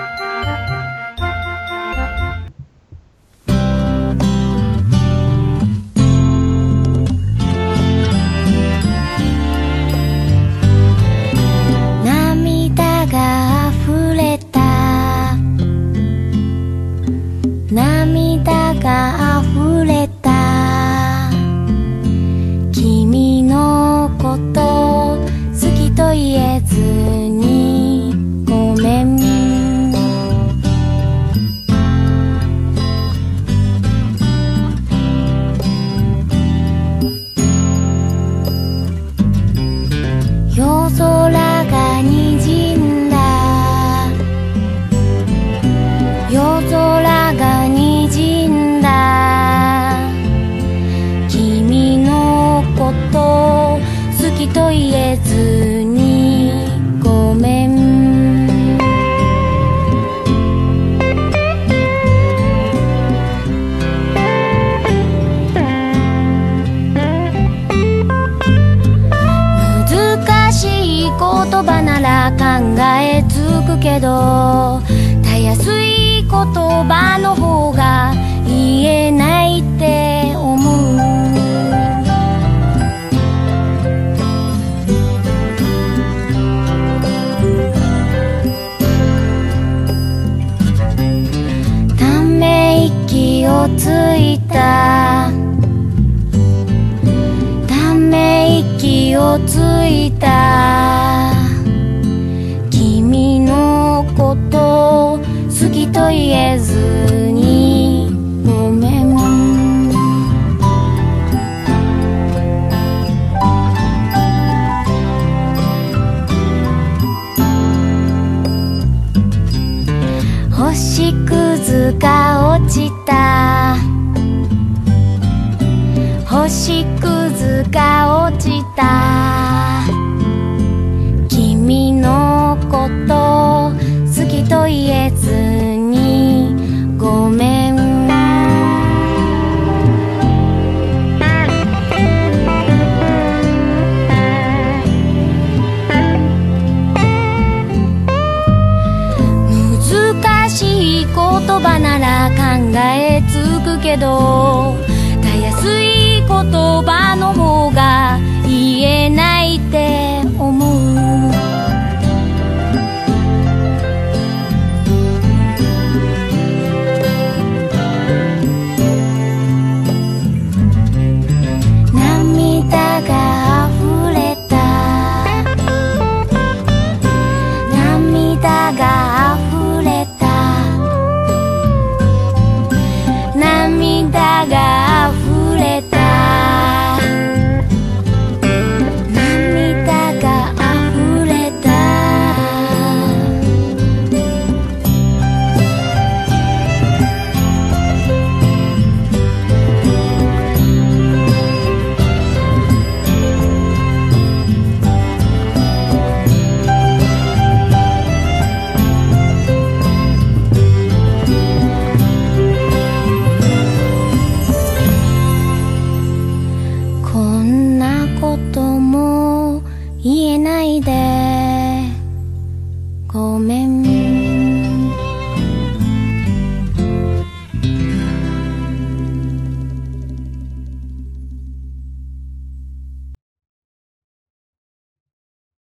[153.92, 154.31] けど。